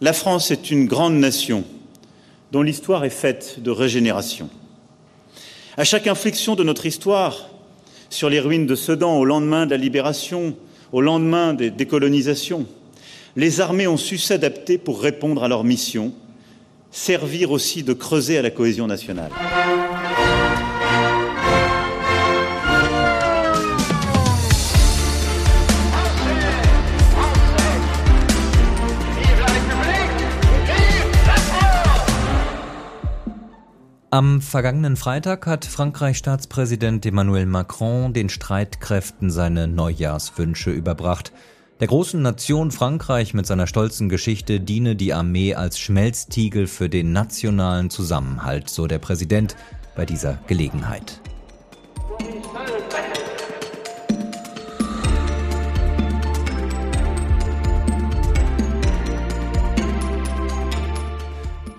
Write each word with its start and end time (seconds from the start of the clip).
La 0.00 0.12
France 0.12 0.52
est 0.52 0.70
une 0.70 0.86
grande 0.86 1.16
nation 1.16 1.64
dont 2.52 2.62
l'histoire 2.62 3.04
est 3.04 3.10
faite 3.10 3.56
de 3.58 3.72
régénération. 3.72 4.48
À 5.76 5.82
chaque 5.82 6.06
inflexion 6.06 6.54
de 6.54 6.62
notre 6.62 6.86
histoire, 6.86 7.50
sur 8.08 8.30
les 8.30 8.38
ruines 8.38 8.66
de 8.66 8.76
Sedan, 8.76 9.18
au 9.18 9.24
lendemain 9.24 9.66
de 9.66 9.72
la 9.72 9.76
libération, 9.76 10.56
au 10.92 11.00
lendemain 11.00 11.52
des 11.52 11.70
décolonisations, 11.70 12.64
les 13.34 13.60
armées 13.60 13.88
ont 13.88 13.96
su 13.96 14.18
s'adapter 14.18 14.78
pour 14.78 15.02
répondre 15.02 15.42
à 15.42 15.48
leur 15.48 15.64
mission, 15.64 16.12
servir 16.92 17.50
aussi 17.50 17.82
de 17.82 17.92
creuser 17.92 18.38
à 18.38 18.42
la 18.42 18.50
cohésion 18.50 18.86
nationale. 18.86 19.32
Am 34.18 34.40
vergangenen 34.40 34.96
Freitag 34.96 35.46
hat 35.46 35.64
Frankreichs 35.64 36.18
Staatspräsident 36.18 37.06
Emmanuel 37.06 37.46
Macron 37.46 38.12
den 38.12 38.28
Streitkräften 38.28 39.30
seine 39.30 39.68
Neujahrswünsche 39.68 40.72
überbracht. 40.72 41.30
Der 41.78 41.86
großen 41.86 42.20
Nation 42.20 42.72
Frankreich 42.72 43.32
mit 43.32 43.46
seiner 43.46 43.68
stolzen 43.68 44.08
Geschichte 44.08 44.58
diene 44.58 44.96
die 44.96 45.14
Armee 45.14 45.54
als 45.54 45.78
Schmelztiegel 45.78 46.66
für 46.66 46.88
den 46.88 47.12
nationalen 47.12 47.90
Zusammenhalt, 47.90 48.68
so 48.68 48.88
der 48.88 48.98
Präsident 48.98 49.54
bei 49.94 50.04
dieser 50.04 50.40
Gelegenheit. 50.48 51.20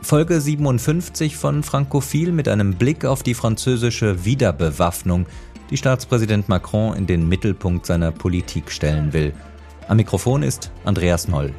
Folge 0.09 0.41
57 0.41 1.37
von 1.37 1.61
Frankophil 1.61 2.31
mit 2.31 2.47
einem 2.47 2.73
Blick 2.73 3.05
auf 3.05 3.21
die 3.21 3.35
französische 3.35 4.25
Wiederbewaffnung, 4.25 5.27
die 5.69 5.77
Staatspräsident 5.77 6.49
Macron 6.49 6.95
in 6.95 7.05
den 7.05 7.29
Mittelpunkt 7.29 7.85
seiner 7.85 8.11
Politik 8.11 8.71
stellen 8.71 9.13
will. 9.13 9.33
Am 9.87 9.97
Mikrofon 9.97 10.41
ist 10.41 10.71
Andreas 10.83 11.27
Noll. 11.27 11.53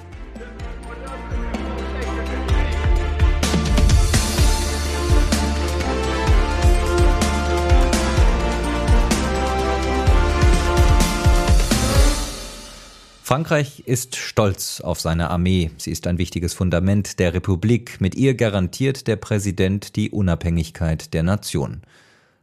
Frankreich 13.31 13.85
ist 13.87 14.17
stolz 14.17 14.81
auf 14.81 15.01
seine 15.01 15.31
Armee. 15.31 15.71
Sie 15.77 15.93
ist 15.93 16.09
ein 16.09 16.19
wichtiges 16.19 16.53
Fundament 16.53 17.21
der 17.21 17.33
Republik. 17.33 18.01
Mit 18.01 18.17
ihr 18.17 18.35
garantiert 18.35 19.07
der 19.07 19.15
Präsident 19.15 19.95
die 19.95 20.11
Unabhängigkeit 20.11 21.15
der 21.15 21.23
Nation. 21.23 21.83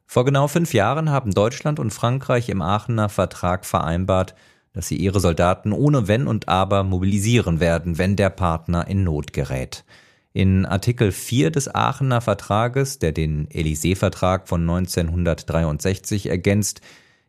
Vor 0.06 0.24
genau 0.24 0.48
fünf 0.48 0.74
Jahren 0.74 1.10
haben 1.10 1.34
Deutschland 1.34 1.82
und 1.82 1.92
Frankreich 1.92 2.48
im 2.48 2.62
Aachener 2.62 3.10
Vertrag 3.10 3.66
vereinbart, 3.66 4.34
dass 4.72 4.88
sie 4.88 4.96
ihre 4.96 5.20
Soldaten 5.20 5.74
ohne 5.74 6.08
Wenn 6.08 6.26
und 6.26 6.48
Aber 6.48 6.86
mobilisieren 6.86 7.60
werden, 7.60 7.98
wenn 7.98 8.16
der 8.16 8.30
Partner 8.30 8.88
in 8.88 9.04
Not 9.04 9.34
gerät. 9.34 9.84
In 10.32 10.66
Artikel 10.66 11.12
4 11.12 11.52
des 11.52 11.68
Aachener 11.68 12.22
Vertrages, 12.22 12.98
der 12.98 13.12
den 13.12 13.50
Élysée-Vertrag 13.50 14.48
von 14.48 14.62
1963 14.62 16.30
ergänzt, 16.30 16.80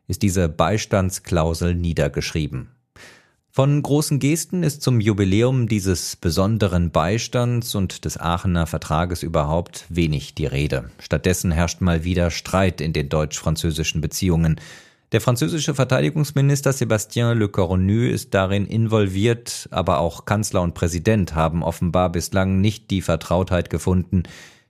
ist 0.07 0.21
diese 0.21 0.47
Beistandsklausel 0.47 1.75
niedergeschrieben. 1.75 2.69
Von 3.51 3.81
großen 3.81 4.19
Gesten 4.19 4.61
ist 4.61 4.83
zum 4.83 5.01
Jubiläum 5.01 5.67
dieses 5.67 6.15
besonderen 6.15 6.91
Beistands 6.91 7.73
und 7.73 8.05
des 8.05 8.19
Aachener 8.19 8.67
Vertrages 8.67 9.23
überhaupt 9.23 9.85
wenig 9.89 10.35
die 10.35 10.45
Rede. 10.45 10.91
Stattdessen 10.99 11.51
herrscht 11.51 11.81
mal 11.81 12.03
wieder 12.03 12.29
Streit 12.29 12.79
in 12.79 12.93
den 12.93 13.09
deutsch-französischen 13.09 14.01
Beziehungen. 14.01 14.61
Der 15.11 15.19
französische 15.19 15.73
Verteidigungsminister 15.73 16.69
Sébastien 16.69 17.33
Lecornu 17.33 18.07
ist 18.07 18.35
darin 18.35 18.67
involviert, 18.67 19.67
aber 19.71 19.97
auch 19.97 20.25
Kanzler 20.25 20.61
und 20.61 20.75
Präsident 20.75 21.33
haben 21.33 21.63
offenbar 21.63 22.11
bislang 22.11 22.61
nicht 22.61 22.91
die 22.91 23.01
Vertrautheit 23.01 23.71
gefunden, 23.71 24.23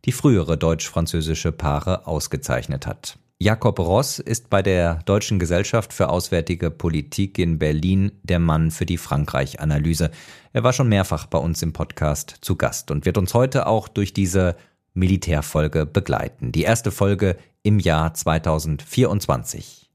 die 0.05 0.13
frühere 0.13 0.57
deutsch-französische 0.57 1.51
Paare 1.51 2.07
ausgezeichnet 2.07 2.87
hat. 2.87 3.17
Jakob 3.41 3.79
Ross 3.79 4.19
ist 4.19 4.49
bei 4.49 4.61
der 4.61 4.95
Deutschen 5.05 5.39
Gesellschaft 5.39 5.93
für 5.93 6.09
Auswärtige 6.09 6.69
Politik 6.69 7.39
in 7.39 7.57
Berlin 7.57 8.11
der 8.21 8.37
Mann 8.37 8.69
für 8.69 8.85
die 8.85 8.97
Frankreich-Analyse. 8.97 10.11
Er 10.51 10.63
war 10.65 10.73
schon 10.73 10.89
mehrfach 10.89 11.25
bei 11.25 11.37
uns 11.37 11.61
im 11.61 11.71
Podcast 11.71 12.35
zu 12.41 12.57
Gast 12.57 12.91
und 12.91 13.05
wird 13.05 13.17
uns 13.17 13.33
heute 13.33 13.67
auch 13.67 13.87
durch 13.87 14.11
diese 14.11 14.57
Militärfolge 14.93 15.85
begleiten. 15.85 16.51
Die 16.51 16.63
erste 16.63 16.91
Folge 16.91 17.37
im 17.63 17.79
Jahr 17.79 18.13
2024. 18.13 19.88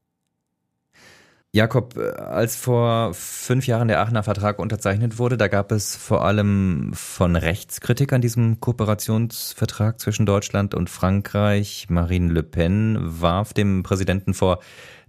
Jakob, 1.54 1.96
äh, 1.96 2.10
als 2.16 2.56
vor 2.56 3.14
fünf 3.14 3.68
Jahren 3.68 3.86
der 3.86 4.00
Aachener 4.00 4.24
Vertrag 4.24 4.58
unterzeichnet 4.58 5.18
wurde, 5.18 5.36
da 5.36 5.46
gab 5.46 5.70
es 5.70 5.94
vor 5.94 6.24
allem 6.24 6.90
von 6.94 7.36
rechts 7.36 7.80
Kritik 7.80 8.12
an 8.12 8.20
diesem 8.20 8.58
Kooperationsvertrag 8.58 10.00
zwischen 10.00 10.26
Deutschland 10.26 10.74
und 10.74 10.90
Frankreich. 10.90 11.86
Marine 11.88 12.32
Le 12.32 12.42
Pen 12.42 12.98
warf 13.00 13.52
dem 13.52 13.84
Präsidenten 13.84 14.34
vor, 14.34 14.58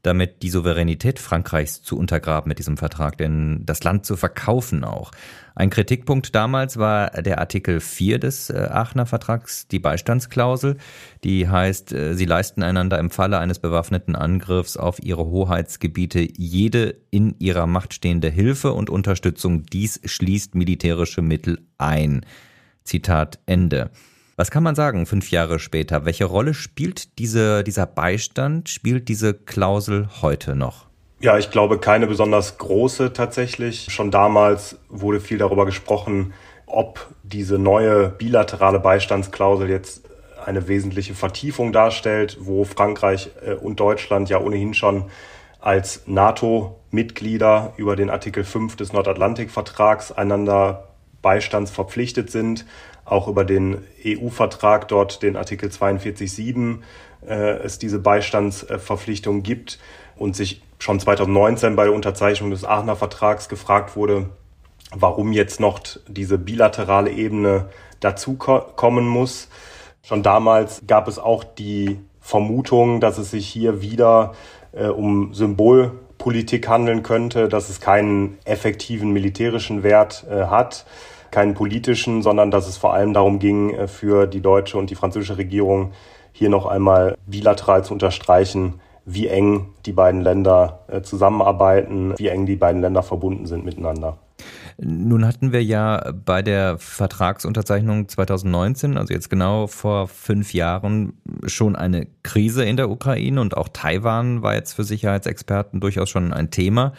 damit 0.06 0.44
die 0.44 0.50
Souveränität 0.50 1.20
Frankreichs 1.20 1.82
zu 1.82 1.98
untergraben 1.98 2.50
mit 2.50 2.60
diesem 2.60 2.78
Vertrag, 2.78 3.18
denn 3.18 3.66
das 3.66 3.84
Land 3.84 4.06
zu 4.06 4.16
verkaufen 4.16 4.84
auch. 4.84 5.12
Ein 5.56 5.70
Kritikpunkt 5.70 6.36
damals 6.36 6.78
war 6.78 7.10
der 7.10 7.40
Artikel 7.40 7.80
4 7.80 8.20
des 8.20 8.50
äh, 8.50 8.68
Aachener 8.70 9.06
Vertrags, 9.06 9.68
die 9.68 9.80
Beistandsklausel, 9.80 10.78
die 11.24 11.48
heißt, 11.48 11.94
äh, 11.94 12.14
sie 12.14 12.26
leisten 12.26 12.62
einander 12.62 13.00
im 13.00 13.10
Falle 13.10 13.40
eines 13.40 13.60
bewaffneten 13.60 14.16
Angriffs 14.16 14.78
auf 14.78 15.02
ihre 15.02 15.26
Hoheitsgebiete 15.26 16.28
jede 16.36 16.96
in 17.10 17.36
ihrer 17.40 17.68
Macht 17.68 17.94
stehende 17.94 18.30
Hilfe 18.30 18.74
und 18.74 18.90
Unterstützung. 18.90 19.66
Dies 19.66 20.02
schließt 20.04 20.56
militärische 20.56 21.22
Mittel 21.22 21.60
ein. 21.78 22.26
Zitat 22.84 23.40
Ende. 23.46 23.90
Was 24.38 24.52
kann 24.52 24.64
man 24.64 24.76
sagen, 24.76 25.06
fünf 25.06 25.32
Jahre 25.32 25.60
später? 25.60 26.04
Welche 26.04 26.26
Rolle 26.26 26.54
spielt 26.54 27.20
diese, 27.20 27.64
dieser 27.64 27.86
Beistand, 27.86 28.68
spielt 28.68 29.08
diese 29.08 29.34
Klausel 29.34 30.10
heute 30.22 30.56
noch? 30.56 30.88
Ja, 31.22 31.38
ich 31.38 31.52
glaube 31.52 31.80
keine 31.80 32.06
besonders 32.06 32.58
große 32.58 33.14
tatsächlich. 33.14 33.88
Schon 33.90 34.12
damals 34.12 34.78
wurde 34.90 35.22
viel 35.22 35.38
darüber 35.38 35.66
gesprochen, 35.66 36.34
ob 36.66 37.08
diese 37.24 37.58
neue 37.58 38.10
bilaterale 38.10 38.82
Beistandsklausel 38.82 39.70
jetzt 39.70 40.02
eine 40.46 40.68
wesentliche 40.68 41.16
Vertiefung 41.16 41.72
darstellt, 41.72 42.38
wo 42.42 42.66
Frankreich 42.66 43.30
äh, 43.46 43.54
und 43.54 43.80
Deutschland 43.80 44.30
ja 44.30 44.40
ohnehin 44.40 44.74
schon 44.74 45.06
als 45.62 46.04
NATO-Mitglieder 46.08 47.74
über 47.78 47.96
den 47.96 48.10
Artikel 48.10 48.44
5 48.44 48.76
des 48.76 48.92
Nordatlantikvertrags 48.92 50.12
einander 50.12 50.95
beistandsverpflichtet 51.26 52.30
sind 52.30 52.68
auch 53.04 53.28
über 53.28 53.46
den 53.46 53.84
EU-Vertrag 54.06 54.88
dort, 54.88 55.24
den 55.24 55.36
Artikel 55.36 55.70
42.7, 55.70 56.82
äh, 57.28 57.34
es 57.64 57.80
diese 57.80 57.98
Beistandsverpflichtung 57.98 59.42
gibt 59.42 59.80
und 60.16 60.36
sich 60.36 60.62
schon 60.78 61.00
2019 61.00 61.76
bei 61.76 61.86
der 61.86 61.94
Unterzeichnung 61.94 62.52
des 62.52 62.64
Aachener 62.64 62.96
Vertrags 62.96 63.50
gefragt 63.50 63.96
wurde, 63.96 64.30
warum 64.92 65.32
jetzt 65.32 65.60
noch 65.60 65.80
diese 66.08 66.38
bilaterale 66.38 67.10
Ebene 67.10 67.70
dazu 68.02 68.36
kommen 68.36 69.08
muss. 69.08 69.50
Schon 70.04 70.22
damals 70.22 70.84
gab 70.86 71.08
es 71.08 71.18
auch 71.18 71.44
die 71.44 72.00
Vermutung, 72.22 73.00
dass 73.00 73.18
es 73.18 73.32
sich 73.32 73.48
hier 73.48 73.82
wieder 73.82 74.36
äh, 74.74 74.90
um 74.90 75.34
Symbolpolitik 75.34 76.68
handeln 76.68 77.02
könnte, 77.02 77.50
dass 77.50 77.70
es 77.70 77.82
keinen 77.82 78.38
effektiven 78.46 79.10
militärischen 79.10 79.82
Wert 79.82 80.24
äh, 80.30 80.46
hat 80.46 80.86
keinen 81.36 81.54
politischen, 81.54 82.22
sondern 82.22 82.50
dass 82.50 82.66
es 82.66 82.78
vor 82.78 82.94
allem 82.94 83.14
darum 83.14 83.40
ging, 83.40 83.74
äh, 83.74 83.88
für 83.90 84.26
die 84.26 84.40
deutsche 84.40 84.78
und 84.78 84.90
die 84.90 84.96
französische 84.96 85.38
Regierung 85.38 85.92
hier 86.32 86.50
noch 86.50 86.66
einmal 86.66 87.18
bilateral 87.28 87.84
zu 87.84 87.94
unterstreichen, 87.94 88.76
wie 89.06 89.28
eng 89.28 89.68
die 89.86 89.92
beiden 89.92 90.22
Länder 90.22 90.86
äh, 90.88 91.02
zusammenarbeiten, 91.02 92.14
wie 92.18 92.30
eng 92.30 92.46
die 92.46 92.56
beiden 92.56 92.82
Länder 92.82 93.04
verbunden 93.04 93.46
sind 93.46 93.66
miteinander. 93.66 94.18
Nun 94.78 95.26
hatten 95.26 95.52
wir 95.52 95.64
ja 95.64 96.12
bei 96.26 96.42
der 96.42 96.78
Vertragsunterzeichnung 96.78 98.08
2019, 98.08 98.98
also 98.98 99.14
jetzt 99.14 99.30
genau 99.30 99.68
vor 99.68 100.08
fünf 100.08 100.54
Jahren, 100.54 101.14
schon 101.46 101.76
eine 101.76 102.08
Krise 102.24 102.64
in 102.64 102.78
der 102.78 102.90
Ukraine 102.90 103.42
und 103.42 103.58
auch 103.58 103.70
Taiwan 103.70 104.42
war 104.42 104.56
jetzt 104.56 104.74
für 104.74 104.84
Sicherheitsexperten 104.84 105.80
durchaus 105.82 106.10
schon 106.10 106.34
ein 106.34 106.50
Thema. 106.50 106.94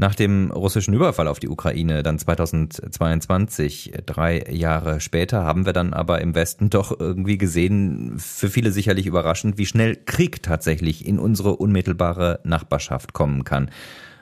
Nach 0.00 0.14
dem 0.14 0.52
russischen 0.52 0.94
Überfall 0.94 1.26
auf 1.26 1.40
die 1.40 1.48
Ukraine 1.48 2.04
dann 2.04 2.20
2022, 2.20 3.94
drei 4.06 4.44
Jahre 4.48 5.00
später, 5.00 5.42
haben 5.42 5.66
wir 5.66 5.72
dann 5.72 5.92
aber 5.92 6.20
im 6.20 6.36
Westen 6.36 6.70
doch 6.70 6.98
irgendwie 7.00 7.36
gesehen, 7.36 8.14
für 8.16 8.48
viele 8.48 8.70
sicherlich 8.70 9.06
überraschend, 9.06 9.58
wie 9.58 9.66
schnell 9.66 9.96
Krieg 9.96 10.40
tatsächlich 10.40 11.04
in 11.04 11.18
unsere 11.18 11.56
unmittelbare 11.56 12.38
Nachbarschaft 12.44 13.12
kommen 13.12 13.42
kann. 13.42 13.72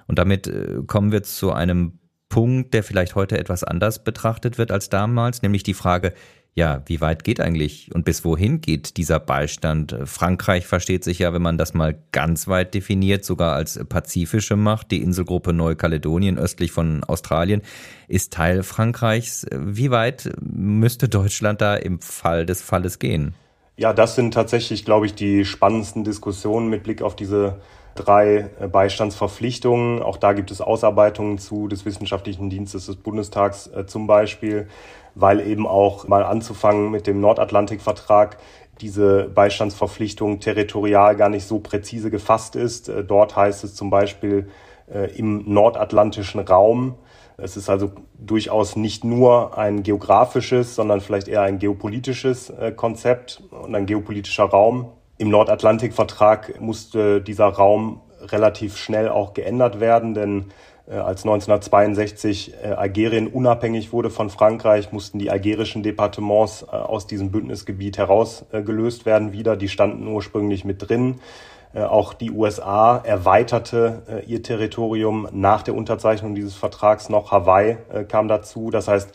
Und 0.06 0.18
damit 0.18 0.46
äh, 0.46 0.78
kommen 0.86 1.12
wir 1.12 1.22
zu 1.22 1.52
einem 1.52 1.98
Punkt, 2.30 2.72
der 2.72 2.82
vielleicht 2.82 3.14
heute 3.14 3.38
etwas 3.38 3.62
anders 3.62 4.02
betrachtet 4.02 4.56
wird 4.56 4.72
als 4.72 4.88
damals, 4.88 5.42
nämlich 5.42 5.62
die 5.62 5.74
Frage, 5.74 6.14
ja, 6.56 6.80
wie 6.86 7.02
weit 7.02 7.22
geht 7.22 7.38
eigentlich 7.38 7.94
und 7.94 8.06
bis 8.06 8.24
wohin 8.24 8.62
geht 8.62 8.96
dieser 8.96 9.20
Beistand? 9.20 9.94
Frankreich 10.04 10.66
versteht 10.66 11.04
sich 11.04 11.18
ja, 11.18 11.34
wenn 11.34 11.42
man 11.42 11.58
das 11.58 11.74
mal 11.74 11.98
ganz 12.12 12.48
weit 12.48 12.72
definiert, 12.72 13.26
sogar 13.26 13.54
als 13.54 13.78
pazifische 13.86 14.56
Macht. 14.56 14.90
Die 14.90 15.02
Inselgruppe 15.02 15.52
Neukaledonien 15.52 16.38
östlich 16.38 16.72
von 16.72 17.04
Australien 17.04 17.60
ist 18.08 18.32
Teil 18.32 18.62
Frankreichs. 18.62 19.46
Wie 19.54 19.90
weit 19.90 20.32
müsste 20.40 21.10
Deutschland 21.10 21.60
da 21.60 21.76
im 21.76 22.00
Fall 22.00 22.46
des 22.46 22.62
Falles 22.62 22.98
gehen? 22.98 23.34
Ja, 23.76 23.92
das 23.92 24.14
sind 24.14 24.32
tatsächlich, 24.32 24.86
glaube 24.86 25.04
ich, 25.04 25.14
die 25.14 25.44
spannendsten 25.44 26.04
Diskussionen 26.04 26.70
mit 26.70 26.84
Blick 26.84 27.02
auf 27.02 27.16
diese 27.16 27.60
drei 27.94 28.48
Beistandsverpflichtungen. 28.72 30.02
Auch 30.02 30.16
da 30.16 30.32
gibt 30.32 30.50
es 30.50 30.62
Ausarbeitungen 30.62 31.36
zu 31.36 31.68
des 31.68 31.84
Wissenschaftlichen 31.84 32.48
Dienstes 32.48 32.86
des 32.86 32.96
Bundestags 32.96 33.66
äh, 33.66 33.84
zum 33.84 34.06
Beispiel 34.06 34.68
weil 35.16 35.40
eben 35.40 35.66
auch 35.66 36.06
mal 36.06 36.22
anzufangen 36.24 36.90
mit 36.90 37.06
dem 37.06 37.20
Nordatlantikvertrag 37.20 38.36
diese 38.80 39.30
Beistandsverpflichtung 39.34 40.38
territorial 40.40 41.16
gar 41.16 41.30
nicht 41.30 41.46
so 41.46 41.58
präzise 41.58 42.10
gefasst 42.10 42.54
ist. 42.54 42.88
Äh, 42.88 43.02
dort 43.02 43.34
heißt 43.34 43.64
es 43.64 43.74
zum 43.74 43.90
Beispiel 43.90 44.48
äh, 44.92 45.10
im 45.16 45.50
nordatlantischen 45.52 46.40
Raum. 46.40 46.96
Es 47.38 47.56
ist 47.56 47.68
also 47.68 47.92
durchaus 48.18 48.76
nicht 48.76 49.04
nur 49.04 49.58
ein 49.58 49.82
geografisches, 49.82 50.74
sondern 50.74 51.00
vielleicht 51.00 51.28
eher 51.28 51.42
ein 51.42 51.58
geopolitisches 51.58 52.50
äh, 52.50 52.72
Konzept 52.72 53.42
und 53.50 53.74
ein 53.74 53.86
geopolitischer 53.86 54.44
Raum. 54.44 54.92
Im 55.16 55.30
Nordatlantikvertrag 55.30 56.60
musste 56.60 57.22
dieser 57.22 57.46
Raum 57.46 58.02
relativ 58.20 58.76
schnell 58.76 59.08
auch 59.08 59.32
geändert 59.32 59.80
werden, 59.80 60.12
denn 60.12 60.46
als 60.92 61.24
1962 61.24 62.54
äh, 62.62 62.68
Algerien 62.68 63.26
unabhängig 63.26 63.92
wurde 63.92 64.08
von 64.08 64.30
Frankreich, 64.30 64.92
mussten 64.92 65.18
die 65.18 65.30
algerischen 65.30 65.82
Departements 65.82 66.62
äh, 66.62 66.76
aus 66.76 67.08
diesem 67.08 67.32
Bündnisgebiet 67.32 67.98
herausgelöst 67.98 69.04
werden 69.04 69.32
wieder. 69.32 69.56
Die 69.56 69.68
standen 69.68 70.06
ursprünglich 70.06 70.64
mit 70.64 70.88
drin. 70.88 71.16
Auch 71.74 72.14
die 72.14 72.30
USA 72.30 72.96
erweiterte 72.96 74.22
ihr 74.26 74.42
Territorium 74.42 75.28
nach 75.32 75.60
der 75.60 75.74
Unterzeichnung 75.74 76.34
dieses 76.34 76.54
Vertrags 76.54 77.10
noch. 77.10 77.32
Hawaii 77.32 77.76
kam 78.08 78.28
dazu. 78.28 78.70
Das 78.70 78.88
heißt, 78.88 79.12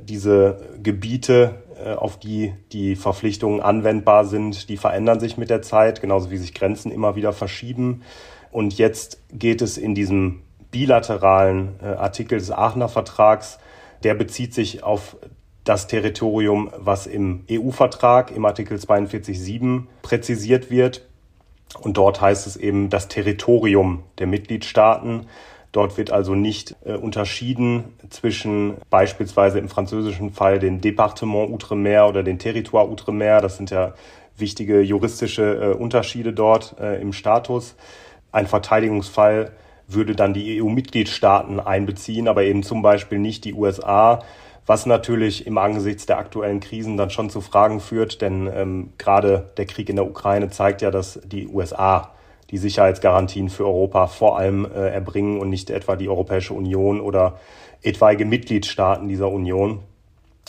diese 0.00 0.60
Gebiete, 0.80 1.62
auf 1.96 2.16
die 2.16 2.54
die 2.70 2.94
Verpflichtungen 2.94 3.60
anwendbar 3.60 4.24
sind, 4.24 4.68
die 4.68 4.76
verändern 4.76 5.18
sich 5.18 5.36
mit 5.36 5.50
der 5.50 5.62
Zeit, 5.62 6.00
genauso 6.00 6.30
wie 6.30 6.36
sich 6.36 6.54
Grenzen 6.54 6.92
immer 6.92 7.16
wieder 7.16 7.32
verschieben. 7.32 8.02
Und 8.52 8.78
jetzt 8.78 9.20
geht 9.32 9.60
es 9.60 9.76
in 9.76 9.96
diesem 9.96 10.42
bilateralen 10.70 11.78
äh, 11.82 11.86
Artikel 11.86 12.38
des 12.38 12.50
Aachener 12.50 12.88
Vertrags, 12.88 13.58
der 14.02 14.14
bezieht 14.14 14.54
sich 14.54 14.82
auf 14.82 15.16
das 15.64 15.86
Territorium, 15.86 16.70
was 16.76 17.06
im 17.06 17.44
EU-Vertrag 17.50 18.30
im 18.30 18.44
Artikel 18.44 18.78
42.7 18.78 19.84
präzisiert 20.02 20.70
wird. 20.70 21.06
Und 21.78 21.96
dort 21.96 22.20
heißt 22.20 22.46
es 22.46 22.56
eben 22.56 22.90
das 22.90 23.08
Territorium 23.08 24.02
der 24.18 24.26
Mitgliedstaaten. 24.26 25.26
Dort 25.72 25.96
wird 25.98 26.10
also 26.10 26.34
nicht 26.34 26.74
äh, 26.84 26.94
unterschieden 26.94 27.84
zwischen 28.08 28.74
beispielsweise 28.90 29.60
im 29.60 29.68
französischen 29.68 30.32
Fall 30.32 30.58
den 30.58 30.80
Département 30.80 31.52
Outremer 31.52 32.08
oder 32.08 32.24
den 32.24 32.40
Territoire 32.40 32.88
Outremer. 32.88 33.40
Das 33.40 33.56
sind 33.56 33.70
ja 33.70 33.94
wichtige 34.36 34.80
juristische 34.80 35.54
äh, 35.54 35.74
Unterschiede 35.74 36.32
dort 36.32 36.76
äh, 36.80 37.00
im 37.00 37.12
Status. 37.12 37.76
Ein 38.32 38.46
Verteidigungsfall 38.46 39.52
würde 39.92 40.14
dann 40.14 40.34
die 40.34 40.62
EU-Mitgliedstaaten 40.62 41.60
einbeziehen, 41.60 42.28
aber 42.28 42.44
eben 42.44 42.62
zum 42.62 42.82
Beispiel 42.82 43.18
nicht 43.18 43.44
die 43.44 43.54
USA, 43.54 44.22
was 44.66 44.86
natürlich 44.86 45.46
im 45.46 45.58
Angesichts 45.58 46.06
der 46.06 46.18
aktuellen 46.18 46.60
Krisen 46.60 46.96
dann 46.96 47.10
schon 47.10 47.30
zu 47.30 47.40
Fragen 47.40 47.80
führt, 47.80 48.20
denn 48.20 48.48
ähm, 48.54 48.92
gerade 48.98 49.50
der 49.56 49.66
Krieg 49.66 49.88
in 49.88 49.96
der 49.96 50.06
Ukraine 50.06 50.50
zeigt 50.50 50.82
ja, 50.82 50.90
dass 50.90 51.20
die 51.24 51.48
USA 51.48 52.12
die 52.50 52.58
Sicherheitsgarantien 52.58 53.48
für 53.48 53.64
Europa 53.64 54.06
vor 54.06 54.38
allem 54.38 54.64
äh, 54.64 54.88
erbringen 54.88 55.40
und 55.40 55.50
nicht 55.50 55.70
etwa 55.70 55.96
die 55.96 56.08
Europäische 56.08 56.54
Union 56.54 57.00
oder 57.00 57.38
etwaige 57.82 58.24
Mitgliedstaaten 58.24 59.08
dieser 59.08 59.30
Union. 59.30 59.80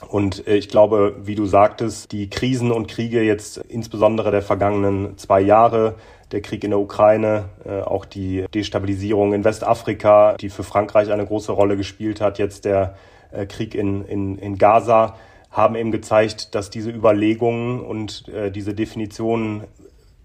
Und 0.08 0.48
äh, 0.48 0.56
ich 0.56 0.70
glaube, 0.70 1.16
wie 1.24 1.36
du 1.36 1.46
sagtest, 1.46 2.12
die 2.12 2.30
Krisen 2.30 2.72
und 2.72 2.88
Kriege 2.88 3.22
jetzt 3.22 3.58
insbesondere 3.58 4.32
der 4.32 4.42
vergangenen 4.42 5.18
zwei 5.18 5.42
Jahre 5.42 5.96
der 6.32 6.42
Krieg 6.42 6.64
in 6.64 6.72
der 6.72 6.80
Ukraine, 6.80 7.46
äh, 7.66 7.82
auch 7.82 8.06
die 8.06 8.46
Destabilisierung 8.54 9.34
in 9.34 9.44
Westafrika, 9.44 10.36
die 10.40 10.50
für 10.50 10.64
Frankreich 10.64 11.12
eine 11.12 11.26
große 11.26 11.52
Rolle 11.52 11.78
gespielt 11.78 12.22
hat, 12.22 12.40
jetzt 12.40 12.66
der 12.66 12.96
äh, 13.32 13.46
Krieg 13.46 13.76
in, 13.76 14.06
in, 14.06 14.38
in 14.38 14.58
Gaza, 14.58 15.16
haben 15.50 15.76
eben 15.76 15.92
gezeigt, 15.92 16.56
dass 16.56 16.70
diese 16.70 16.92
Überlegungen 16.92 17.82
und 17.82 18.28
äh, 18.30 18.52
diese 18.52 18.74
Definitionen 18.74 19.64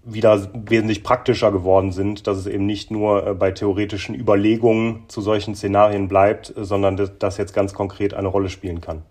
wieder 0.03 0.47
wesentlich 0.53 1.03
praktischer 1.03 1.51
geworden 1.51 1.91
sind, 1.91 2.27
dass 2.27 2.37
es 2.37 2.47
eben 2.47 2.65
nicht 2.65 2.91
nur 2.91 3.35
bei 3.35 3.51
theoretischen 3.51 4.15
Überlegungen 4.15 5.03
zu 5.09 5.19
solchen 5.19 5.53
Szenarien 5.53 6.07
bleibt, 6.07 6.53
sondern 6.55 6.95
dass 6.95 7.17
das 7.19 7.37
jetzt 7.37 7.53
ganz 7.53 7.73
konkret 7.73 8.13
eine 8.13 8.29
Rolle 8.29 8.47
spielen 8.47 8.79
kann. 8.79 9.03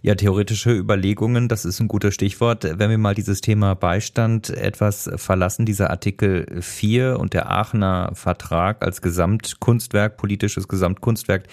Ja, 0.00 0.14
theoretische 0.14 0.70
Überlegungen, 0.70 1.48
das 1.48 1.64
ist 1.64 1.80
ein 1.80 1.88
gutes 1.88 2.14
Stichwort. 2.14 2.62
Wenn 2.62 2.88
wir 2.88 2.98
mal 2.98 3.16
dieses 3.16 3.40
Thema 3.40 3.74
Beistand 3.74 4.48
etwas 4.48 5.10
verlassen, 5.16 5.66
dieser 5.66 5.90
Artikel 5.90 6.46
4 6.60 7.18
und 7.18 7.34
der 7.34 7.50
Aachener 7.50 8.12
Vertrag 8.14 8.84
als 8.84 9.02
Gesamtkunstwerk, 9.02 10.16
politisches 10.16 10.68
Gesamtkunstwerk, 10.68 11.48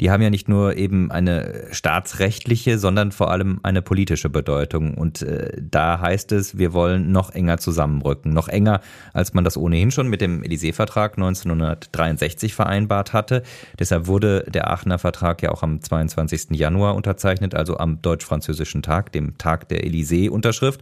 die 0.00 0.10
haben 0.10 0.22
ja 0.22 0.30
nicht 0.30 0.48
nur 0.48 0.76
eben 0.76 1.10
eine 1.10 1.66
staatsrechtliche, 1.70 2.78
sondern 2.78 3.12
vor 3.12 3.30
allem 3.30 3.60
eine 3.62 3.82
politische 3.82 4.30
Bedeutung. 4.30 4.94
Und 4.94 5.20
äh, 5.20 5.52
da 5.60 6.00
heißt 6.00 6.32
es, 6.32 6.56
wir 6.56 6.72
wollen 6.72 7.12
noch 7.12 7.30
enger 7.30 7.58
zusammenrücken, 7.58 8.32
noch 8.32 8.48
enger, 8.48 8.80
als 9.12 9.34
man 9.34 9.44
das 9.44 9.58
ohnehin 9.58 9.90
schon 9.90 10.08
mit 10.08 10.22
dem 10.22 10.42
Élysée-Vertrag 10.42 11.18
1963 11.18 12.54
vereinbart 12.54 13.12
hatte. 13.12 13.42
Deshalb 13.78 14.06
wurde 14.06 14.44
der 14.48 14.70
Aachener 14.70 14.98
Vertrag 14.98 15.42
ja 15.42 15.50
auch 15.50 15.62
am 15.62 15.82
22. 15.82 16.52
Januar 16.52 16.94
unterzeichnet, 16.94 17.54
also 17.54 17.76
am 17.82 18.00
deutsch-französischen 18.00 18.82
Tag, 18.82 19.12
dem 19.12 19.36
Tag 19.36 19.68
der 19.68 19.84
Élysée-Unterschrift 19.84 20.80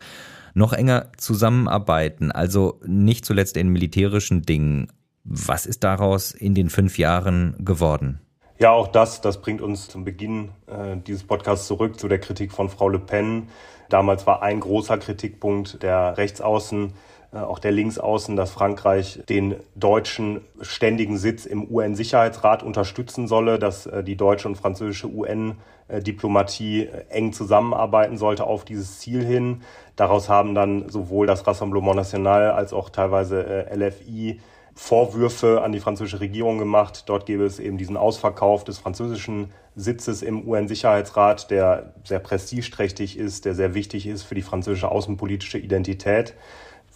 noch 0.55 0.73
enger 0.73 1.11
zusammenarbeiten, 1.17 2.31
also 2.31 2.81
nicht 2.87 3.25
zuletzt 3.25 3.57
in 3.57 3.69
militärischen 3.69 4.43
Dingen. 4.43 4.89
Was 5.25 5.67
ist 5.67 5.85
daraus 5.85 6.33
in 6.33 6.55
den 6.55 6.71
fünf 6.71 6.99
Jahren 6.99 7.57
geworden? 7.59 8.21
Ja, 8.59 8.73
auch 8.73 8.89
das, 8.89 9.21
das 9.21 9.41
bringt 9.41 9.63
uns 9.63 9.89
zum 9.89 10.05
Beginn 10.05 10.51
äh, 10.67 10.97
dieses 11.07 11.25
Podcasts 11.25 11.67
zurück 11.67 11.99
zu 11.99 12.09
der 12.09 12.19
Kritik 12.19 12.53
von 12.53 12.69
Frau 12.69 12.89
Le 12.89 12.99
Pen. 12.99 13.49
Damals 13.89 14.27
war 14.27 14.43
ein 14.43 14.61
großer 14.61 14.99
Kritikpunkt 14.99 15.83
der 15.83 16.19
Rechtsaußen, 16.19 16.93
auch 17.33 17.61
der 17.61 17.71
Linksaußen, 17.71 18.35
dass 18.35 18.51
Frankreich 18.51 19.23
den 19.29 19.57
deutschen 19.77 20.41
ständigen 20.61 21.17
Sitz 21.17 21.47
im 21.47 21.71
UN-Sicherheitsrat 21.71 22.63
unterstützen 22.63 23.29
solle, 23.29 23.59
dass 23.59 23.87
äh, 23.87 24.03
die 24.03 24.17
deutsche 24.17 24.49
und 24.49 24.57
französische 24.57 25.09
UN-Diplomatie 25.09 26.87
äh, 26.87 27.05
eng 27.09 27.33
zusammenarbeiten 27.33 28.19
sollte 28.19 28.45
auf 28.45 28.65
dieses 28.65 28.99
Ziel 28.99 29.25
hin. 29.25 29.63
Daraus 29.95 30.29
haben 30.29 30.55
dann 30.55 30.89
sowohl 30.89 31.29
das 31.29 31.47
Rassemblement 31.47 31.97
National 31.97 32.51
als 32.51 32.73
auch 32.73 32.91
teilweise 32.91 33.47
äh, 33.47 33.77
LFI 33.77 34.41
Vorwürfe 34.75 35.63
an 35.63 35.73
die 35.73 35.81
französische 35.81 36.21
Regierung 36.21 36.59
gemacht. 36.59 37.05
Dort 37.07 37.27
gäbe 37.27 37.45
es 37.45 37.59
eben 37.59 37.77
diesen 37.77 37.97
Ausverkauf 37.97 38.65
des 38.65 38.79
französischen 38.79 39.53
Sitzes 39.77 40.23
im 40.23 40.49
UN-Sicherheitsrat, 40.49 41.51
der 41.51 41.93
sehr 42.03 42.19
prestigeträchtig 42.19 43.19
ist, 43.19 43.45
der 43.45 43.55
sehr 43.55 43.75
wichtig 43.75 44.07
ist 44.07 44.23
für 44.23 44.35
die 44.35 44.43
französische 44.43 44.91
außenpolitische 44.91 45.59
Identität. 45.59 46.35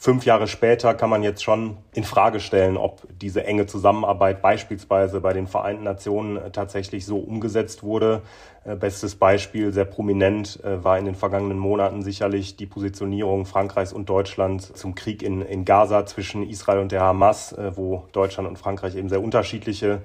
Fünf 0.05 0.27
Jahre 0.27 0.49
später 0.49 0.93
kann 0.93 1.09
man 1.09 1.23
jetzt 1.23 1.43
schon 1.43 1.79
in 1.95 2.05
Frage 2.05 2.39
stellen, 2.39 2.77
ob 2.77 3.09
diese 3.23 3.47
enge 3.47 3.65
Zusammenarbeit 3.65 4.43
beispielsweise 4.43 5.23
bei 5.23 5.33
den 5.33 5.47
Vereinten 5.47 5.85
Nationen 5.85 6.37
äh, 6.37 6.51
tatsächlich 6.51 7.07
so 7.07 7.17
umgesetzt 7.17 7.83
wurde. 7.83 8.21
Äh, 8.67 8.77
bestes 8.77 9.15
Beispiel, 9.15 9.73
sehr 9.73 9.87
prominent, 9.87 10.63
äh, 10.63 10.85
war 10.85 10.99
in 10.99 11.07
den 11.07 11.15
vergangenen 11.15 11.59
Monaten 11.59 12.03
sicherlich 12.03 12.57
die 12.57 12.67
Positionierung 12.67 13.47
Frankreichs 13.47 13.95
und 13.95 14.11
Deutschlands 14.11 14.75
zum 14.75 14.95
Krieg 14.95 15.23
in, 15.23 15.41
in 15.41 15.65
Gaza 15.65 16.05
zwischen 16.05 16.47
Israel 16.47 16.81
und 16.81 16.93
der 16.93 17.01
Hamas, 17.01 17.57
wo 17.75 18.05
Deutschland 18.13 18.47
und 18.47 18.59
Frankreich 18.59 18.97
eben 18.97 19.09
sehr 19.09 19.23
unterschiedliche 19.23 20.03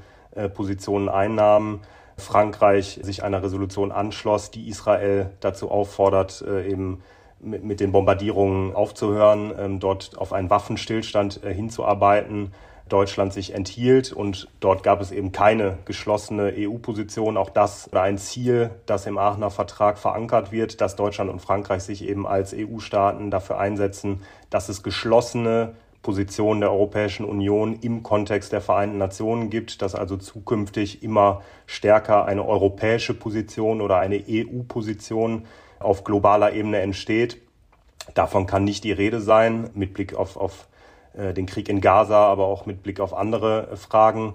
Positionen 0.53 1.09
einnahmen. 1.09 1.81
Frankreich 2.15 3.01
sich 3.03 3.21
einer 3.21 3.43
Resolution 3.43 3.91
anschloss, 3.91 4.49
die 4.49 4.69
Israel 4.69 5.31
dazu 5.41 5.69
auffordert, 5.69 6.41
eben 6.41 7.03
mit, 7.41 7.63
mit 7.63 7.79
den 7.79 7.91
Bombardierungen 7.91 8.75
aufzuhören, 8.75 9.53
ähm, 9.57 9.79
dort 9.79 10.17
auf 10.17 10.33
einen 10.33 10.49
Waffenstillstand 10.49 11.43
äh, 11.43 11.53
hinzuarbeiten. 11.53 12.53
Deutschland 12.87 13.33
sich 13.33 13.53
enthielt 13.53 14.11
und 14.11 14.47
dort 14.59 14.81
gab 14.81 14.99
es 14.99 15.11
eben 15.11 15.31
keine 15.31 15.77
geschlossene 15.85 16.53
EU-Position. 16.57 17.37
Auch 17.37 17.51
das 17.51 17.87
war 17.93 18.03
ein 18.03 18.17
Ziel, 18.17 18.71
das 18.87 19.05
im 19.05 19.19
Aachener 19.19 19.51
Vertrag 19.51 19.99
verankert 19.99 20.51
wird, 20.51 20.81
dass 20.81 20.95
Deutschland 20.95 21.29
und 21.29 21.39
Frankreich 21.39 21.83
sich 21.83 22.03
eben 22.03 22.25
als 22.27 22.53
EU-Staaten 22.53 23.29
dafür 23.29 23.59
einsetzen, 23.59 24.23
dass 24.49 24.69
es 24.69 24.81
geschlossene 24.81 25.75
Position 26.01 26.61
der 26.61 26.71
Europäischen 26.71 27.25
Union 27.25 27.77
im 27.81 28.03
Kontext 28.03 28.51
der 28.53 28.61
Vereinten 28.61 28.97
Nationen 28.97 29.49
gibt, 29.49 29.81
dass 29.81 29.95
also 29.95 30.17
zukünftig 30.17 31.03
immer 31.03 31.41
stärker 31.67 32.25
eine 32.25 32.45
europäische 32.45 33.13
Position 33.13 33.81
oder 33.81 33.99
eine 33.99 34.23
EU-Position 34.27 35.45
auf 35.79 36.03
globaler 36.03 36.53
Ebene 36.53 36.79
entsteht. 36.79 37.37
Davon 38.13 38.45
kann 38.45 38.63
nicht 38.63 38.83
die 38.83 38.91
Rede 38.91 39.21
sein, 39.21 39.69
mit 39.73 39.93
Blick 39.93 40.15
auf, 40.15 40.37
auf 40.37 40.67
äh, 41.13 41.33
den 41.33 41.45
Krieg 41.45 41.69
in 41.69 41.81
Gaza, 41.81 42.27
aber 42.27 42.45
auch 42.45 42.65
mit 42.65 42.83
Blick 42.83 42.99
auf 42.99 43.13
andere 43.13 43.75
Fragen. 43.77 44.33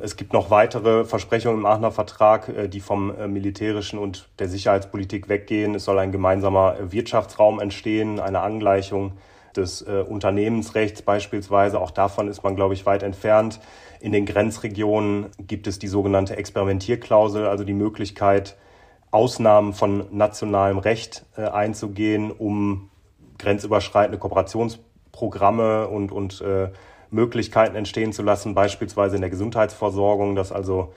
Es 0.00 0.16
gibt 0.16 0.32
noch 0.32 0.50
weitere 0.50 1.04
Versprechungen 1.04 1.60
im 1.60 1.66
Aachener 1.66 1.90
Vertrag, 1.90 2.48
äh, 2.48 2.68
die 2.68 2.80
vom 2.80 3.14
äh, 3.16 3.26
militärischen 3.26 3.98
und 3.98 4.28
der 4.38 4.48
Sicherheitspolitik 4.48 5.28
weggehen. 5.28 5.74
Es 5.74 5.84
soll 5.84 5.98
ein 5.98 6.12
gemeinsamer 6.12 6.76
Wirtschaftsraum 6.92 7.60
entstehen, 7.60 8.20
eine 8.20 8.40
Angleichung 8.40 9.12
des 9.56 9.82
äh, 9.82 10.04
Unternehmensrechts 10.06 11.02
beispielsweise. 11.02 11.80
Auch 11.80 11.90
davon 11.90 12.28
ist 12.28 12.44
man, 12.44 12.54
glaube 12.54 12.74
ich, 12.74 12.86
weit 12.86 13.02
entfernt. 13.02 13.60
In 14.00 14.12
den 14.12 14.26
Grenzregionen 14.26 15.26
gibt 15.40 15.66
es 15.66 15.78
die 15.78 15.88
sogenannte 15.88 16.36
Experimentierklausel, 16.36 17.46
also 17.46 17.64
die 17.64 17.72
Möglichkeit, 17.72 18.56
Ausnahmen 19.10 19.72
von 19.72 20.06
nationalem 20.10 20.78
Recht 20.78 21.24
äh, 21.36 21.42
einzugehen, 21.42 22.30
um 22.30 22.90
grenzüberschreitende 23.38 24.18
Kooperationsprogramme 24.18 25.88
und, 25.88 26.12
und 26.12 26.40
äh, 26.40 26.70
Möglichkeiten 27.10 27.76
entstehen 27.76 28.12
zu 28.12 28.22
lassen, 28.22 28.54
beispielsweise 28.54 29.16
in 29.16 29.22
der 29.22 29.30
Gesundheitsversorgung, 29.30 30.34
dass 30.34 30.52
also 30.52 30.92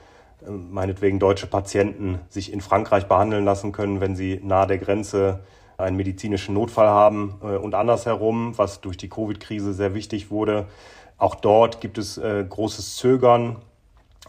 äh, 0.46 0.50
meinetwegen 0.50 1.18
deutsche 1.18 1.46
Patienten 1.46 2.20
sich 2.28 2.52
in 2.52 2.60
Frankreich 2.60 3.06
behandeln 3.06 3.44
lassen 3.44 3.72
können, 3.72 4.00
wenn 4.00 4.16
sie 4.16 4.40
nahe 4.42 4.66
der 4.66 4.78
Grenze 4.78 5.40
einen 5.78 5.96
medizinischen 5.96 6.54
Notfall 6.54 6.88
haben 6.88 7.40
äh, 7.42 7.56
und 7.56 7.74
andersherum, 7.74 8.56
was 8.58 8.80
durch 8.80 8.96
die 8.96 9.08
Covid-Krise 9.08 9.72
sehr 9.72 9.94
wichtig 9.94 10.30
wurde. 10.30 10.66
Auch 11.16 11.34
dort 11.34 11.80
gibt 11.80 11.98
es 11.98 12.18
äh, 12.18 12.44
großes 12.46 12.96
Zögern 12.96 13.56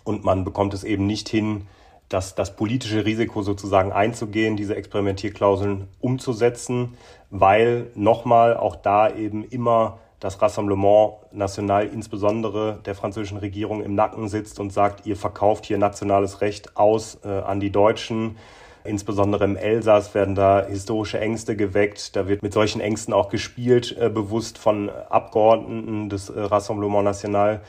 und 0.04 0.24
man 0.24 0.44
bekommt 0.44 0.74
es 0.74 0.84
eben 0.84 1.06
nicht 1.06 1.28
hin, 1.28 1.68
das, 2.10 2.36
das 2.36 2.55
politische 2.55 3.05
Risiko 3.05 3.41
sozusagen 3.41 3.91
einzugehen, 3.91 4.55
diese 4.55 4.75
Experimentierklauseln 4.75 5.88
umzusetzen, 6.00 6.95
weil 7.29 7.91
nochmal 7.95 8.55
auch 8.55 8.75
da 8.75 9.10
eben 9.10 9.43
immer 9.43 10.00
das 10.19 10.41
Rassemblement 10.41 11.15
National 11.31 11.88
insbesondere 11.88 12.79
der 12.86 12.95
französischen 12.95 13.39
Regierung 13.39 13.83
im 13.83 13.93
Nacken 13.93 14.29
sitzt 14.29 14.60
und 14.60 14.72
sagt, 14.72 15.05
ihr 15.05 15.17
verkauft 15.17 15.65
hier 15.65 15.77
nationales 15.77 16.39
Recht 16.39 16.77
aus 16.77 17.19
äh, 17.25 17.27
an 17.27 17.60
die 17.60 17.72
Deutschen. 17.72 18.38
Insbesondere 18.86 19.43
im 19.45 19.57
Elsass 19.57 20.13
werden 20.13 20.36
da 20.36 20.65
historische 20.65 21.19
Ängste 21.19 21.55
geweckt. 21.55 22.15
Da 22.15 22.27
wird 22.27 22.41
mit 22.41 22.53
solchen 22.53 22.79
Ängsten 22.79 23.13
auch 23.13 23.29
gespielt, 23.29 23.98
äh, 24.00 24.10
bewusst 24.10 24.57
von 24.57 24.89
Abgeordneten 24.89 26.10
des 26.10 26.29
äh, 26.29 26.39
Rassemblement 26.39 27.03
National. 27.03 27.62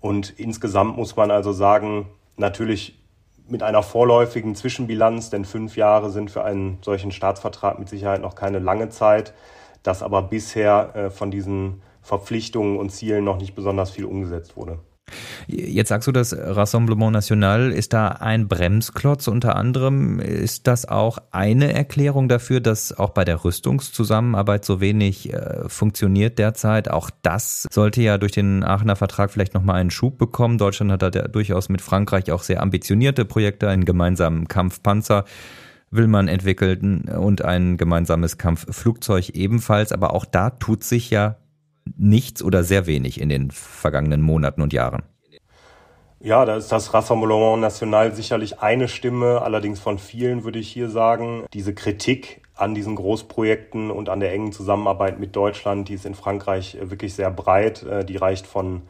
Und 0.00 0.38
insgesamt 0.38 0.96
muss 0.96 1.16
man 1.16 1.30
also 1.30 1.52
sagen, 1.52 2.08
natürlich 2.36 3.01
mit 3.52 3.62
einer 3.62 3.82
vorläufigen 3.82 4.54
Zwischenbilanz, 4.54 5.28
denn 5.28 5.44
fünf 5.44 5.76
Jahre 5.76 6.10
sind 6.10 6.30
für 6.30 6.42
einen 6.42 6.78
solchen 6.80 7.12
Staatsvertrag 7.12 7.78
mit 7.78 7.88
Sicherheit 7.88 8.22
noch 8.22 8.34
keine 8.34 8.58
lange 8.58 8.88
Zeit, 8.88 9.34
dass 9.82 10.02
aber 10.02 10.22
bisher 10.22 10.96
äh, 10.96 11.10
von 11.10 11.30
diesen 11.30 11.82
Verpflichtungen 12.00 12.78
und 12.78 12.90
Zielen 12.90 13.24
noch 13.24 13.36
nicht 13.36 13.54
besonders 13.54 13.90
viel 13.90 14.06
umgesetzt 14.06 14.56
wurde. 14.56 14.78
Jetzt 15.46 15.88
sagst 15.88 16.08
du, 16.08 16.12
das 16.12 16.34
Rassemblement 16.36 17.12
National 17.12 17.72
ist 17.72 17.92
da 17.92 18.08
ein 18.08 18.48
Bremsklotz. 18.48 19.28
Unter 19.28 19.56
anderem 19.56 20.20
ist 20.20 20.66
das 20.66 20.86
auch 20.86 21.18
eine 21.30 21.72
Erklärung 21.72 22.28
dafür, 22.28 22.60
dass 22.60 22.96
auch 22.96 23.10
bei 23.10 23.24
der 23.24 23.44
Rüstungszusammenarbeit 23.44 24.64
so 24.64 24.80
wenig 24.80 25.32
äh, 25.32 25.68
funktioniert 25.68 26.38
derzeit. 26.38 26.90
Auch 26.90 27.10
das 27.22 27.66
sollte 27.70 28.02
ja 28.02 28.18
durch 28.18 28.32
den 28.32 28.64
Aachener 28.64 28.96
Vertrag 28.96 29.30
vielleicht 29.30 29.54
nochmal 29.54 29.80
einen 29.80 29.90
Schub 29.90 30.18
bekommen. 30.18 30.58
Deutschland 30.58 30.92
hat 30.92 31.02
da 31.02 31.10
durchaus 31.10 31.68
mit 31.68 31.82
Frankreich 31.82 32.30
auch 32.30 32.42
sehr 32.42 32.62
ambitionierte 32.62 33.24
Projekte, 33.24 33.68
einen 33.68 33.84
gemeinsamen 33.84 34.48
Kampfpanzer 34.48 35.24
will 35.94 36.06
man 36.06 36.26
entwickeln 36.26 37.02
und 37.02 37.44
ein 37.44 37.76
gemeinsames 37.76 38.38
Kampfflugzeug 38.38 39.28
ebenfalls. 39.34 39.92
Aber 39.92 40.14
auch 40.14 40.24
da 40.24 40.48
tut 40.48 40.84
sich 40.84 41.10
ja 41.10 41.36
nichts 41.96 42.42
oder 42.42 42.64
sehr 42.64 42.86
wenig 42.86 43.20
in 43.20 43.28
den 43.28 43.50
vergangenen 43.50 44.22
Monaten 44.22 44.62
und 44.62 44.72
Jahren. 44.72 45.02
Ja, 46.24 46.44
da 46.44 46.56
ist 46.56 46.70
das 46.70 46.94
Rassemblement 46.94 47.60
National 47.60 48.14
sicherlich 48.14 48.60
eine 48.60 48.86
Stimme, 48.86 49.42
allerdings 49.42 49.80
von 49.80 49.98
vielen 49.98 50.44
würde 50.44 50.60
ich 50.60 50.68
hier 50.68 50.88
sagen. 50.88 51.46
Diese 51.52 51.74
Kritik 51.74 52.42
an 52.54 52.76
diesen 52.76 52.94
Großprojekten 52.94 53.90
und 53.90 54.08
an 54.08 54.20
der 54.20 54.32
engen 54.32 54.52
Zusammenarbeit 54.52 55.18
mit 55.18 55.34
Deutschland, 55.34 55.88
die 55.88 55.94
ist 55.94 56.06
in 56.06 56.14
Frankreich 56.14 56.76
äh, 56.76 56.90
wirklich 56.90 57.14
sehr 57.14 57.30
breit. 57.32 57.82
Äh, 57.82 58.04
die 58.04 58.16
reicht 58.16 58.46
von 58.46 58.82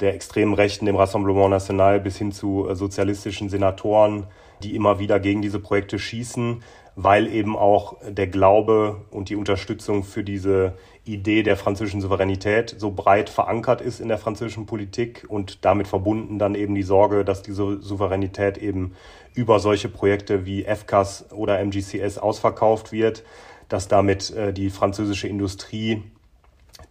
der 0.00 0.14
extremen 0.14 0.54
Rechten, 0.54 0.86
dem 0.86 0.96
Rassemblement 0.96 1.50
National, 1.50 2.00
bis 2.00 2.16
hin 2.16 2.32
zu 2.32 2.68
äh, 2.68 2.74
sozialistischen 2.74 3.48
Senatoren, 3.48 4.26
die 4.64 4.74
immer 4.74 4.98
wieder 4.98 5.20
gegen 5.20 5.40
diese 5.40 5.60
Projekte 5.60 6.00
schießen 6.00 6.62
weil 6.94 7.26
eben 7.32 7.56
auch 7.56 7.96
der 8.06 8.26
Glaube 8.26 9.04
und 9.10 9.28
die 9.28 9.36
Unterstützung 9.36 10.04
für 10.04 10.24
diese 10.24 10.74
Idee 11.04 11.42
der 11.42 11.56
französischen 11.56 12.00
Souveränität 12.00 12.76
so 12.78 12.92
breit 12.92 13.28
verankert 13.28 13.80
ist 13.80 14.00
in 14.00 14.08
der 14.08 14.18
französischen 14.18 14.66
Politik 14.66 15.26
und 15.28 15.64
damit 15.64 15.88
verbunden 15.88 16.38
dann 16.38 16.54
eben 16.54 16.74
die 16.74 16.84
Sorge, 16.84 17.24
dass 17.24 17.42
diese 17.42 17.82
Souveränität 17.82 18.56
eben 18.56 18.94
über 19.34 19.58
solche 19.58 19.88
Projekte 19.88 20.46
wie 20.46 20.62
FCAS 20.62 21.32
oder 21.32 21.58
MGCS 21.58 22.18
ausverkauft 22.18 22.92
wird, 22.92 23.24
dass 23.68 23.88
damit 23.88 24.30
äh, 24.30 24.52
die 24.52 24.70
französische 24.70 25.26
Industrie, 25.26 26.02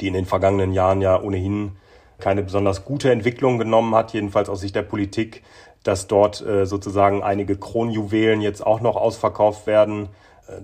die 0.01 0.07
in 0.07 0.13
den 0.13 0.25
vergangenen 0.25 0.73
Jahren 0.73 1.01
ja 1.01 1.21
ohnehin 1.21 1.73
keine 2.19 2.43
besonders 2.43 2.83
gute 2.83 3.11
Entwicklung 3.11 3.57
genommen 3.57 3.95
hat, 3.95 4.13
jedenfalls 4.13 4.49
aus 4.49 4.59
Sicht 4.59 4.75
der 4.75 4.83
Politik, 4.83 5.41
dass 5.83 6.07
dort 6.07 6.41
äh, 6.41 6.65
sozusagen 6.65 7.23
einige 7.23 7.57
Kronjuwelen 7.57 8.41
jetzt 8.41 8.65
auch 8.65 8.81
noch 8.81 8.95
ausverkauft 8.95 9.67
werden. 9.67 10.09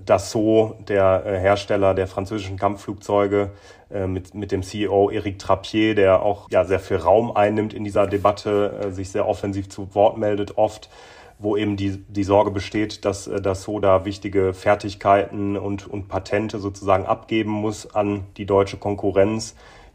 Dassault, 0.04 0.88
der 0.88 1.24
äh, 1.24 1.38
Hersteller 1.38 1.94
der 1.94 2.06
französischen 2.06 2.56
Kampfflugzeuge, 2.56 3.50
äh, 3.90 4.06
mit, 4.06 4.34
mit 4.34 4.52
dem 4.52 4.62
CEO 4.62 5.10
Eric 5.10 5.38
Trappier, 5.38 5.94
der 5.94 6.22
auch 6.22 6.50
ja, 6.50 6.64
sehr 6.64 6.80
viel 6.80 6.98
Raum 6.98 7.34
einnimmt 7.34 7.74
in 7.74 7.84
dieser 7.84 8.06
Debatte, 8.06 8.80
äh, 8.84 8.90
sich 8.90 9.10
sehr 9.10 9.26
offensiv 9.26 9.68
zu 9.68 9.94
Wort 9.94 10.18
meldet 10.18 10.58
oft, 10.58 10.90
wo 11.38 11.56
eben 11.56 11.76
die, 11.76 12.04
die 12.08 12.24
Sorge 12.24 12.50
besteht, 12.50 13.04
dass 13.04 13.24
Dassault 13.24 13.84
da 13.84 14.04
wichtige 14.04 14.52
Fertigkeiten 14.54 15.56
und, 15.56 15.86
und 15.86 16.08
Patente 16.08 16.58
sozusagen 16.58 17.06
abgeben 17.06 17.50
muss 17.50 17.94
an 17.94 18.24
die 18.36 18.46
deutsche 18.46 18.76
Konkurrenz 18.76 19.54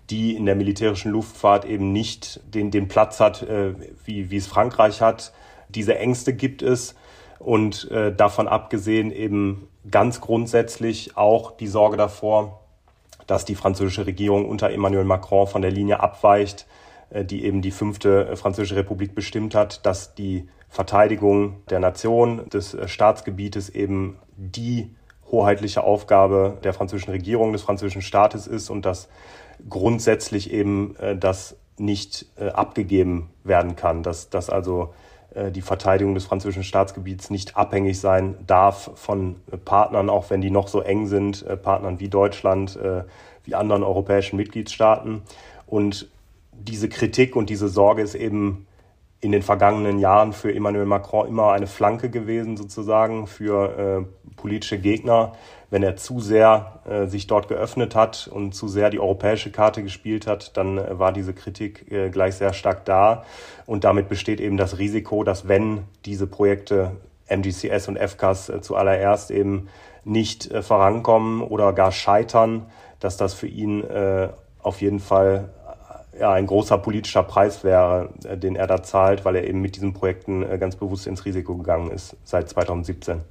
die 0.10 0.36
in 0.36 0.46
der 0.46 0.56
militärischen 0.56 1.14
Luftfahrt 1.14 1.64
eben 1.64 1.94
nicht 1.94 2.42
den, 2.54 2.72
den 2.72 2.90
Platz 2.90 3.22
hat, 3.22 3.48
wie, 4.04 4.30
wie 4.30 4.36
es 4.36 4.48
Frankreich 4.48 5.02
hat. 5.02 5.32
Diese 5.70 5.98
Ängste 5.98 6.34
gibt 6.34 6.62
es 6.62 6.96
und 7.44 7.90
äh, 7.92 8.14
davon 8.14 8.48
abgesehen 8.48 9.12
eben 9.12 9.68
ganz 9.90 10.22
grundsätzlich 10.22 11.18
auch 11.18 11.52
die 11.52 11.68
Sorge 11.68 11.98
davor, 11.98 12.62
dass 13.28 13.46
die 13.46 13.56
französische 13.56 14.06
Regierung 14.06 14.48
unter 14.48 14.70
Emmanuel 14.70 15.06
Macron 15.06 15.48
von 15.48 15.62
der 15.62 15.72
Linie 15.72 16.00
abweicht, 16.00 16.66
äh, 17.10 17.26
die 17.26 17.46
eben 17.46 17.62
die 17.62 17.72
fünfte 17.72 18.28
äh, 18.28 18.36
französische 18.36 18.76
Republik 18.76 19.16
bestimmt 19.16 19.56
hat, 19.56 19.86
dass 19.86 20.16
die 20.16 20.48
Verteidigung 20.70 21.58
der 21.70 21.80
Nation, 21.80 22.50
des 22.50 22.74
äh, 22.74 22.88
Staatsgebietes 22.88 23.70
eben 23.70 24.18
die 24.36 24.94
hoheitliche 25.32 25.84
Aufgabe 25.84 26.58
der 26.64 26.74
französischen 26.74 27.12
Regierung, 27.12 27.54
des 27.54 27.62
französischen 27.62 28.02
Staates 28.02 28.48
ist 28.48 28.70
und 28.70 28.86
dass 28.86 29.10
grundsätzlich 29.70 30.52
eben 30.52 30.96
das 31.20 31.56
nicht 31.78 32.28
abgegeben 32.38 33.30
werden 33.44 33.76
kann, 33.76 34.04
dass, 34.04 34.30
dass 34.30 34.52
also 34.52 34.94
die 35.52 35.62
Verteidigung 35.62 36.14
des 36.14 36.26
französischen 36.26 36.64
Staatsgebiets 36.64 37.30
nicht 37.30 37.58
abhängig 37.58 38.00
sein 38.00 38.36
darf 38.46 38.92
von 38.96 39.38
äh, 39.52 39.58
Partnern, 39.58 40.10
auch 40.10 40.30
wenn 40.30 40.42
die 40.42 40.52
noch 40.52 40.68
so 40.68 40.82
eng 40.82 41.08
sind, 41.08 41.46
äh, 41.46 41.58
Partnern 41.58 42.00
wie 42.00 42.10
Deutschland, 42.10 42.76
äh, 42.76 43.04
wie 43.44 43.56
anderen 43.56 43.84
europäischen 43.84 44.38
Mitgliedstaaten. 44.38 45.24
Und 45.66 46.10
diese 46.52 46.90
Kritik 46.90 47.36
und 47.36 47.50
diese 47.50 47.68
Sorge 47.68 48.02
ist 48.02 48.16
eben 48.16 48.68
in 49.22 49.32
den 49.32 49.42
vergangenen 49.42 50.00
Jahren 50.00 50.34
für 50.34 50.54
Emmanuel 50.54 50.86
Macron 50.86 51.28
immer 51.28 51.54
eine 51.54 51.68
Flanke 51.68 52.10
gewesen, 52.10 52.58
sozusagen, 52.58 53.26
für 53.26 54.06
äh, 54.06 54.36
politische 54.36 54.78
Gegner. 54.78 55.34
Wenn 55.74 55.82
er 55.82 55.96
zu 55.96 56.20
sehr 56.20 56.82
äh, 56.88 57.08
sich 57.08 57.26
dort 57.26 57.48
geöffnet 57.48 57.96
hat 57.96 58.30
und 58.32 58.54
zu 58.54 58.68
sehr 58.68 58.92
die 58.92 59.00
europäische 59.00 59.52
Karte 59.52 59.82
gespielt 59.82 60.28
hat, 60.28 60.56
dann 60.56 60.78
äh, 60.78 61.00
war 61.00 61.12
diese 61.12 61.34
Kritik 61.34 61.92
äh, 61.92 62.12
gleich 62.12 62.36
sehr 62.36 62.54
stark 62.54 62.86
da. 62.86 63.24
Und 63.66 63.84
damit 63.84 64.08
besteht 64.08 64.40
eben 64.40 64.56
das 64.56 64.78
Risiko, 64.78 65.24
dass 65.24 65.48
wenn 65.48 65.86
diese 66.06 66.28
Projekte 66.28 66.92
MGCS 67.28 67.88
und 67.88 67.98
FCAS 67.98 68.50
äh, 68.50 68.62
zuallererst 68.62 69.32
eben 69.32 69.68
nicht 70.04 70.52
äh, 70.52 70.62
vorankommen 70.62 71.42
oder 71.42 71.74
gar 71.74 71.92
scheitern, 71.92 72.68
dass 73.00 73.18
das 73.18 73.34
für 73.34 73.48
ihn 73.48 73.84
auf 74.62 74.80
jeden 74.80 75.00
Fall 75.00 75.50
ja, 76.20 76.34
ein 76.34 76.46
großer 76.46 76.78
politischer 76.78 77.24
Preis 77.24 77.64
wäre, 77.64 78.10
den 78.22 78.56
er 78.56 78.68
da 78.68 78.84
zahlt, 78.84 79.26
weil 79.26 79.36
er 79.38 79.48
eben 79.48 79.60
mit 79.60 79.76
diesen 79.76 79.94
Projekten 79.94 80.46
ganz 80.60 80.76
bewusst 80.76 81.08
ins 81.08 81.26
Risiko 81.26 81.58
gegangen 81.58 81.90
ist 81.90 82.16
seit 82.24 82.48
2017. 82.48 83.24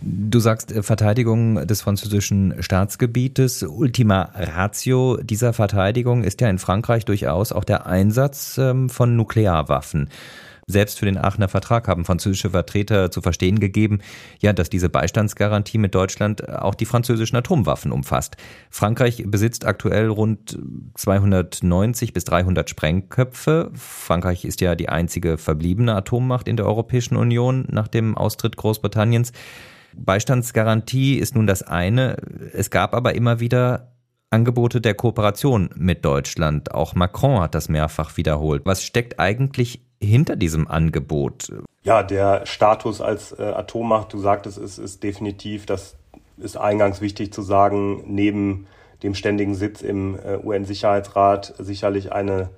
Du 0.00 0.40
sagst 0.40 0.72
äh, 0.72 0.82
Verteidigung 0.82 1.66
des 1.66 1.82
französischen 1.82 2.54
Staatsgebietes. 2.62 3.62
Ultima 3.62 4.30
Ratio 4.34 5.18
dieser 5.18 5.52
Verteidigung 5.52 6.24
ist 6.24 6.40
ja 6.40 6.48
in 6.48 6.58
Frankreich 6.58 7.04
durchaus 7.04 7.52
auch 7.52 7.64
der 7.64 7.86
Einsatz 7.86 8.58
ähm, 8.58 8.88
von 8.88 9.16
Nuklearwaffen. 9.16 10.08
Selbst 10.70 10.98
für 10.98 11.06
den 11.06 11.18
Aachener 11.18 11.48
Vertrag 11.48 11.88
haben 11.88 12.04
französische 12.04 12.50
Vertreter 12.50 13.10
zu 13.10 13.20
verstehen 13.20 13.60
gegeben, 13.60 14.00
ja, 14.40 14.52
dass 14.52 14.70
diese 14.70 14.88
Beistandsgarantie 14.88 15.78
mit 15.78 15.94
Deutschland 15.94 16.48
auch 16.48 16.74
die 16.74 16.86
französischen 16.86 17.36
Atomwaffen 17.36 17.92
umfasst. 17.92 18.36
Frankreich 18.70 19.24
besitzt 19.26 19.66
aktuell 19.66 20.08
rund 20.08 20.58
290 20.94 22.12
bis 22.12 22.24
300 22.24 22.70
Sprengköpfe. 22.70 23.70
Frankreich 23.74 24.44
ist 24.44 24.60
ja 24.60 24.74
die 24.74 24.88
einzige 24.88 25.38
verbliebene 25.38 25.94
Atommacht 25.94 26.48
in 26.48 26.56
der 26.56 26.66
Europäischen 26.66 27.16
Union 27.16 27.66
nach 27.68 27.88
dem 27.88 28.16
Austritt 28.16 28.56
Großbritanniens. 28.56 29.32
Beistandsgarantie 29.94 31.16
ist 31.16 31.34
nun 31.34 31.46
das 31.46 31.62
eine. 31.62 32.16
Es 32.52 32.70
gab 32.70 32.94
aber 32.94 33.14
immer 33.14 33.40
wieder 33.40 33.92
Angebote 34.30 34.80
der 34.80 34.94
Kooperation 34.94 35.70
mit 35.74 36.04
Deutschland. 36.04 36.72
Auch 36.72 36.94
Macron 36.94 37.40
hat 37.40 37.56
das 37.56 37.68
mehrfach 37.68 38.16
wiederholt. 38.16 38.62
Was 38.64 38.84
steckt 38.84 39.18
eigentlich 39.18 39.82
hinter 40.02 40.36
diesem 40.36 40.68
Angebot? 40.68 41.52
Ja, 41.82 42.02
der 42.02 42.46
Status 42.46 43.00
als 43.00 43.32
äh, 43.32 43.42
Atommacht, 43.42 44.12
du 44.12 44.18
sagtest 44.18 44.58
es, 44.58 44.78
ist 44.78 45.02
definitiv, 45.02 45.66
das 45.66 45.96
ist 46.38 46.56
eingangs 46.56 47.00
wichtig 47.00 47.32
zu 47.32 47.42
sagen, 47.42 48.02
neben 48.06 48.66
dem 49.02 49.14
ständigen 49.14 49.54
Sitz 49.54 49.82
im 49.82 50.18
äh, 50.18 50.38
UN-Sicherheitsrat 50.42 51.54
sicherlich 51.58 52.12
eine 52.12 52.50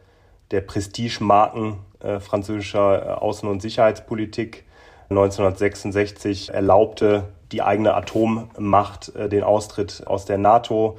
der 0.51 0.61
Prestigemarken 0.61 1.79
äh, 2.01 2.21
französischer 2.21 3.07
äh, 3.07 3.21
Außen- 3.21 3.49
und 3.49 3.63
Sicherheitspolitik. 3.63 4.65
1966 5.11 6.51
erlaubte 6.51 7.29
die 7.53 7.63
eigene 7.63 7.95
Atommacht 7.95 9.15
äh, 9.15 9.29
den 9.29 9.43
Austritt 9.43 10.05
aus 10.07 10.25
der 10.25 10.39
NATO. 10.39 10.99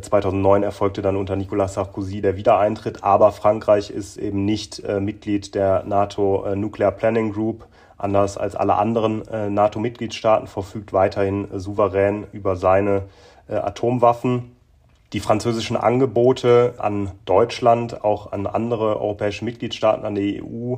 2009 0.00 0.62
äh, 0.62 0.66
erfolgte 0.66 1.02
dann 1.02 1.16
unter 1.16 1.36
Nicolas 1.36 1.74
Sarkozy 1.74 2.20
der 2.20 2.36
Wiedereintritt, 2.36 3.04
aber 3.04 3.32
Frankreich 3.32 3.90
ist 3.90 4.16
eben 4.16 4.44
nicht 4.44 4.80
äh, 4.80 5.00
Mitglied 5.00 5.54
der 5.54 5.84
NATO 5.84 6.44
äh, 6.44 6.56
Nuclear 6.56 6.92
Planning 6.92 7.32
Group. 7.32 7.66
Anders 7.98 8.38
als 8.38 8.54
alle 8.54 8.76
anderen 8.76 9.26
äh, 9.26 9.50
NATO-Mitgliedstaaten 9.50 10.46
verfügt 10.46 10.92
weiterhin 10.92 11.50
äh, 11.50 11.58
souverän 11.58 12.26
über 12.32 12.54
seine 12.54 13.04
äh, 13.48 13.54
Atomwaffen. 13.54 14.54
Die 15.12 15.20
französischen 15.20 15.76
Angebote 15.76 16.74
an 16.78 17.10
Deutschland, 17.24 18.04
auch 18.04 18.30
an 18.30 18.46
andere 18.46 19.00
europäische 19.00 19.44
Mitgliedstaaten, 19.44 20.04
an 20.04 20.14
die 20.14 20.42
EU, 20.42 20.76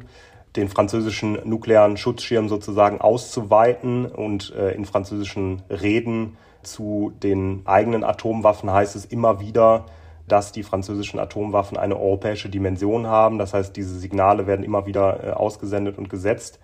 den 0.56 0.68
französischen 0.68 1.38
nuklearen 1.44 1.96
Schutzschirm 1.96 2.48
sozusagen 2.48 3.00
auszuweiten 3.00 4.06
und 4.06 4.50
in 4.50 4.84
französischen 4.84 5.62
Reden 5.68 6.36
zu 6.62 7.12
den 7.22 7.62
eigenen 7.64 8.04
Atomwaffen 8.04 8.70
heißt 8.70 8.96
es 8.96 9.04
immer 9.04 9.40
wieder, 9.40 9.86
dass 10.28 10.52
die 10.52 10.62
französischen 10.62 11.18
Atomwaffen 11.18 11.76
eine 11.76 11.98
europäische 11.98 12.48
Dimension 12.48 13.06
haben. 13.06 13.38
Das 13.38 13.52
heißt, 13.52 13.76
diese 13.76 13.98
Signale 13.98 14.46
werden 14.46 14.64
immer 14.64 14.86
wieder 14.86 15.24
äh, 15.24 15.30
ausgesendet 15.30 15.98
und 15.98 16.08
gesetzt. 16.08 16.60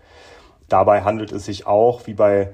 Dabei 0.69 1.03
handelt 1.03 1.33
es 1.33 1.45
sich 1.45 1.67
auch, 1.67 2.07
wie 2.07 2.15
bei 2.15 2.53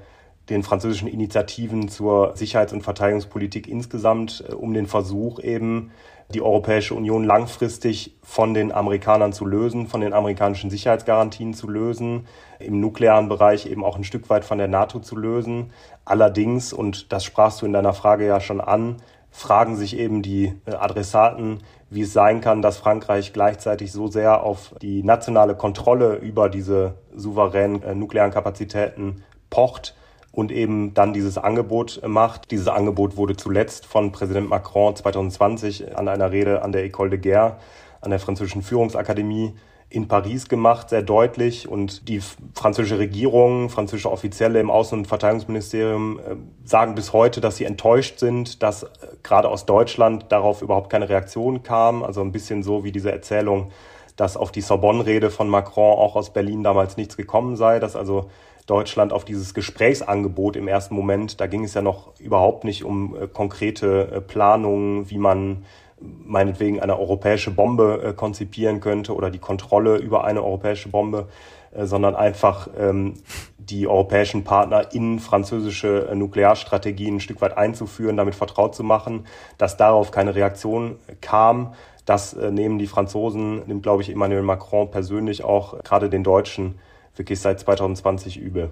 den 0.49 0.63
französischen 0.63 1.07
Initiativen 1.07 1.87
zur 1.87 2.35
Sicherheits- 2.35 2.73
und 2.73 2.81
Verteidigungspolitik 2.81 3.67
insgesamt, 3.67 4.43
äh, 4.47 4.53
um 4.53 4.73
den 4.73 4.87
Versuch 4.87 5.39
eben, 5.39 5.91
die 6.33 6.41
Europäische 6.41 6.95
Union 6.95 7.23
langfristig 7.23 8.15
von 8.23 8.53
den 8.53 8.71
Amerikanern 8.71 9.33
zu 9.33 9.45
lösen, 9.45 9.87
von 9.87 10.01
den 10.01 10.13
amerikanischen 10.13 10.69
Sicherheitsgarantien 10.69 11.53
zu 11.53 11.69
lösen, 11.69 12.27
im 12.59 12.79
nuklearen 12.79 13.29
Bereich 13.29 13.65
eben 13.65 13.83
auch 13.83 13.95
ein 13.95 14.03
Stück 14.03 14.29
weit 14.29 14.45
von 14.45 14.57
der 14.57 14.67
NATO 14.67 14.99
zu 14.99 15.15
lösen. 15.15 15.71
Allerdings, 16.05 16.73
und 16.73 17.11
das 17.11 17.23
sprachst 17.23 17.61
du 17.61 17.65
in 17.65 17.73
deiner 17.73 17.93
Frage 17.93 18.25
ja 18.25 18.39
schon 18.39 18.61
an, 18.61 18.97
fragen 19.29 19.75
sich 19.75 19.97
eben 19.97 20.21
die 20.21 20.53
äh, 20.65 20.75
Adressaten, 20.75 21.61
wie 21.89 22.01
es 22.01 22.13
sein 22.13 22.41
kann, 22.41 22.61
dass 22.61 22.77
Frankreich 22.77 23.33
gleichzeitig 23.33 23.91
so 23.91 24.07
sehr 24.07 24.43
auf 24.43 24.75
die 24.81 25.03
nationale 25.03 25.55
Kontrolle 25.55 26.15
über 26.15 26.49
diese 26.49 26.95
souveränen 27.15 27.81
äh, 27.83 27.95
nuklearen 27.95 28.31
Kapazitäten 28.31 29.23
pocht 29.49 29.95
und 30.33 30.51
eben 30.51 30.95
dann 30.95 31.13
dieses 31.13 31.37
Angebot 31.37 32.01
macht. 32.05 32.49
Dieses 32.51 32.67
Angebot 32.67 33.15
wurde 33.17 33.37
zuletzt 33.37 33.85
von 33.85 34.11
Präsident 34.11 34.49
Macron 34.49 34.95
2020 34.95 35.95
an 35.95 36.07
einer 36.07 36.31
Rede 36.31 36.63
an 36.63 36.71
der 36.71 36.83
École 36.83 37.09
de 37.09 37.19
Guerre, 37.19 37.57
an 38.01 38.09
der 38.09 38.19
französischen 38.19 38.63
Führungsakademie 38.63 39.53
in 39.89 40.07
Paris 40.07 40.49
gemacht, 40.49 40.89
sehr 40.89 41.03
deutlich. 41.03 41.69
Und 41.69 42.09
die 42.09 42.19
französische 42.55 42.97
Regierung, 42.97 43.69
französische 43.69 44.11
Offizielle 44.11 44.59
im 44.59 44.71
Außen- 44.71 44.93
und 44.93 45.05
Verteidigungsministerium 45.05 46.17
äh, 46.17 46.21
sagen 46.65 46.95
bis 46.95 47.13
heute, 47.13 47.39
dass 47.39 47.57
sie 47.57 47.65
enttäuscht 47.65 48.17
sind, 48.17 48.63
dass 48.63 48.83
äh, 48.83 48.87
gerade 49.21 49.49
aus 49.49 49.67
Deutschland 49.67 50.31
darauf 50.31 50.63
überhaupt 50.63 50.89
keine 50.89 51.09
Reaktion 51.09 51.61
kam. 51.61 52.01
Also 52.01 52.21
ein 52.21 52.31
bisschen 52.31 52.63
so 52.63 52.83
wie 52.83 52.91
diese 52.91 53.11
Erzählung, 53.11 53.69
dass 54.15 54.35
auf 54.35 54.51
die 54.51 54.61
Sorbonne-Rede 54.61 55.29
von 55.29 55.47
Macron 55.47 55.95
auch 55.95 56.15
aus 56.15 56.33
Berlin 56.33 56.63
damals 56.63 56.97
nichts 56.97 57.15
gekommen 57.15 57.55
sei, 57.55 57.77
dass 57.79 57.95
also 57.95 58.31
Deutschland 58.65 59.11
auf 59.11 59.25
dieses 59.25 59.53
Gesprächsangebot 59.53 60.55
im 60.55 60.67
ersten 60.67 60.95
Moment, 60.95 61.41
da 61.41 61.47
ging 61.47 61.63
es 61.63 61.73
ja 61.73 61.81
noch 61.81 62.17
überhaupt 62.19 62.63
nicht 62.63 62.83
um 62.83 63.15
äh, 63.15 63.27
konkrete 63.27 64.11
äh, 64.11 64.21
Planungen, 64.21 65.09
wie 65.09 65.17
man 65.17 65.65
meinetwegen 65.99 66.79
eine 66.79 66.97
europäische 66.97 67.51
Bombe 67.51 68.01
äh, 68.03 68.13
konzipieren 68.13 68.79
könnte 68.79 69.13
oder 69.15 69.29
die 69.29 69.39
Kontrolle 69.39 69.97
über 69.97 70.23
eine 70.23 70.43
europäische 70.43 70.89
Bombe, 70.89 71.27
sondern 71.75 72.15
einfach 72.15 72.67
ähm, 72.77 73.15
die 73.57 73.87
europäischen 73.87 74.43
Partner 74.43 74.93
in 74.93 75.17
französische 75.17 76.07
Nuklearstrategien 76.13 77.15
ein 77.15 77.19
Stück 77.19 77.41
weit 77.41 77.57
einzuführen, 77.57 78.15
damit 78.15 78.35
vertraut 78.35 78.75
zu 78.75 78.83
machen, 78.83 79.25
dass 79.57 79.75
darauf 79.75 80.11
keine 80.11 80.35
Reaktion 80.35 80.97
kam. 81.19 81.73
Das 82.05 82.35
nehmen 82.35 82.77
die 82.77 82.85
Franzosen, 82.85 83.65
nimmt, 83.65 83.81
glaube 83.81 84.03
ich, 84.03 84.11
Emmanuel 84.11 84.43
Macron 84.43 84.91
persönlich 84.91 85.43
auch 85.43 85.81
gerade 85.83 86.11
den 86.11 86.23
Deutschen 86.23 86.75
wirklich 87.15 87.39
seit 87.39 87.59
2020 87.59 88.39
übel. 88.39 88.71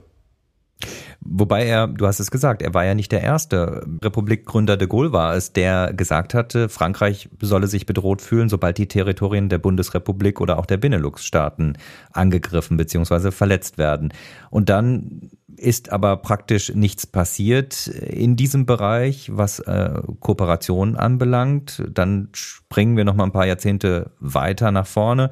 Wobei 1.23 1.65
er, 1.67 1.88
du 1.88 2.08
hast 2.08 2.19
es 2.19 2.32
gesagt, 2.32 2.63
er 2.63 2.73
war 2.73 2.84
ja 2.84 2.95
nicht 2.95 3.12
der 3.12 3.21
erste. 3.21 3.86
Republikgründer 4.01 4.75
de 4.75 4.88
Gaulle 4.88 5.13
war 5.13 5.36
es, 5.36 5.54
der 5.54 5.93
gesagt 5.93 6.34
hatte, 6.34 6.67
Frankreich 6.67 7.30
solle 7.39 7.67
sich 7.67 7.86
bedroht 7.86 8.23
fühlen, 8.23 8.49
sobald 8.49 8.80
die 8.80 8.88
Territorien 8.88 9.47
der 9.47 9.60
Bundesrepublik 9.60 10.41
oder 10.41 10.58
auch 10.58 10.65
der 10.65 10.77
Benelux-Staaten 10.77 11.77
angegriffen 12.12 12.75
bzw. 12.75 13.30
verletzt 13.30 13.77
werden. 13.77 14.13
Und 14.49 14.69
dann 14.69 15.30
ist 15.58 15.91
aber 15.91 16.17
praktisch 16.17 16.73
nichts 16.73 17.06
passiert 17.06 17.86
in 17.86 18.36
diesem 18.36 18.65
Bereich, 18.65 19.30
was 19.32 19.60
äh, 19.60 20.01
Kooperation 20.19 20.95
anbelangt. 20.95 21.84
Dann 21.88 22.30
springen 22.34 22.97
wir 22.97 23.06
noch 23.06 23.13
mal 23.13 23.25
ein 23.25 23.32
paar 23.32 23.45
Jahrzehnte 23.45 24.10
weiter 24.19 24.71
nach 24.71 24.88
vorne 24.88 25.30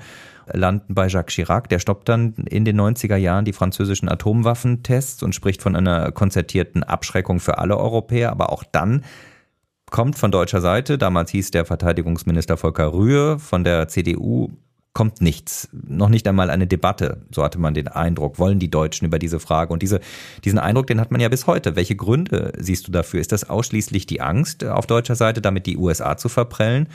landen 0.54 0.94
bei 0.94 1.08
Jacques 1.08 1.36
Chirac. 1.36 1.70
Der 1.70 1.80
stoppt 1.80 2.10
dann 2.10 2.34
in 2.50 2.66
den 2.66 2.80
90er 2.80 3.16
Jahren 3.16 3.46
die 3.46 3.54
französischen 3.54 4.10
Atomwaffentests 4.10 5.24
und 5.24 5.36
spricht 5.36 5.62
von 5.62 5.76
einer 5.76 6.12
konzertierten 6.12 6.84
Abschreckung 6.84 7.40
für 7.40 7.58
alle 7.58 7.78
Europäer. 7.78 8.32
Aber 8.32 8.52
auch 8.52 8.64
dann 8.64 9.04
kommt 9.90 10.18
von 10.18 10.32
deutscher 10.32 10.62
Seite, 10.62 10.98
damals 10.98 11.32
hieß 11.32 11.52
der 11.52 11.66
Verteidigungsminister 11.66 12.58
Volker 12.58 12.94
Rühe 12.94 13.40
von 13.40 13.64
der 13.64 13.88
CDU, 13.88 14.50
kommt 14.94 15.22
nichts. 15.22 15.70
Noch 15.72 16.10
nicht 16.10 16.28
einmal 16.28 16.50
eine 16.50 16.68
Debatte, 16.68 17.22
so 17.32 17.44
hatte 17.44 17.60
man 17.60 17.74
den 17.74 17.88
Eindruck, 17.88 18.40
wollen 18.40 18.60
die 18.60 18.72
Deutschen 18.72 19.06
über 19.06 19.20
diese 19.20 19.40
Frage. 19.40 19.72
Und 19.72 19.82
diese, 19.82 20.00
diesen 20.44 20.60
Eindruck, 20.60 20.88
den 20.88 21.00
hat 21.00 21.12
man 21.12 21.22
ja 21.22 21.30
bis 21.30 21.48
heute. 21.48 21.76
Welche 21.76 21.96
Gründe 21.96 22.54
siehst 22.58 22.88
du 22.88 22.92
dafür? 22.92 23.22
Ist 23.22 23.32
das 23.32 23.50
ausschließlich 23.50 24.08
die 24.08 24.22
Angst 24.22 24.64
auf 24.66 24.88
deutscher 24.88 25.16
Seite, 25.16 25.42
damit 25.42 25.68
die 25.68 25.78
USA 25.78 26.18
zu 26.18 26.28
verprellen? 26.28 26.88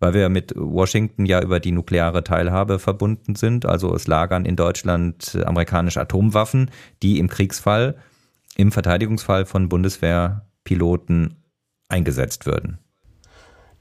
Weil 0.00 0.14
wir 0.14 0.28
mit 0.28 0.54
Washington 0.56 1.26
ja 1.26 1.40
über 1.40 1.60
die 1.60 1.72
nukleare 1.72 2.24
Teilhabe 2.24 2.78
verbunden 2.78 3.36
sind. 3.36 3.66
Also 3.66 3.94
es 3.94 4.06
lagern 4.06 4.44
in 4.44 4.56
Deutschland 4.56 5.38
amerikanische 5.46 6.00
Atomwaffen, 6.00 6.70
die 7.02 7.18
im 7.18 7.28
Kriegsfall, 7.28 7.96
im 8.56 8.72
Verteidigungsfall 8.72 9.46
von 9.46 9.68
Bundeswehrpiloten 9.68 11.36
eingesetzt 11.88 12.46
würden. 12.46 12.78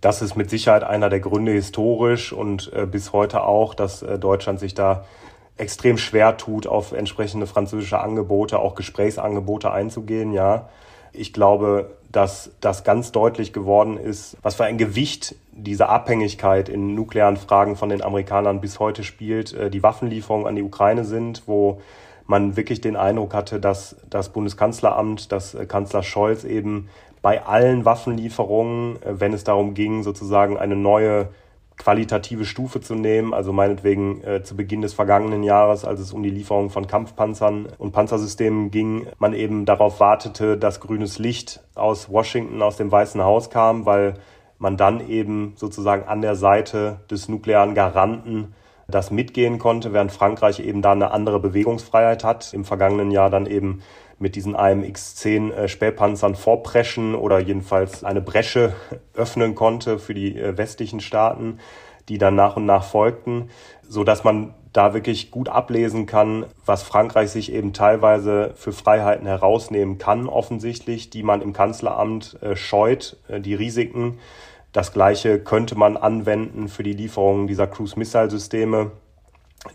Das 0.02 0.22
ist 0.22 0.36
mit 0.36 0.50
Sicherheit 0.50 0.84
einer 0.84 1.10
der 1.10 1.20
Gründe 1.20 1.52
historisch 1.52 2.32
und 2.32 2.72
äh, 2.74 2.86
bis 2.86 3.12
heute 3.12 3.44
auch, 3.44 3.74
dass 3.74 4.02
äh, 4.02 4.18
Deutschland 4.18 4.60
sich 4.60 4.74
da 4.74 5.06
extrem 5.58 5.98
schwer 5.98 6.38
tut, 6.38 6.68
auf 6.68 6.94
entsprechende 6.94 7.46
französische 7.46 8.00
Angebote, 8.00 8.60
auch 8.60 8.76
Gesprächsangebote 8.76 9.72
einzugehen, 9.72 10.32
ja. 10.32 10.70
Ich 11.12 11.34
glaube, 11.34 11.98
dass 12.12 12.52
das 12.62 12.84
ganz 12.84 13.12
deutlich 13.12 13.52
geworden 13.52 13.98
ist, 13.98 14.38
was 14.42 14.56
für 14.56 14.64
ein 14.64 14.78
Gewicht 14.78 15.36
diese 15.64 15.90
Abhängigkeit 15.90 16.70
in 16.70 16.96
nuklearen 16.96 17.38
Fragen 17.38 17.76
von 17.76 17.90
den 17.90 18.02
Amerikanern 18.02 18.62
bis 18.62 18.80
heute 18.80 19.04
spielt. 19.04 19.54
Äh, 19.54 19.70
die 19.70 19.84
Waffenlieferungen 19.84 20.48
an 20.48 20.56
die 20.56 20.64
Ukraine 20.64 21.06
sind, 21.06 21.44
wo 21.46 21.82
man 22.26 22.56
wirklich 22.56 22.80
den 22.80 22.96
Eindruck 22.96 23.34
hatte, 23.34 23.60
dass 23.60 23.96
das 24.10 24.30
Bundeskanzleramt, 24.30 25.32
dass 25.32 25.56
äh, 25.56 25.66
Kanzler 25.66 26.04
Scholz 26.04 26.44
eben 26.44 26.90
bei 27.22 27.46
allen 27.46 27.86
Waffenlieferungen, 27.86 29.02
äh, 29.02 29.20
wenn 29.20 29.34
es 29.34 29.44
darum 29.44 29.74
ging, 29.74 30.04
sozusagen 30.04 30.58
eine 30.58 30.76
neue 30.76 31.30
qualitative 31.80 32.46
Stufe 32.46 32.82
zu 32.82 32.94
nehmen, 32.94 33.34
also 33.34 33.54
meinetwegen 33.54 34.22
äh, 34.24 34.44
zu 34.44 34.56
Beginn 34.56 34.82
des 34.82 34.94
vergangenen 34.94 35.44
Jahres, 35.44 35.86
als 35.86 36.02
es 36.02 36.14
um 36.14 36.22
die 36.22 36.30
Lieferung 36.30 36.70
von 36.70 36.86
Kampfpanzern 36.86 37.68
und 37.78 37.94
Panzersystemen 37.94 38.70
ging, 38.70 39.08
man 39.18 39.34
eben 39.34 39.66
darauf 39.66 40.00
wartete, 40.00 40.58
dass 40.58 40.82
grünes 40.82 41.18
Licht 41.20 41.62
aus 41.76 42.12
Washington, 42.12 42.62
aus 42.62 42.78
dem 42.78 42.92
Weißen 42.92 43.24
Haus 43.24 43.50
kam, 43.50 43.86
weil 43.86 44.16
man 44.60 44.78
dann 44.78 45.10
eben 45.10 45.54
sozusagen 45.56 46.08
an 46.08 46.22
der 46.22 46.36
Seite 46.36 47.00
des 47.10 47.28
nuklearen 47.28 47.74
Garanten 47.74 48.54
das 48.88 49.12
mitgehen 49.12 49.60
konnte, 49.60 49.94
während 49.94 50.12
Frankreich 50.12 50.60
eben 50.60 50.82
da 50.82 50.92
eine 50.92 51.12
andere 51.12 51.40
Bewegungsfreiheit 51.40 52.24
hat. 52.24 52.54
Im 52.54 52.66
vergangenen 52.66 53.12
Jahr 53.12 53.30
dann 53.30 53.46
eben 53.46 53.82
mit 54.20 54.36
diesen 54.36 54.56
AMX-10 54.56 55.52
äh, 55.52 55.68
Spähpanzern 55.68 56.36
vorpreschen 56.36 57.16
oder 57.16 57.40
jedenfalls 57.40 58.04
eine 58.04 58.22
Bresche 58.22 58.76
öffnen 59.14 59.56
konnte 59.56 59.98
für 59.98 60.14
die 60.14 60.38
äh, 60.38 60.58
westlichen 60.58 61.00
Staaten, 61.00 61.60
die 62.10 62.18
dann 62.18 62.36
nach 62.36 62.58
und 62.58 62.66
nach 62.66 62.84
folgten, 62.84 63.50
so 63.88 64.04
dass 64.04 64.24
man 64.24 64.54
da 64.74 64.94
wirklich 64.94 65.32
gut 65.32 65.50
ablesen 65.50 66.06
kann, 66.06 66.46
was 66.66 66.84
Frankreich 66.84 67.30
sich 67.32 67.52
eben 67.52 67.74
teilweise 67.74 68.52
für 68.56 68.72
Freiheiten 68.72 69.26
herausnehmen 69.26 69.98
kann, 69.98 70.28
offensichtlich, 70.28 71.10
die 71.10 71.24
man 71.24 71.42
im 71.42 71.54
Kanzleramt 71.54 72.38
äh, 72.42 72.56
scheut, 72.56 73.18
die 73.30 73.56
Risiken. 73.56 74.20
Das 74.72 74.94
Gleiche 74.94 75.40
könnte 75.40 75.76
man 75.76 75.98
anwenden 75.98 76.68
für 76.68 76.84
die 76.84 76.94
Lieferung 76.94 77.48
dieser 77.48 77.68
Cruise-Missile-Systeme, 77.68 78.92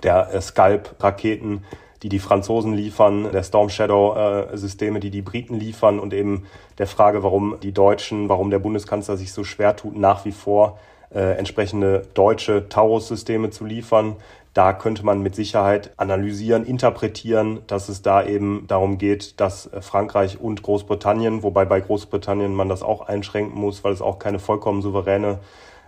der 0.02 0.32
äh, 0.32 0.40
Scalp-Raketen, 0.40 1.64
die 2.02 2.08
die 2.08 2.18
Franzosen 2.18 2.74
liefern, 2.74 3.32
der 3.32 3.42
Storm 3.42 3.70
Shadow-Systeme, 3.70 5.00
die 5.00 5.10
die 5.10 5.22
Briten 5.22 5.58
liefern 5.58 5.98
und 5.98 6.12
eben 6.12 6.46
der 6.78 6.86
Frage, 6.86 7.22
warum 7.22 7.56
die 7.62 7.72
Deutschen, 7.72 8.28
warum 8.28 8.50
der 8.50 8.58
Bundeskanzler 8.58 9.16
sich 9.16 9.32
so 9.32 9.42
schwer 9.42 9.74
tut, 9.74 9.96
nach 9.96 10.24
wie 10.24 10.32
vor 10.32 10.78
äh, 11.14 11.38
entsprechende 11.38 12.02
deutsche 12.12 12.68
Taurus-Systeme 12.68 13.50
zu 13.50 13.64
liefern. 13.64 14.16
Da 14.54 14.72
könnte 14.72 15.04
man 15.04 15.20
mit 15.20 15.34
Sicherheit 15.34 15.90
analysieren, 15.96 16.64
interpretieren, 16.64 17.62
dass 17.66 17.88
es 17.88 18.02
da 18.02 18.24
eben 18.24 18.66
darum 18.68 18.98
geht, 18.98 19.40
dass 19.40 19.66
äh, 19.66 19.82
Frankreich 19.82 20.40
und 20.40 20.62
Großbritannien, 20.62 21.42
wobei 21.42 21.64
bei 21.64 21.80
Großbritannien 21.80 22.54
man 22.54 22.68
das 22.68 22.84
auch 22.84 23.02
einschränken 23.02 23.60
muss, 23.60 23.82
weil 23.82 23.92
es 23.92 24.00
auch 24.00 24.20
keine 24.20 24.38
vollkommen 24.38 24.80
souveräne 24.80 25.40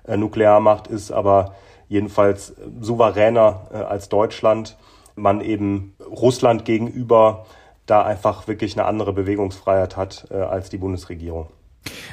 äh, 0.04 0.16
Nuklearmacht 0.16 0.88
ist, 0.88 1.12
aber 1.12 1.54
jedenfalls 1.88 2.50
äh, 2.50 2.54
souveräner 2.80 3.86
als 3.88 4.08
Deutschland, 4.08 4.76
man 5.14 5.40
eben 5.40 5.94
Russland 6.04 6.64
gegenüber 6.64 7.46
da 7.86 8.02
einfach 8.02 8.48
wirklich 8.48 8.76
eine 8.76 8.86
andere 8.86 9.12
Bewegungsfreiheit 9.12 9.96
hat 9.96 10.30
als 10.30 10.68
die 10.68 10.76
Bundesregierung. 10.76 11.46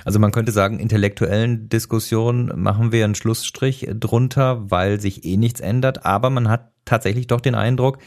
Also 0.05 0.19
man 0.19 0.31
könnte 0.31 0.51
sagen, 0.51 0.79
intellektuellen 0.79 1.69
Diskussionen 1.69 2.51
machen 2.55 2.91
wir 2.91 3.05
einen 3.05 3.15
Schlussstrich 3.15 3.87
drunter, 3.93 4.69
weil 4.71 4.99
sich 4.99 5.25
eh 5.25 5.37
nichts 5.37 5.59
ändert, 5.59 6.05
aber 6.05 6.29
man 6.29 6.49
hat 6.49 6.71
tatsächlich 6.85 7.27
doch 7.27 7.41
den 7.41 7.55
Eindruck, 7.55 7.99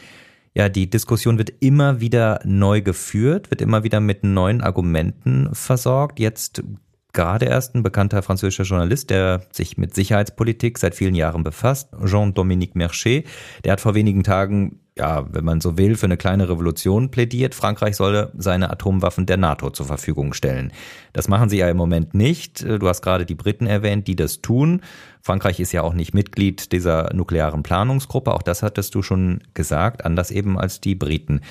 ja, 0.53 0.69
die 0.69 0.89
Diskussion 0.89 1.37
wird 1.37 1.51
immer 1.59 2.01
wieder 2.01 2.39
neu 2.43 2.81
geführt, 2.81 3.51
wird 3.51 3.61
immer 3.61 3.83
wieder 3.83 3.99
mit 3.99 4.23
neuen 4.23 4.61
Argumenten 4.61 5.53
versorgt. 5.53 6.19
Jetzt 6.19 6.63
gerade 7.13 7.45
erst 7.45 7.75
ein 7.75 7.83
bekannter 7.83 8.23
französischer 8.23 8.63
Journalist, 8.63 9.09
der 9.11 9.41
sich 9.51 9.77
mit 9.77 9.93
Sicherheitspolitik 9.93 10.77
seit 10.77 10.95
vielen 10.95 11.15
Jahren 11.15 11.43
befasst, 11.43 11.89
Jean-Dominique 12.05 12.75
Merchet, 12.75 13.27
der 13.63 13.73
hat 13.73 13.81
vor 13.81 13.93
wenigen 13.95 14.23
Tagen 14.23 14.79
ja, 14.97 15.25
wenn 15.31 15.45
man 15.45 15.61
so 15.61 15.77
will, 15.77 15.95
für 15.95 16.05
eine 16.05 16.17
kleine 16.17 16.49
Revolution 16.49 17.11
plädiert. 17.11 17.55
Frankreich 17.55 17.95
solle 17.95 18.31
seine 18.37 18.69
Atomwaffen 18.69 19.25
der 19.25 19.37
NATO 19.37 19.69
zur 19.69 19.85
Verfügung 19.85 20.33
stellen. 20.33 20.71
Das 21.13 21.27
machen 21.27 21.49
sie 21.49 21.57
ja 21.57 21.69
im 21.69 21.77
Moment 21.77 22.13
nicht. 22.13 22.63
Du 22.63 22.87
hast 22.87 23.01
gerade 23.01 23.25
die 23.25 23.35
Briten 23.35 23.67
erwähnt, 23.67 24.07
die 24.07 24.15
das 24.15 24.41
tun. 24.41 24.81
Frankreich 25.21 25.59
ist 25.59 25.71
ja 25.71 25.81
auch 25.81 25.93
nicht 25.93 26.13
Mitglied 26.13 26.71
dieser 26.71 27.13
nuklearen 27.13 27.63
Planungsgruppe. 27.63 28.33
Auch 28.33 28.41
das 28.41 28.63
hattest 28.63 28.95
du 28.95 29.01
schon 29.01 29.41
gesagt, 29.53 30.05
anders 30.05 30.31
eben 30.31 30.57
als 30.57 30.81
die 30.81 30.95
Briten. 30.95 31.41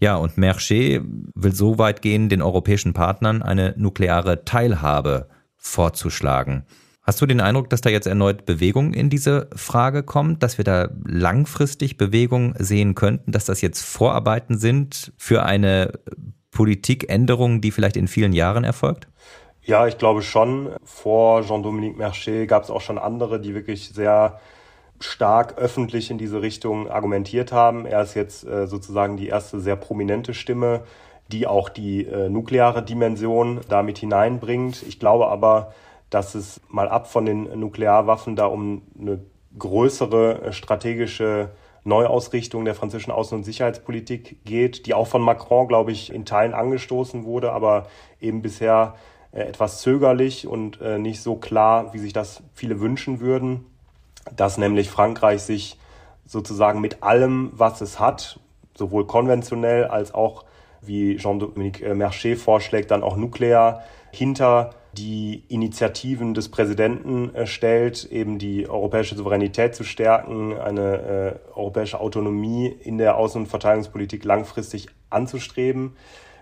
Ja, 0.00 0.16
und 0.16 0.38
Merchet 0.38 1.02
will 1.34 1.52
so 1.52 1.78
weit 1.78 2.02
gehen, 2.02 2.28
den 2.28 2.42
europäischen 2.42 2.92
Partnern 2.92 3.42
eine 3.42 3.74
nukleare 3.76 4.44
Teilhabe 4.44 5.28
vorzuschlagen. 5.56 6.64
Hast 7.06 7.20
du 7.20 7.26
den 7.26 7.40
Eindruck, 7.40 7.70
dass 7.70 7.82
da 7.82 7.88
jetzt 7.88 8.08
erneut 8.08 8.46
Bewegung 8.46 8.92
in 8.92 9.10
diese 9.10 9.48
Frage 9.54 10.02
kommt, 10.02 10.42
dass 10.42 10.58
wir 10.58 10.64
da 10.64 10.88
langfristig 11.04 11.96
Bewegung 11.96 12.54
sehen 12.58 12.96
könnten, 12.96 13.30
dass 13.30 13.44
das 13.44 13.60
jetzt 13.60 13.84
Vorarbeiten 13.84 14.58
sind 14.58 15.12
für 15.16 15.44
eine 15.44 16.00
Politikänderung, 16.50 17.60
die 17.60 17.70
vielleicht 17.70 17.96
in 17.96 18.08
vielen 18.08 18.32
Jahren 18.32 18.64
erfolgt? 18.64 19.06
Ja, 19.62 19.86
ich 19.86 19.98
glaube 19.98 20.22
schon. 20.22 20.70
Vor 20.82 21.42
Jean-Dominique 21.42 21.96
Merchet 21.96 22.48
gab 22.48 22.64
es 22.64 22.70
auch 22.70 22.80
schon 22.80 22.98
andere, 22.98 23.40
die 23.40 23.54
wirklich 23.54 23.90
sehr 23.90 24.40
stark 24.98 25.58
öffentlich 25.58 26.10
in 26.10 26.18
diese 26.18 26.42
Richtung 26.42 26.90
argumentiert 26.90 27.52
haben. 27.52 27.86
Er 27.86 28.02
ist 28.02 28.14
jetzt 28.14 28.44
äh, 28.44 28.66
sozusagen 28.66 29.16
die 29.16 29.28
erste 29.28 29.60
sehr 29.60 29.76
prominente 29.76 30.34
Stimme, 30.34 30.82
die 31.30 31.46
auch 31.46 31.68
die 31.68 32.04
äh, 32.04 32.28
nukleare 32.28 32.82
Dimension 32.82 33.60
damit 33.68 33.98
hineinbringt. 33.98 34.82
Ich 34.82 34.98
glaube 34.98 35.28
aber, 35.28 35.72
dass 36.10 36.34
es 36.34 36.60
mal 36.68 36.88
ab 36.88 37.10
von 37.10 37.26
den 37.26 37.58
Nuklearwaffen 37.58 38.36
da 38.36 38.46
um 38.46 38.82
eine 38.98 39.20
größere 39.58 40.42
äh, 40.42 40.52
strategische 40.52 41.50
Neuausrichtung 41.84 42.64
der 42.64 42.74
französischen 42.74 43.12
Außen- 43.12 43.34
und 43.34 43.44
Sicherheitspolitik 43.44 44.44
geht, 44.44 44.86
die 44.86 44.94
auch 44.94 45.06
von 45.06 45.22
Macron, 45.22 45.68
glaube 45.68 45.92
ich, 45.92 46.12
in 46.12 46.24
Teilen 46.24 46.52
angestoßen 46.52 47.24
wurde, 47.24 47.52
aber 47.52 47.86
eben 48.20 48.42
bisher 48.42 48.96
äh, 49.32 49.42
etwas 49.42 49.80
zögerlich 49.80 50.46
und 50.46 50.80
äh, 50.80 50.98
nicht 50.98 51.22
so 51.22 51.36
klar, 51.36 51.92
wie 51.94 51.98
sich 51.98 52.12
das 52.12 52.42
viele 52.54 52.80
wünschen 52.80 53.20
würden, 53.20 53.66
dass 54.34 54.58
nämlich 54.58 54.90
Frankreich 54.90 55.42
sich 55.42 55.78
sozusagen 56.24 56.80
mit 56.80 57.02
allem, 57.04 57.52
was 57.54 57.80
es 57.80 58.00
hat, 58.00 58.40
sowohl 58.74 59.06
konventionell 59.06 59.84
als 59.84 60.12
auch, 60.12 60.44
wie 60.82 61.16
Jean-Dominique 61.16 61.94
Merchet 61.94 62.38
vorschlägt, 62.38 62.90
dann 62.90 63.02
auch 63.02 63.16
nuklear, 63.16 63.82
hinter 64.12 64.74
die 64.96 65.44
Initiativen 65.48 66.34
des 66.34 66.48
Präsidenten 66.48 67.30
stellt, 67.46 68.04
eben 68.10 68.38
die 68.38 68.68
europäische 68.68 69.16
Souveränität 69.16 69.74
zu 69.74 69.84
stärken, 69.84 70.56
eine 70.58 71.40
äh, 71.54 71.54
europäische 71.54 72.00
Autonomie 72.00 72.66
in 72.66 72.98
der 72.98 73.18
Außen- 73.18 73.36
und 73.36 73.46
Verteidigungspolitik 73.46 74.24
langfristig 74.24 74.88
anzustreben, 75.10 75.96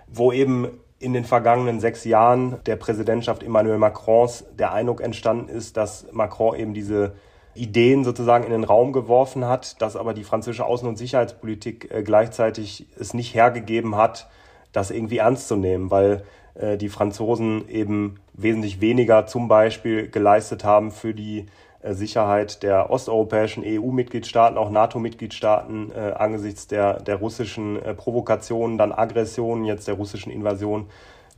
wo 0.07 0.33
eben 0.33 0.69
in 0.99 1.13
den 1.13 1.25
vergangenen 1.25 1.81
sechs 1.81 2.05
Jahren 2.05 2.57
der 2.67 2.77
Präsidentschaft 2.77 3.43
Emmanuel 3.43 3.79
Macrons 3.79 4.45
der 4.59 4.73
Eindruck 4.73 5.01
entstanden 5.01 5.49
ist, 5.49 5.77
dass 5.77 6.11
Macron 6.13 6.57
eben 6.57 6.75
diese 6.75 7.15
Ideen 7.55 8.05
sozusagen 8.05 8.45
in 8.45 8.51
den 8.51 8.65
Raum 8.65 8.93
geworfen 8.93 9.45
hat, 9.45 9.81
dass 9.83 9.97
aber 9.97 10.15
die 10.15 10.25
französische 10.25 10.67
Außen- 10.67 10.89
und 10.89 10.97
Sicherheitspolitik 10.97 11.91
äh, 11.91 12.03
gleichzeitig 12.03 12.87
es 12.99 13.15
nicht 13.15 13.35
hergegeben 13.35 13.97
hat, 13.97 14.29
das 14.73 14.91
irgendwie 14.91 15.19
ernst 15.19 15.49
zu 15.49 15.57
nehmen, 15.57 15.91
weil 15.91 16.25
äh, 16.55 16.77
die 16.77 16.89
Franzosen 16.89 17.69
eben 17.69 18.21
wesentlich 18.33 18.81
weniger 18.81 19.27
zum 19.27 19.49
Beispiel 19.49 20.09
geleistet 20.09 20.65
haben 20.65 20.91
für 20.91 21.15
die 21.15 21.47
äh, 21.85 21.95
Sicherheit 21.95 22.63
der 22.63 22.91
osteuropäischen 22.91 23.63
EU-Mitgliedstaaten, 23.67 24.57
auch 24.57 24.71
NATO-Mitgliedstaaten 24.71 25.93
äh, 25.93 26.13
angesichts 26.13 26.67
der, 26.67 27.01
der 27.01 27.17
russischen 27.17 27.81
äh, 27.83 27.95
Provokationen, 27.95 28.79
dann 28.79 28.93
Aggressionen, 28.93 29.65
jetzt 29.65 29.87
der 29.87 29.95
russischen 29.95 30.33
Invasion 30.33 30.87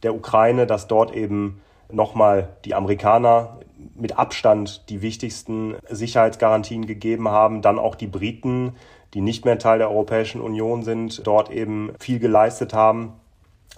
der 0.02 0.14
Ukraine, 0.14 0.66
dass 0.66 0.86
dort 0.86 1.14
eben 1.14 1.60
nochmal 1.90 2.48
die 2.64 2.74
Amerikaner 2.74 3.58
mit 3.94 4.18
Abstand 4.18 4.88
die 4.88 5.02
wichtigsten 5.02 5.76
Sicherheitsgarantien 5.88 6.86
gegeben 6.86 7.28
haben, 7.28 7.62
dann 7.62 7.78
auch 7.78 7.94
die 7.94 8.06
Briten, 8.06 8.74
die 9.14 9.20
nicht 9.20 9.44
mehr 9.44 9.58
Teil 9.58 9.78
der 9.78 9.90
Europäischen 9.90 10.40
Union 10.40 10.82
sind, 10.82 11.26
dort 11.26 11.50
eben 11.50 11.92
viel 11.98 12.18
geleistet 12.18 12.74
haben 12.74 13.14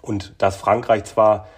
und 0.03 0.35
dass 0.39 0.57
Frankreich 0.57 1.05
zwar 1.05 1.49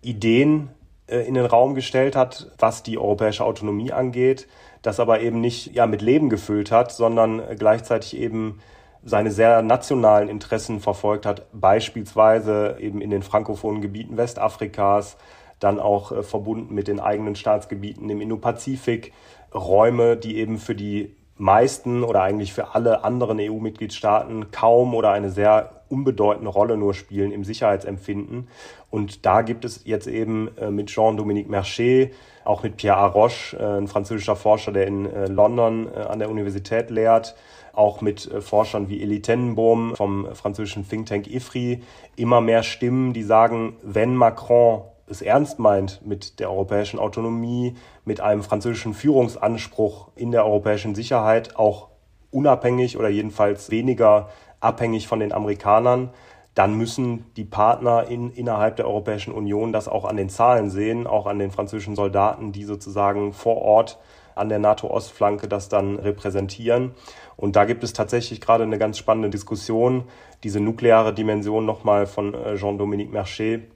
Ideen 0.00 0.70
äh, 1.06 1.20
in 1.20 1.34
den 1.34 1.46
Raum 1.46 1.74
gestellt 1.74 2.16
hat, 2.16 2.50
was 2.58 2.82
die 2.82 2.98
europäische 2.98 3.44
Autonomie 3.44 3.92
angeht, 3.92 4.48
das 4.82 5.00
aber 5.00 5.20
eben 5.20 5.40
nicht 5.40 5.74
ja, 5.74 5.86
mit 5.86 6.02
Leben 6.02 6.28
gefüllt 6.28 6.70
hat, 6.70 6.92
sondern 6.92 7.42
gleichzeitig 7.56 8.16
eben 8.16 8.60
seine 9.04 9.30
sehr 9.30 9.62
nationalen 9.62 10.28
Interessen 10.28 10.80
verfolgt 10.80 11.24
hat, 11.24 11.46
beispielsweise 11.52 12.76
eben 12.80 13.00
in 13.00 13.10
den 13.10 13.22
frankophonen 13.22 13.80
Gebieten 13.80 14.16
Westafrikas, 14.16 15.16
dann 15.60 15.80
auch 15.80 16.12
äh, 16.12 16.22
verbunden 16.22 16.74
mit 16.74 16.88
den 16.88 17.00
eigenen 17.00 17.34
Staatsgebieten 17.34 18.08
im 18.10 18.20
Indo-Pazifik, 18.20 19.12
Räume, 19.54 20.16
die 20.16 20.36
eben 20.36 20.58
für 20.58 20.74
die 20.74 21.16
meisten 21.38 22.02
oder 22.02 22.22
eigentlich 22.22 22.52
für 22.52 22.74
alle 22.74 23.04
anderen 23.04 23.38
EU-Mitgliedstaaten 23.40 24.50
kaum 24.50 24.94
oder 24.94 25.12
eine 25.12 25.30
sehr 25.30 25.70
unbedeutende 25.88 26.50
Rolle 26.50 26.76
nur 26.76 26.94
spielen 26.94 27.32
im 27.32 27.44
Sicherheitsempfinden. 27.44 28.48
Und 28.90 29.24
da 29.24 29.42
gibt 29.42 29.64
es 29.64 29.82
jetzt 29.84 30.06
eben 30.06 30.50
äh, 30.58 30.70
mit 30.70 30.88
Jean-Dominique 30.88 31.48
Merchet, 31.48 32.12
auch 32.44 32.62
mit 32.62 32.76
Pierre 32.76 32.98
Arroche, 32.98 33.56
äh, 33.56 33.78
ein 33.78 33.88
französischer 33.88 34.36
Forscher, 34.36 34.72
der 34.72 34.86
in 34.86 35.06
äh, 35.06 35.26
London 35.26 35.88
an 35.88 36.18
der 36.18 36.30
Universität 36.30 36.90
lehrt, 36.90 37.34
auch 37.72 38.00
mit 38.00 38.28
Forschern 38.40 38.88
wie 38.88 39.00
Elie 39.02 39.22
Tenenbaum 39.22 39.94
vom 39.94 40.26
französischen 40.34 40.88
Think 40.88 41.06
Tank 41.06 41.28
IFRI, 41.28 41.82
immer 42.16 42.40
mehr 42.40 42.62
Stimmen, 42.64 43.12
die 43.12 43.22
sagen, 43.22 43.76
wenn 43.82 44.16
Macron 44.16 44.82
es 45.10 45.22
ernst 45.22 45.58
meint 45.58 46.06
mit 46.06 46.40
der 46.40 46.50
europäischen 46.50 46.98
Autonomie, 46.98 47.76
mit 48.04 48.20
einem 48.20 48.42
französischen 48.42 48.94
Führungsanspruch 48.94 50.08
in 50.16 50.30
der 50.30 50.44
europäischen 50.44 50.94
Sicherheit, 50.94 51.56
auch 51.56 51.88
unabhängig 52.30 52.98
oder 52.98 53.08
jedenfalls 53.08 53.70
weniger 53.70 54.28
abhängig 54.60 55.08
von 55.08 55.20
den 55.20 55.32
Amerikanern, 55.32 56.10
dann 56.54 56.74
müssen 56.74 57.26
die 57.36 57.44
Partner 57.44 58.08
in, 58.08 58.32
innerhalb 58.32 58.76
der 58.76 58.88
Europäischen 58.88 59.32
Union 59.32 59.72
das 59.72 59.86
auch 59.86 60.04
an 60.04 60.16
den 60.16 60.28
Zahlen 60.28 60.70
sehen, 60.70 61.06
auch 61.06 61.26
an 61.26 61.38
den 61.38 61.52
französischen 61.52 61.94
Soldaten, 61.94 62.50
die 62.50 62.64
sozusagen 62.64 63.32
vor 63.32 63.58
Ort 63.58 63.98
an 64.34 64.48
der 64.48 64.58
NATO-Ostflanke 64.58 65.48
das 65.48 65.68
dann 65.68 65.98
repräsentieren. 65.98 66.92
Und 67.36 67.54
da 67.54 67.64
gibt 67.64 67.84
es 67.84 67.92
tatsächlich 67.92 68.40
gerade 68.40 68.64
eine 68.64 68.78
ganz 68.78 68.98
spannende 68.98 69.30
Diskussion, 69.30 70.04
diese 70.42 70.60
nukleare 70.60 71.14
Dimension 71.14 71.64
nochmal 71.64 72.06
von 72.06 72.34
äh, 72.34 72.56
Jean-Dominique 72.56 73.12
Merchet. 73.12 73.70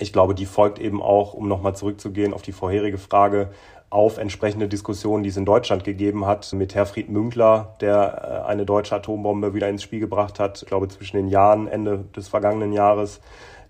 Ich 0.00 0.12
glaube, 0.12 0.34
die 0.34 0.46
folgt 0.46 0.78
eben 0.78 1.02
auch, 1.02 1.34
um 1.34 1.48
nochmal 1.48 1.74
zurückzugehen 1.74 2.32
auf 2.32 2.42
die 2.42 2.52
vorherige 2.52 2.98
Frage, 2.98 3.50
auf 3.90 4.18
entsprechende 4.18 4.68
Diskussionen, 4.68 5.22
die 5.22 5.30
es 5.30 5.36
in 5.36 5.46
Deutschland 5.46 5.82
gegeben 5.82 6.26
hat, 6.26 6.52
mit 6.52 6.74
Herfried 6.74 7.08
Münkler, 7.08 7.74
der 7.80 8.44
äh, 8.44 8.48
eine 8.48 8.66
deutsche 8.66 8.94
Atombombe 8.94 9.54
wieder 9.54 9.68
ins 9.68 9.82
Spiel 9.82 10.00
gebracht 10.00 10.38
hat, 10.38 10.62
ich 10.62 10.68
glaube 10.68 10.88
zwischen 10.88 11.16
den 11.16 11.28
Jahren, 11.28 11.68
Ende 11.68 12.04
des 12.14 12.28
vergangenen 12.28 12.72
Jahres. 12.72 13.20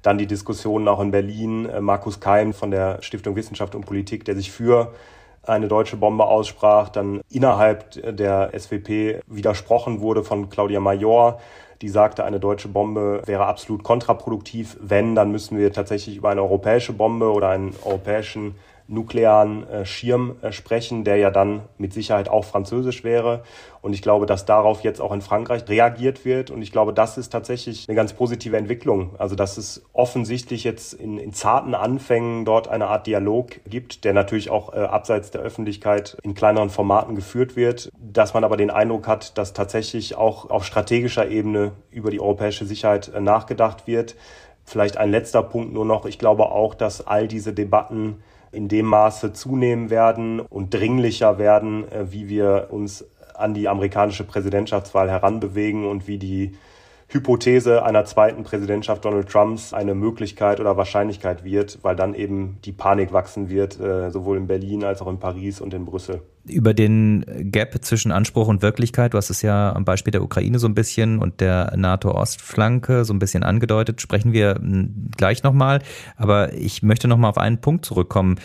Dann 0.03 0.19
die 0.19 0.27
Diskussionen 0.27 0.89
auch 0.89 1.01
in 1.01 1.13
Berlin, 1.13 1.67
äh, 1.67 1.81
Markus 1.81 2.21
Keim 2.21 2.53
von 2.53 2.71
der 2.71 3.01
Stiftung 3.01 3.37
Wissenschaft 3.37 3.75
und 3.75 3.87
Politik, 3.87 4.25
der 4.25 4.35
sich 4.35 4.51
für 4.51 4.93
eine 5.45 5.69
deutsche 5.69 5.97
Bombe 5.97 6.27
aussprach, 6.27 6.89
dann 6.89 7.23
innerhalb 7.31 8.17
der 8.17 8.51
SWP 8.59 9.21
widersprochen 9.29 10.01
wurde 10.01 10.23
von 10.23 10.51
Claudia 10.51 10.81
Major, 10.81 11.41
die 11.83 11.89
sagte, 11.89 12.25
eine 12.25 12.41
deutsche 12.41 12.69
Bombe 12.69 13.23
wäre 13.27 13.47
absolut 13.47 13.85
kontraproduktiv. 13.85 14.77
Wenn, 14.81 15.15
dann 15.15 15.31
müssen 15.31 15.59
wir 15.59 15.73
tatsächlich 15.73 16.17
über 16.17 16.31
eine 16.31 16.43
europäische 16.43 16.93
Bombe 16.93 17.33
oder 17.33 17.51
einen 17.51 17.75
europäischen 17.85 18.57
nuklearen 18.89 19.69
äh, 19.69 19.85
Schirm 19.85 20.37
äh, 20.41 20.51
sprechen, 20.51 21.05
der 21.05 21.17
ja 21.17 21.31
dann 21.31 21.61
mit 21.77 21.93
Sicherheit 21.93 22.29
auch 22.29 22.45
französisch 22.45 23.05
wäre. 23.05 23.43
Und 23.83 23.93
ich 23.93 24.03
glaube, 24.03 24.27
dass 24.27 24.47
darauf 24.47 24.83
jetzt 24.83 25.01
auch 25.01 25.13
in 25.13 25.21
Frankreich 25.21 25.69
reagiert 25.69 26.25
wird. 26.25 26.51
Und 26.51 26.63
ich 26.63 26.73
glaube, 26.73 26.93
das 26.95 27.19
ist 27.19 27.29
tatsächlich 27.29 27.89
eine 27.89 27.95
ganz 27.95 28.15
positive 28.15 28.57
Entwicklung. 28.57 29.15
Also, 29.19 29.37
dass 29.37 29.59
es 29.59 29.85
offensichtlich 29.93 30.65
jetzt 30.65 30.95
in, 30.95 31.19
in 31.19 31.33
zarten 31.33 31.75
Anfängen 31.75 32.45
dort 32.47 32.67
eine 32.69 32.87
Art 32.87 33.07
Dialog 33.07 33.61
gibt, 33.69 34.05
der 34.05 34.15
natürlich 34.15 34.51
auch 34.51 34.73
äh, 34.73 34.79
abseits 34.79 35.31
der 35.31 35.43
Öffentlichkeit 35.43 36.17
in 36.23 36.35
kleineren 36.35 36.71
Formaten 36.71 37.15
geführt 37.15 37.57
wird. 37.57 37.91
Dass 37.99 38.33
man 38.33 38.43
aber 38.43 38.57
den 38.57 38.71
Eindruck 38.71 39.07
hat, 39.07 39.37
dass 39.37 39.53
tatsächlich 39.53 40.17
auch 40.17 40.49
auf 40.49 40.65
strategischer 40.65 41.29
Ebene 41.29 41.73
über 41.91 42.11
die 42.11 42.21
europäische 42.21 42.65
Sicherheit 42.65 43.09
äh, 43.15 43.21
nachgedacht 43.21 43.87
wird. 43.87 44.17
Vielleicht 44.65 44.97
ein 44.97 45.11
letzter 45.11 45.43
Punkt 45.43 45.73
nur 45.73 45.85
noch. 45.85 46.07
Ich 46.07 46.19
glaube 46.19 46.47
auch, 46.47 46.75
dass 46.75 47.07
all 47.07 47.29
diese 47.29 47.53
Debatten 47.53 48.23
in 48.53 48.69
dem 48.69 48.87
Maße 48.87 49.33
zunehmen 49.33 49.91
werden 49.91 50.41
und 50.41 50.75
dringlicher 50.75 51.39
werden, 51.39 51.91
äh, 51.91 52.13
wie 52.13 52.29
wir 52.29 52.69
uns 52.71 53.05
an 53.35 53.55
die 53.55 53.69
amerikanische 53.69 54.25
Präsidentschaftswahl 54.25 55.11
heranbewegen 55.11 55.87
und 55.87 56.09
wie 56.09 56.19
die 56.19 56.57
Hypothese 57.11 57.83
einer 57.85 58.05
zweiten 58.05 58.45
Präsidentschaft 58.45 59.03
Donald 59.03 59.31
Trumps 59.31 59.73
eine 59.73 59.95
Möglichkeit 59.95 60.61
oder 60.61 60.77
Wahrscheinlichkeit 60.77 61.43
wird, 61.43 61.79
weil 61.81 61.97
dann 61.97 62.13
eben 62.13 62.59
die 62.67 62.73
Panik 62.73 63.15
wachsen 63.15 63.49
wird, 63.49 63.81
äh, 63.81 64.11
sowohl 64.11 64.37
in 64.37 64.47
Berlin 64.47 64.85
als 64.85 65.01
auch 65.01 65.09
in 65.09 65.19
Paris 65.19 65.63
und 65.63 65.73
in 65.73 65.87
Brüssel. 65.87 66.21
Über 66.45 66.75
den 66.75 67.25
Gap 67.51 67.83
zwischen 67.83 68.13
Anspruch 68.13 68.47
und 68.49 68.61
Wirklichkeit, 68.61 69.15
du 69.15 69.19
hast 69.19 69.31
es 69.31 69.41
ja 69.41 69.75
am 69.75 69.87
Beispiel 69.87 70.11
der 70.11 70.23
Ukraine 70.23 70.59
so 70.59 70.69
ein 70.69 70.75
bisschen 70.75 71.19
und 71.19 71.41
der 71.41 71.73
NATO-Ostflanke 71.77 73.07
so 73.07 73.15
ein 73.15 73.19
bisschen 73.19 73.43
angedeutet, 73.43 74.03
sprechen 74.03 74.35
wir 74.35 74.57
hm, 74.57 75.11
gleich 75.17 75.43
nochmal. 75.43 75.81
Aber 76.17 76.53
ich 76.53 76.83
möchte 76.83 77.09
nochmal 77.09 77.31
auf 77.31 77.39
einen 77.39 77.59
Punkt 77.63 77.87
zurückkommen 77.87 78.37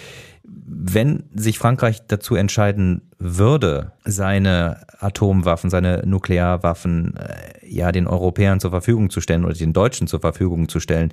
wenn 0.66 1.24
sich 1.34 1.60
Frankreich 1.60 2.06
dazu 2.08 2.36
entscheiden 2.36 3.10
würde, 3.18 3.94
seine 4.06 4.86
Atomwaffen, 5.00 5.70
seine 5.70 6.04
Nuklearwaffen 6.06 7.16
äh, 7.18 7.68
ja 7.68 7.92
den 7.92 8.08
Europäern 8.08 8.60
zur 8.60 8.72
Verfügung 8.72 9.10
zu 9.10 9.22
stellen 9.22 9.46
oder 9.46 9.54
den 9.54 9.74
Deutschen 9.74 10.08
zur 10.08 10.22
Verfügung 10.22 10.70
zu 10.70 10.80
stellen, 10.80 11.12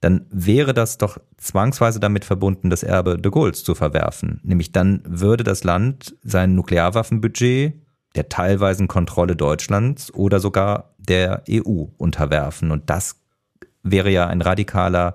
dann 0.00 0.26
wäre 0.30 0.74
das 0.74 0.98
doch 0.98 1.18
zwangsweise 1.36 2.00
damit 2.00 2.24
verbunden, 2.24 2.70
das 2.70 2.82
Erbe 2.82 3.18
de 3.18 3.30
Gaulle's 3.30 3.64
zu 3.64 3.74
verwerfen. 3.74 4.40
Nämlich 4.42 4.72
dann 4.72 5.02
würde 5.06 5.44
das 5.44 5.64
Land 5.64 6.16
sein 6.22 6.54
Nuklearwaffenbudget 6.54 7.74
der 8.14 8.28
teilweisen 8.28 8.88
Kontrolle 8.88 9.36
Deutschlands 9.36 10.12
oder 10.12 10.38
sogar 10.38 10.94
der 10.98 11.44
EU 11.48 11.86
unterwerfen. 11.96 12.70
Und 12.70 12.90
das 12.90 13.16
wäre 13.82 14.10
ja 14.10 14.26
ein 14.26 14.42
radikaler 14.42 15.14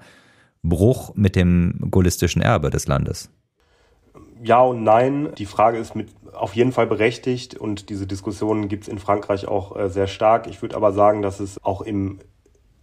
Bruch 0.64 1.14
mit 1.16 1.36
dem 1.36 1.90
gaullistischen 1.92 2.42
Erbe 2.42 2.70
des 2.70 2.88
Landes 2.88 3.30
ja 4.44 4.62
und 4.62 4.84
nein. 4.84 5.30
Die 5.38 5.46
Frage 5.46 5.78
ist 5.78 5.96
mit 5.96 6.10
auf 6.34 6.56
jeden 6.56 6.72
Fall 6.72 6.88
berechtigt 6.88 7.56
und 7.56 7.90
diese 7.90 8.08
Diskussionen 8.08 8.68
gibt 8.68 8.84
es 8.84 8.90
in 8.90 9.00
Frankreich 9.00 9.48
auch 9.48 9.76
äh, 9.76 9.90
sehr 9.90 10.08
stark. 10.08 10.48
Ich 10.48 10.62
würde 10.62 10.76
aber 10.76 10.92
sagen, 10.92 11.22
dass 11.22 11.40
es 11.40 11.64
auch 11.64 11.82
im 11.82 12.20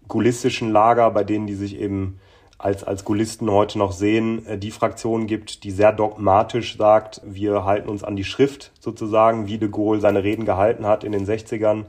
gaullistischen 0.08 0.72
Lager, 0.72 1.10
bei 1.10 1.24
denen 1.24 1.46
die 1.46 1.54
sich 1.54 1.78
eben 1.78 2.20
als, 2.58 2.84
als 2.84 3.04
Gullisten 3.04 3.50
heute 3.50 3.78
noch 3.78 3.92
sehen, 3.92 4.46
äh, 4.46 4.58
die 4.58 4.70
Fraktion 4.70 5.26
gibt, 5.26 5.64
die 5.64 5.70
sehr 5.70 5.92
dogmatisch 5.92 6.76
sagt, 6.76 7.20
wir 7.24 7.64
halten 7.64 7.88
uns 7.88 8.04
an 8.04 8.16
die 8.16 8.24
Schrift 8.24 8.72
sozusagen, 8.80 9.46
wie 9.46 9.58
de 9.58 9.68
Gaulle 9.68 10.00
seine 10.00 10.22
Reden 10.22 10.44
gehalten 10.44 10.86
hat 10.86 11.04
in 11.04 11.12
den 11.12 11.26
60ern, 11.26 11.84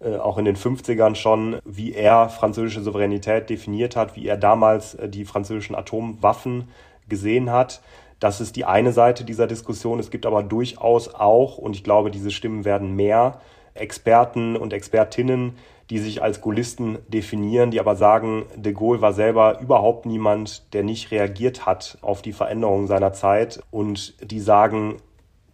äh, 0.00 0.16
auch 0.16 0.38
in 0.38 0.44
den 0.44 0.56
50ern 0.56 1.14
schon, 1.14 1.58
wie 1.64 1.92
er 1.92 2.28
französische 2.28 2.82
Souveränität 2.82 3.50
definiert 3.50 3.96
hat, 3.96 4.16
wie 4.16 4.26
er 4.26 4.36
damals 4.36 4.94
äh, 4.94 5.08
die 5.08 5.24
französischen 5.24 5.74
Atomwaffen 5.74 6.68
gesehen 7.08 7.50
hat. 7.50 7.82
Das 8.24 8.40
ist 8.40 8.56
die 8.56 8.64
eine 8.64 8.92
Seite 8.92 9.22
dieser 9.22 9.46
Diskussion. 9.46 10.00
Es 10.00 10.10
gibt 10.10 10.24
aber 10.24 10.42
durchaus 10.42 11.14
auch, 11.14 11.58
und 11.58 11.76
ich 11.76 11.84
glaube, 11.84 12.10
diese 12.10 12.30
Stimmen 12.30 12.64
werden 12.64 12.96
mehr, 12.96 13.38
Experten 13.74 14.56
und 14.56 14.72
Expertinnen, 14.72 15.58
die 15.90 15.98
sich 15.98 16.22
als 16.22 16.40
Gaullisten 16.40 16.96
definieren, 17.06 17.70
die 17.70 17.80
aber 17.80 17.96
sagen, 17.96 18.46
de 18.56 18.72
Gaulle 18.72 19.02
war 19.02 19.12
selber 19.12 19.60
überhaupt 19.60 20.06
niemand, 20.06 20.72
der 20.72 20.84
nicht 20.84 21.10
reagiert 21.10 21.66
hat 21.66 21.98
auf 22.00 22.22
die 22.22 22.32
Veränderungen 22.32 22.86
seiner 22.86 23.12
Zeit 23.12 23.60
und 23.70 24.14
die 24.22 24.40
sagen, 24.40 25.02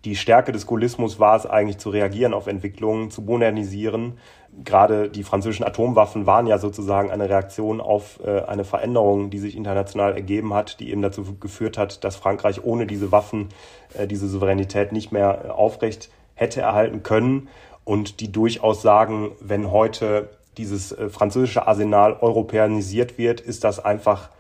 die 0.05 0.15
Stärke 0.15 0.53
des 0.53 0.69
Gaullismus 0.69 1.19
war 1.19 1.35
es 1.35 1.47
eigentlich 1.47 1.79
zu 1.79 1.91
reagieren 1.91 2.35
auf 2.35 2.47
Entwicklungen, 2.47 3.11
zu 3.11 3.21
modernisieren. 3.21 4.19
Gerade 4.65 5.09
die 5.09 5.23
französischen 5.23 5.65
Atomwaffen 5.65 6.27
waren 6.27 6.47
ja 6.47 6.59
sozusagen 6.59 7.11
eine 7.11 7.29
Reaktion 7.29 7.81
auf 7.81 8.21
äh, 8.25 8.43
eine 8.43 8.65
Veränderung, 8.65 9.31
die 9.31 9.39
sich 9.39 9.57
international 9.57 10.15
ergeben 10.15 10.55
hat, 10.55 10.81
die 10.81 10.91
eben 10.91 11.03
dazu 11.03 11.37
geführt 11.39 11.79
hat, 11.79 12.03
dass 12.05 12.17
Frankreich 12.17 12.65
ohne 12.65 12.87
diese 12.87 13.13
Waffen 13.13 13.49
äh, 13.95 14.07
diese 14.07 14.29
Souveränität 14.29 14.93
nicht 14.93 15.13
mehr 15.13 15.45
äh, 15.45 15.49
aufrecht 15.49 16.11
hätte 16.35 16.61
erhalten 16.61 17.03
können 17.03 17.49
und 17.85 18.21
die 18.21 18.33
durchaus 18.33 18.83
sagen, 18.83 19.33
wenn 19.41 19.71
heute 19.71 20.31
dieses 20.57 20.95
französische 21.11 21.67
Arsenal 21.67 22.17
europäanisiert 22.21 23.19
wird, 23.19 23.41
ist 23.41 23.63
das 23.63 23.83
einfach 23.83 24.31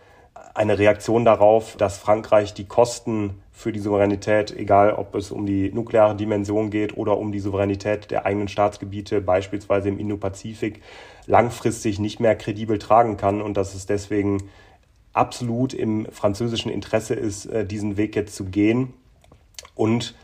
eine 0.54 0.78
Reaktion 0.78 1.24
darauf, 1.24 1.76
dass 1.76 1.98
Frankreich 1.98 2.54
die 2.54 2.66
Kosten 2.66 3.40
für 3.52 3.72
die 3.72 3.78
Souveränität, 3.78 4.56
egal 4.56 4.92
ob 4.94 5.14
es 5.14 5.30
um 5.30 5.46
die 5.46 5.70
nukleare 5.72 6.16
Dimension 6.16 6.70
geht 6.70 6.96
oder 6.96 7.18
um 7.18 7.30
die 7.30 7.40
Souveränität 7.40 8.10
der 8.10 8.26
eigenen 8.26 8.48
Staatsgebiete, 8.48 9.20
beispielsweise 9.20 9.88
im 9.88 9.98
Indo-Pazifik, 9.98 10.80
langfristig 11.26 11.98
nicht 11.98 12.20
mehr 12.20 12.34
kredibel 12.36 12.78
tragen 12.78 13.16
kann 13.16 13.40
und 13.42 13.56
dass 13.56 13.74
es 13.74 13.86
deswegen 13.86 14.48
absolut 15.12 15.74
im 15.74 16.06
französischen 16.10 16.70
Interesse 16.70 17.14
ist, 17.14 17.46
äh, 17.46 17.66
diesen 17.66 17.96
Weg 17.96 18.16
jetzt 18.16 18.34
zu 18.34 18.46
gehen 18.46 18.94
und 19.74 20.14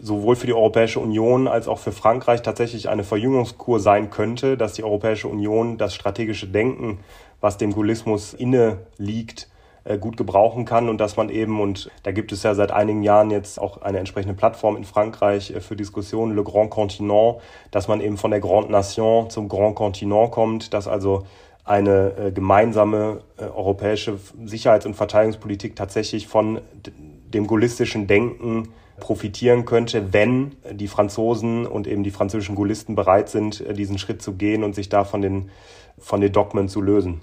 sowohl 0.00 0.36
für 0.36 0.46
die 0.46 0.52
Europäische 0.52 1.00
Union 1.00 1.48
als 1.48 1.66
auch 1.66 1.78
für 1.78 1.92
Frankreich 1.92 2.42
tatsächlich 2.42 2.88
eine 2.88 3.02
Verjüngungskur 3.02 3.80
sein 3.80 4.10
könnte, 4.10 4.56
dass 4.56 4.74
die 4.74 4.84
Europäische 4.84 5.28
Union 5.28 5.78
das 5.78 5.94
strategische 5.94 6.46
Denken, 6.46 7.00
was 7.40 7.56
dem 7.58 7.72
Gaullismus 7.72 8.34
inne 8.34 8.78
liegt, 8.98 9.48
äh, 9.84 9.96
gut 9.96 10.18
gebrauchen 10.18 10.66
kann 10.66 10.90
und 10.90 10.98
dass 10.98 11.16
man 11.16 11.30
eben, 11.30 11.58
und 11.58 11.90
da 12.02 12.12
gibt 12.12 12.32
es 12.32 12.42
ja 12.42 12.54
seit 12.54 12.70
einigen 12.70 13.02
Jahren 13.02 13.30
jetzt 13.30 13.58
auch 13.58 13.80
eine 13.80 13.98
entsprechende 13.98 14.34
Plattform 14.34 14.76
in 14.76 14.84
Frankreich 14.84 15.52
äh, 15.52 15.60
für 15.60 15.74
Diskussionen, 15.74 16.36
Le 16.36 16.44
Grand 16.44 16.68
Continent, 16.68 17.36
dass 17.70 17.88
man 17.88 18.02
eben 18.02 18.18
von 18.18 18.30
der 18.30 18.40
Grande 18.40 18.70
Nation 18.70 19.30
zum 19.30 19.48
Grand 19.48 19.76
Continent 19.76 20.32
kommt, 20.32 20.74
dass 20.74 20.86
also 20.86 21.24
eine 21.64 22.12
äh, 22.18 22.32
gemeinsame 22.32 23.22
europäische 23.38 24.18
Sicherheits- 24.44 24.84
und 24.84 24.94
Verteidigungspolitik 24.94 25.76
tatsächlich 25.76 26.26
von 26.26 26.60
dem 27.32 27.46
gaullistischen 27.46 28.06
Denken 28.06 28.68
profitieren 28.98 29.64
könnte, 29.64 30.12
wenn 30.12 30.56
die 30.70 30.88
Franzosen 30.88 31.66
und 31.66 31.86
eben 31.86 32.02
die 32.02 32.10
französischen 32.10 32.54
Gaullisten 32.54 32.94
bereit 32.94 33.30
sind, 33.30 33.64
diesen 33.78 33.98
Schritt 33.98 34.20
zu 34.20 34.34
gehen 34.34 34.62
und 34.62 34.74
sich 34.74 34.90
da 34.90 35.04
von 35.04 35.22
den, 35.22 35.50
von 35.98 36.20
den 36.20 36.32
Dogmen 36.32 36.68
zu 36.68 36.82
lösen. 36.82 37.22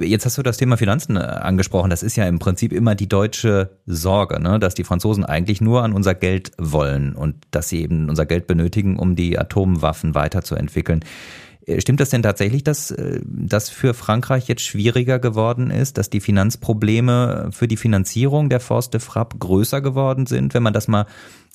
Jetzt 0.00 0.26
hast 0.26 0.38
du 0.38 0.42
das 0.42 0.56
Thema 0.56 0.76
Finanzen 0.76 1.16
äh, 1.16 1.20
angesprochen. 1.20 1.90
Das 1.90 2.02
ist 2.02 2.16
ja 2.16 2.26
im 2.26 2.38
Prinzip 2.38 2.72
immer 2.72 2.94
die 2.94 3.08
deutsche 3.08 3.70
Sorge, 3.86 4.40
ne? 4.40 4.58
dass 4.58 4.74
die 4.74 4.84
Franzosen 4.84 5.24
eigentlich 5.24 5.60
nur 5.60 5.82
an 5.82 5.92
unser 5.92 6.14
Geld 6.14 6.52
wollen 6.58 7.14
und 7.14 7.36
dass 7.50 7.68
sie 7.68 7.82
eben 7.82 8.08
unser 8.08 8.26
Geld 8.26 8.46
benötigen, 8.46 8.98
um 8.98 9.16
die 9.16 9.38
Atomwaffen 9.38 10.14
weiterzuentwickeln. 10.14 11.04
Äh, 11.68 11.80
stimmt 11.80 12.00
das 12.00 12.10
denn 12.10 12.22
tatsächlich, 12.22 12.64
dass 12.64 12.90
äh, 12.90 13.20
das 13.24 13.68
für 13.68 13.94
Frankreich 13.94 14.48
jetzt 14.48 14.62
schwieriger 14.62 15.18
geworden 15.18 15.70
ist, 15.70 15.98
dass 15.98 16.10
die 16.10 16.20
Finanzprobleme 16.20 17.50
für 17.52 17.68
die 17.68 17.76
Finanzierung 17.76 18.48
der 18.48 18.60
Force 18.60 18.90
de 18.90 19.00
Frappe 19.00 19.38
größer 19.38 19.80
geworden 19.80 20.26
sind, 20.26 20.54
wenn 20.54 20.62
man 20.62 20.72
das 20.72 20.88
mal 20.88 21.06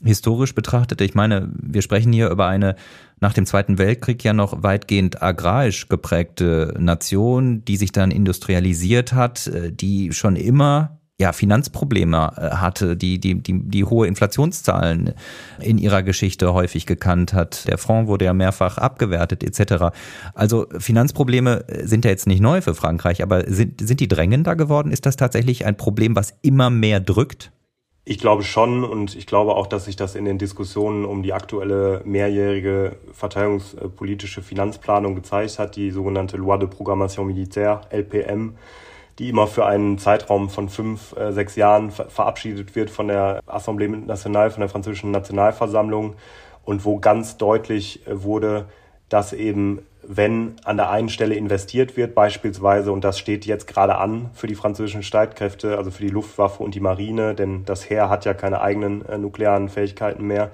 historisch 0.04 0.54
betrachtet? 0.54 1.02
Ich 1.02 1.16
meine, 1.16 1.50
wir 1.56 1.82
sprechen 1.82 2.14
hier 2.14 2.30
über 2.30 2.48
eine 2.48 2.76
nach 3.20 3.34
dem 3.34 3.46
Zweiten 3.46 3.78
Weltkrieg 3.78 4.24
ja 4.24 4.34
noch 4.34 4.64
weitgehend 4.64 5.22
agrarisch 5.22 5.88
geprägte 5.90 6.76
Nation, 6.78 7.64
die 7.66 7.78
sich 7.78 7.92
dann 7.92 8.12
industrialisiert 8.12 9.14
hat, 9.14 9.48
äh, 9.48 9.72
die 9.72 10.14
schon 10.14 10.36
immer 10.36 11.00
ja, 11.20 11.32
Finanzprobleme 11.32 12.34
äh, 12.38 12.56
hatte, 12.56 12.98
die, 12.98 13.20
die, 13.20 13.42
die, 13.42 13.60
die 13.70 13.84
hohe 13.84 14.08
Inflationszahlen 14.08 15.14
in 15.60 15.78
ihrer 15.78 16.02
Geschichte 16.02 16.54
häufig 16.54 16.86
gekannt 16.86 17.34
hat. 17.34 17.68
Der 17.68 17.78
Franc 17.78 18.08
wurde 18.08 18.26
ja 18.26 18.34
mehrfach 18.34 18.78
abgewertet 18.78 19.44
etc. 19.44 19.96
Also 20.34 20.66
Finanzprobleme 20.78 21.68
äh, 21.68 21.86
sind 21.86 22.06
ja 22.06 22.12
jetzt 22.12 22.28
nicht 22.28 22.42
neu 22.42 22.62
für 22.62 22.74
Frankreich, 22.74 23.22
aber 23.22 23.50
sind, 23.50 23.86
sind 23.86 24.00
die 24.00 24.08
drängender 24.08 24.56
geworden? 24.56 24.92
Ist 24.92 25.06
das 25.06 25.16
tatsächlich 25.16 25.66
ein 25.66 25.78
Problem, 25.78 26.16
was 26.16 26.34
immer 26.42 26.70
mehr 26.70 27.00
drückt? 27.00 27.52
Ich 28.06 28.20
glaube 28.20 28.44
schon 28.44 28.84
und 28.84 29.16
ich 29.16 29.28
glaube 29.28 29.56
auch, 29.56 29.66
dass 29.66 29.86
sich 29.86 29.96
das 29.96 30.16
in 30.16 30.26
den 30.26 30.38
Diskussionen 30.38 31.06
um 31.06 31.24
die 31.24 31.32
aktuelle 31.32 32.02
mehrjährige 32.04 32.98
verteidigungspolitische 33.14 34.42
Finanzplanung 34.42 35.16
gezeigt 35.16 35.58
hat, 35.58 35.78
die 35.78 35.90
sogenannte 35.92 36.36
Loi 36.36 36.58
de 36.58 36.68
Programmation 36.68 37.28
Militaire, 37.28 37.82
LPM, 37.92 38.56
die 39.20 39.30
immer 39.30 39.48
für 39.48 39.66
einen 39.66 39.98
Zeitraum 39.98 40.50
von 40.50 40.70
fünf, 40.70 41.16
äh, 41.16 41.32
sechs 41.32 41.56
Jahren 41.56 41.92
verabschiedet 41.92 42.76
wird 42.76 42.90
von 42.90 43.08
der 43.08 43.42
Assemblée 43.48 43.88
Nationale, 43.88 44.52
von 44.52 44.62
der 44.62 44.70
französischen 44.70 45.12
Nationalversammlung 45.12 46.16
und 46.66 46.86
wo 46.86 47.00
ganz 47.00 47.38
deutlich 47.38 48.06
äh, 48.08 48.24
wurde, 48.24 48.66
dass 49.10 49.34
eben, 49.34 49.86
wenn 50.02 50.56
an 50.64 50.78
der 50.78 50.90
einen 50.90 51.10
Stelle 51.10 51.36
investiert 51.36 51.96
wird, 51.96 52.16
beispielsweise, 52.16 52.92
und 52.92 53.04
das 53.04 53.20
steht 53.20 53.46
jetzt 53.46 53.68
gerade 53.68 53.96
an 53.96 54.32
für 54.34 54.48
die 54.48 54.56
französischen 54.56 55.04
Streitkräfte, 55.04 55.78
also 55.78 55.92
für 55.92 56.04
die 56.04 56.10
Luftwaffe 56.10 56.64
und 56.64 56.74
die 56.74 56.80
Marine, 56.80 57.36
denn 57.36 57.64
das 57.66 57.90
Heer 57.90 58.10
hat 58.10 58.26
ja 58.26 58.34
keine 58.34 58.62
eigenen 58.62 59.06
äh, 59.06 59.18
nuklearen 59.18 59.70
Fähigkeiten 59.70 60.26
mehr, 60.26 60.50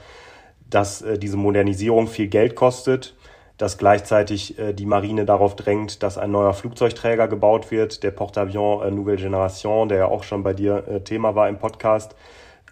dass 0.70 1.02
äh, 1.02 1.18
diese 1.18 1.38
Modernisierung 1.38 2.08
viel 2.08 2.28
Geld 2.28 2.56
kostet 2.56 3.16
dass 3.60 3.78
gleichzeitig 3.78 4.58
äh, 4.58 4.74
die 4.74 4.86
Marine 4.88 5.26
darauf 5.26 5.56
drängt, 5.56 6.02
dass 6.02 6.18
ein 6.18 6.32
neuer 6.32 6.54
Flugzeugträger 6.54 7.28
gebaut 7.28 7.70
wird, 7.70 8.02
der 8.04 8.12
Porte-Avions 8.12 8.86
äh, 8.86 8.90
Nouvelle 8.90 9.18
Generation, 9.18 9.90
der 9.90 9.98
ja 10.00 10.06
auch 10.06 10.24
schon 10.24 10.42
bei 10.44 10.54
dir 10.54 10.88
äh, 10.88 11.02
Thema 11.02 11.36
war 11.36 11.50
im 11.50 11.60
Podcast. 11.60 12.16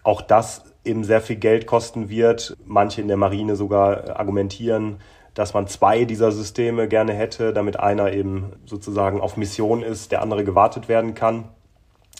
Auch 0.02 0.22
das 0.22 0.64
eben 0.84 1.04
sehr 1.04 1.20
viel 1.20 1.36
Geld 1.36 1.66
kosten 1.66 2.08
wird. 2.08 2.56
Manche 2.64 3.02
in 3.02 3.08
der 3.08 3.18
Marine 3.18 3.54
sogar 3.54 4.08
äh, 4.08 4.10
argumentieren, 4.12 4.96
dass 5.34 5.52
man 5.52 5.68
zwei 5.68 6.06
dieser 6.06 6.32
Systeme 6.32 6.88
gerne 6.88 7.12
hätte, 7.12 7.52
damit 7.52 7.78
einer 7.78 8.10
eben 8.12 8.54
sozusagen 8.64 9.20
auf 9.20 9.36
Mission 9.36 9.82
ist, 9.82 10.10
der 10.10 10.22
andere 10.22 10.42
gewartet 10.42 10.88
werden 10.88 11.14
kann. 11.14 11.50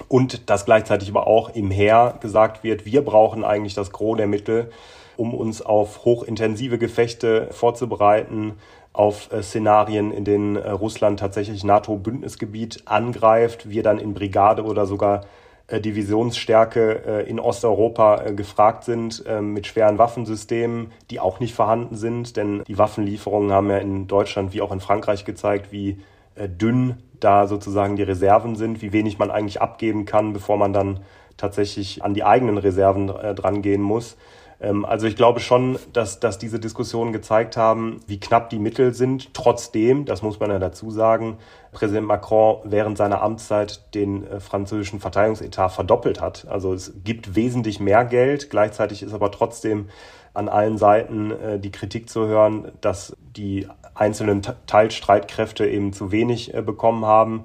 Und 0.09 0.51
dass 0.51 0.67
gleichzeitig 0.67 1.09
aber 1.09 1.27
auch 1.27 1.49
im 1.55 1.71
Heer 1.71 2.19
gesagt 2.21 2.63
wird, 2.63 2.85
wir 2.85 3.03
brauchen 3.03 3.45
eigentlich 3.45 3.75
das 3.75 3.93
Gros 3.93 4.19
der 4.19 4.27
Mittel, 4.29 4.71
um 5.19 5.35
uns 5.35 5.61
auf 5.61 6.05
hochintensive 6.05 6.79
Gefechte 6.79 7.49
vorzubereiten, 7.51 8.55
auf 8.93 9.33
äh, 9.33 9.43
Szenarien, 9.43 10.13
in 10.13 10.25
denen 10.25 10.57
äh, 10.57 10.71
Russland 10.71 11.21
tatsächlich 11.21 11.65
NATO-Bündnisgebiet 11.65 12.83
angreift, 12.87 13.69
wir 13.69 13.83
dann 13.83 13.99
in 13.99 14.15
Brigade 14.15 14.65
oder 14.65 14.87
sogar 14.87 15.25
äh, 15.67 15.81
Divisionsstärke 15.81 17.25
in 17.27 17.39
Osteuropa 17.39 18.31
gefragt 18.31 18.85
sind 18.85 19.25
mit 19.41 19.67
schweren 19.67 19.99
Waffensystemen, 19.99 20.93
die 21.11 21.21
auch 21.21 21.41
nicht 21.41 21.55
vorhanden 21.55 21.97
sind, 21.97 22.37
denn 22.37 22.63
die 22.67 22.79
Waffenlieferungen 22.79 23.53
haben 23.53 23.69
ja 23.69 23.79
in 23.79 24.07
Deutschland 24.07 24.55
wie 24.55 24.63
auch 24.63 24.73
in 24.73 24.81
Frankreich 24.81 25.25
gezeigt, 25.25 25.71
wie 25.71 26.01
dünn 26.37 26.97
da 27.21 27.47
sozusagen 27.47 27.97
die 27.97 28.03
Reserven 28.03 28.57
sind, 28.57 28.81
wie 28.81 28.93
wenig 28.93 29.19
man 29.19 29.31
eigentlich 29.31 29.61
abgeben 29.61 30.07
kann, 30.07 30.33
bevor 30.33 30.57
man 30.57 30.73
dann 30.73 31.01
tatsächlich 31.37 32.03
an 32.03 32.15
die 32.15 32.25
eigenen 32.25 32.57
Reserven 32.57 33.09
drangehen 33.09 33.83
muss. 33.83 34.17
Ähm, 34.61 34.85
also 34.85 35.07
ich 35.07 35.17
glaube 35.17 35.41
schon, 35.41 35.79
dass, 35.93 36.21
dass 36.21 36.39
diese 36.39 36.59
Diskussionen 36.59 37.13
gezeigt 37.13 37.57
haben, 37.57 38.01
wie 38.07 38.21
knapp 38.21 38.51
die 38.51 38.59
Mittel 38.59 38.95
sind. 38.95 39.35
Trotzdem, 39.35 40.05
das 40.05 40.23
muss 40.23 40.41
man 40.41 40.51
ja 40.51 40.59
dazu 40.59 40.91
sagen, 40.91 41.39
Präsident 41.73 42.07
Macron 42.07 42.59
während 42.65 42.99
seiner 42.99 43.23
Amtszeit 43.23 43.95
den 43.95 44.27
äh, 44.27 44.41
französischen 44.41 45.01
Verteidigungsetat 45.01 45.73
verdoppelt 45.73 46.21
hat. 46.21 46.47
Also 46.49 46.73
es 46.73 46.93
gibt 47.05 47.35
wesentlich 47.35 47.81
mehr 47.81 48.05
Geld. 48.05 48.51
Gleichzeitig 48.51 49.03
ist 49.03 49.13
aber 49.13 49.31
trotzdem 49.31 49.89
an 50.35 50.49
allen 50.49 50.79
Seiten 50.79 51.31
äh, 51.31 51.59
die 51.59 51.71
Kritik 51.71 52.09
zu 52.09 52.27
hören, 52.27 52.73
dass 52.81 53.17
die 53.37 53.67
einzelnen 53.95 54.43
Teilstreitkräfte 54.67 55.67
eben 55.67 55.93
zu 55.93 56.13
wenig 56.13 56.55
äh, 56.55 56.63
bekommen 56.63 57.05
haben. 57.05 57.45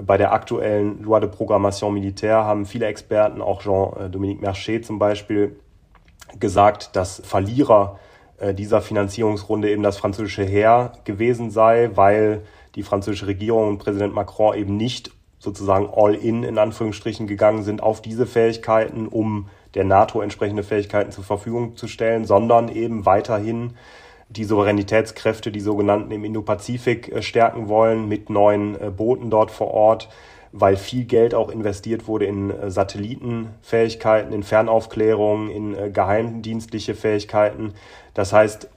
Bei 0.00 0.16
der 0.16 0.32
aktuellen 0.32 1.02
Loi 1.02 1.20
de 1.20 1.28
Programmation 1.28 1.94
Militaire 1.94 2.44
haben 2.44 2.66
viele 2.66 2.86
Experten, 2.86 3.40
auch 3.40 3.62
Jean-Dominique 3.62 4.40
Merchet 4.40 4.84
zum 4.84 4.98
Beispiel, 4.98 5.60
gesagt, 6.40 6.96
dass 6.96 7.22
Verlierer 7.24 7.98
äh, 8.38 8.54
dieser 8.54 8.80
Finanzierungsrunde 8.80 9.70
eben 9.70 9.82
das 9.82 9.96
französische 9.96 10.44
Heer 10.44 10.92
gewesen 11.04 11.50
sei, 11.50 11.90
weil 11.94 12.42
die 12.74 12.82
französische 12.82 13.26
Regierung 13.26 13.68
und 13.68 13.78
Präsident 13.78 14.14
Macron 14.14 14.56
eben 14.56 14.76
nicht 14.76 15.10
sozusagen 15.38 15.88
all 15.94 16.14
in 16.14 16.42
in 16.42 16.58
Anführungsstrichen 16.58 17.26
gegangen 17.26 17.62
sind 17.62 17.82
auf 17.82 18.00
diese 18.02 18.26
Fähigkeiten, 18.26 19.06
um 19.06 19.48
der 19.74 19.84
NATO 19.84 20.20
entsprechende 20.20 20.62
Fähigkeiten 20.62 21.12
zur 21.12 21.24
Verfügung 21.24 21.76
zu 21.76 21.86
stellen, 21.86 22.24
sondern 22.24 22.68
eben 22.68 23.06
weiterhin 23.06 23.74
die 24.28 24.44
Souveränitätskräfte, 24.44 25.50
die 25.52 25.60
sogenannten 25.60 26.10
im 26.10 26.24
Indo-Pazifik 26.24 27.12
äh, 27.12 27.22
stärken 27.22 27.68
wollen, 27.68 28.08
mit 28.08 28.30
neuen 28.30 28.80
äh, 28.80 28.90
Booten 28.90 29.30
dort 29.30 29.50
vor 29.50 29.68
Ort, 29.68 30.08
weil 30.56 30.76
viel 30.76 31.04
Geld 31.04 31.34
auch 31.34 31.50
investiert 31.50 32.06
wurde 32.06 32.26
in 32.26 32.50
äh, 32.50 32.70
Satellitenfähigkeiten, 32.70 34.32
in 34.32 34.44
Fernaufklärung, 34.44 35.50
in 35.50 35.74
äh, 35.74 35.90
geheimdienstliche 35.90 36.94
Fähigkeiten. 36.94 37.74
Das 38.14 38.32
heißt, 38.32 38.68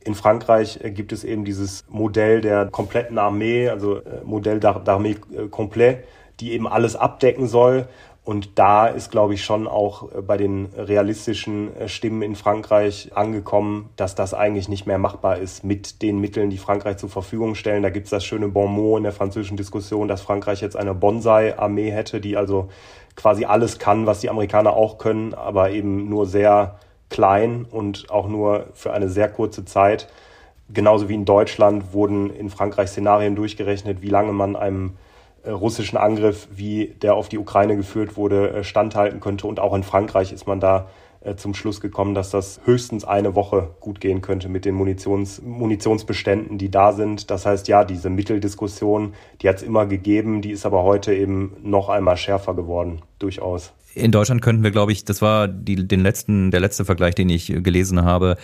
in 0.00 0.14
Frankreich 0.14 0.82
äh, 0.82 0.90
gibt 0.90 1.12
es 1.12 1.24
eben 1.24 1.44
dieses 1.44 1.84
Modell 1.90 2.40
der 2.40 2.66
kompletten 2.66 3.18
Armee, 3.18 3.68
also 3.68 4.00
Modell 4.24 4.60
d'Armée 4.60 5.16
complet, 5.50 5.98
die 6.40 6.52
eben 6.52 6.66
alles 6.66 6.96
abdecken 6.96 7.48
soll 7.48 7.86
und 8.26 8.58
da 8.58 8.88
ist, 8.88 9.12
glaube 9.12 9.34
ich, 9.34 9.44
schon 9.44 9.68
auch 9.68 10.12
äh, 10.12 10.20
bei 10.20 10.36
den 10.36 10.66
realistischen 10.76 11.74
äh, 11.76 11.88
Stimmen 11.88 12.22
in 12.22 12.34
Frankreich 12.34 13.12
angekommen, 13.14 13.88
dass 13.94 14.16
das 14.16 14.34
eigentlich 14.34 14.68
nicht 14.68 14.84
mehr 14.84 14.98
machbar 14.98 15.38
ist 15.38 15.62
mit 15.62 16.02
den 16.02 16.20
Mitteln, 16.20 16.50
die 16.50 16.58
Frankreich 16.58 16.96
zur 16.96 17.08
Verfügung 17.08 17.54
stellen. 17.54 17.84
Da 17.84 17.90
gibt 17.90 18.06
es 18.06 18.10
das 18.10 18.24
schöne 18.24 18.48
Bon 18.48 18.70
mot 18.70 18.98
in 18.98 19.04
der 19.04 19.12
französischen 19.12 19.56
Diskussion, 19.56 20.08
dass 20.08 20.22
Frankreich 20.22 20.60
jetzt 20.60 20.76
eine 20.76 20.92
Bonsai-Armee 20.92 21.92
hätte, 21.92 22.20
die 22.20 22.36
also 22.36 22.68
quasi 23.14 23.44
alles 23.44 23.78
kann, 23.78 24.06
was 24.06 24.22
die 24.22 24.28
Amerikaner 24.28 24.72
auch 24.72 24.98
können, 24.98 25.32
aber 25.32 25.70
eben 25.70 26.08
nur 26.08 26.26
sehr 26.26 26.80
klein 27.10 27.64
und 27.70 28.10
auch 28.10 28.26
nur 28.26 28.66
für 28.74 28.92
eine 28.92 29.08
sehr 29.08 29.28
kurze 29.28 29.64
Zeit. 29.64 30.08
Genauso 30.68 31.08
wie 31.08 31.14
in 31.14 31.26
Deutschland 31.26 31.92
wurden 31.92 32.30
in 32.30 32.50
Frankreich 32.50 32.88
Szenarien 32.88 33.36
durchgerechnet, 33.36 34.02
wie 34.02 34.10
lange 34.10 34.32
man 34.32 34.56
einem 34.56 34.94
russischen 35.50 35.96
Angriff, 35.96 36.48
wie 36.50 36.94
der 37.02 37.14
auf 37.14 37.28
die 37.28 37.38
Ukraine 37.38 37.76
geführt 37.76 38.16
wurde, 38.16 38.50
äh, 38.50 38.64
standhalten 38.64 39.20
könnte. 39.20 39.46
Und 39.46 39.60
auch 39.60 39.74
in 39.74 39.82
Frankreich 39.82 40.32
ist 40.32 40.46
man 40.46 40.60
da 40.60 40.88
äh, 41.20 41.34
zum 41.36 41.54
Schluss 41.54 41.80
gekommen, 41.80 42.14
dass 42.14 42.30
das 42.30 42.60
höchstens 42.64 43.04
eine 43.04 43.34
Woche 43.34 43.70
gut 43.80 44.00
gehen 44.00 44.20
könnte 44.20 44.48
mit 44.48 44.64
den 44.64 44.74
Munitions, 44.74 45.42
Munitionsbeständen, 45.42 46.58
die 46.58 46.70
da 46.70 46.92
sind. 46.92 47.30
Das 47.30 47.46
heißt, 47.46 47.68
ja, 47.68 47.84
diese 47.84 48.10
Mitteldiskussion, 48.10 49.14
die 49.42 49.48
hat 49.48 49.56
es 49.56 49.62
immer 49.62 49.86
gegeben, 49.86 50.40
die 50.40 50.52
ist 50.52 50.66
aber 50.66 50.82
heute 50.82 51.14
eben 51.14 51.56
noch 51.62 51.88
einmal 51.88 52.16
schärfer 52.16 52.54
geworden, 52.54 53.02
durchaus. 53.18 53.72
In 53.96 54.12
Deutschland 54.12 54.42
könnten 54.42 54.62
wir, 54.62 54.72
glaube 54.72 54.92
ich, 54.92 55.06
das 55.06 55.22
war 55.22 55.48
die, 55.48 55.88
den 55.88 56.00
letzten, 56.00 56.50
der 56.50 56.60
letzte 56.60 56.84
Vergleich, 56.84 57.14
den 57.14 57.30
ich 57.30 57.46
gelesen 57.46 58.04
habe, 58.04 58.36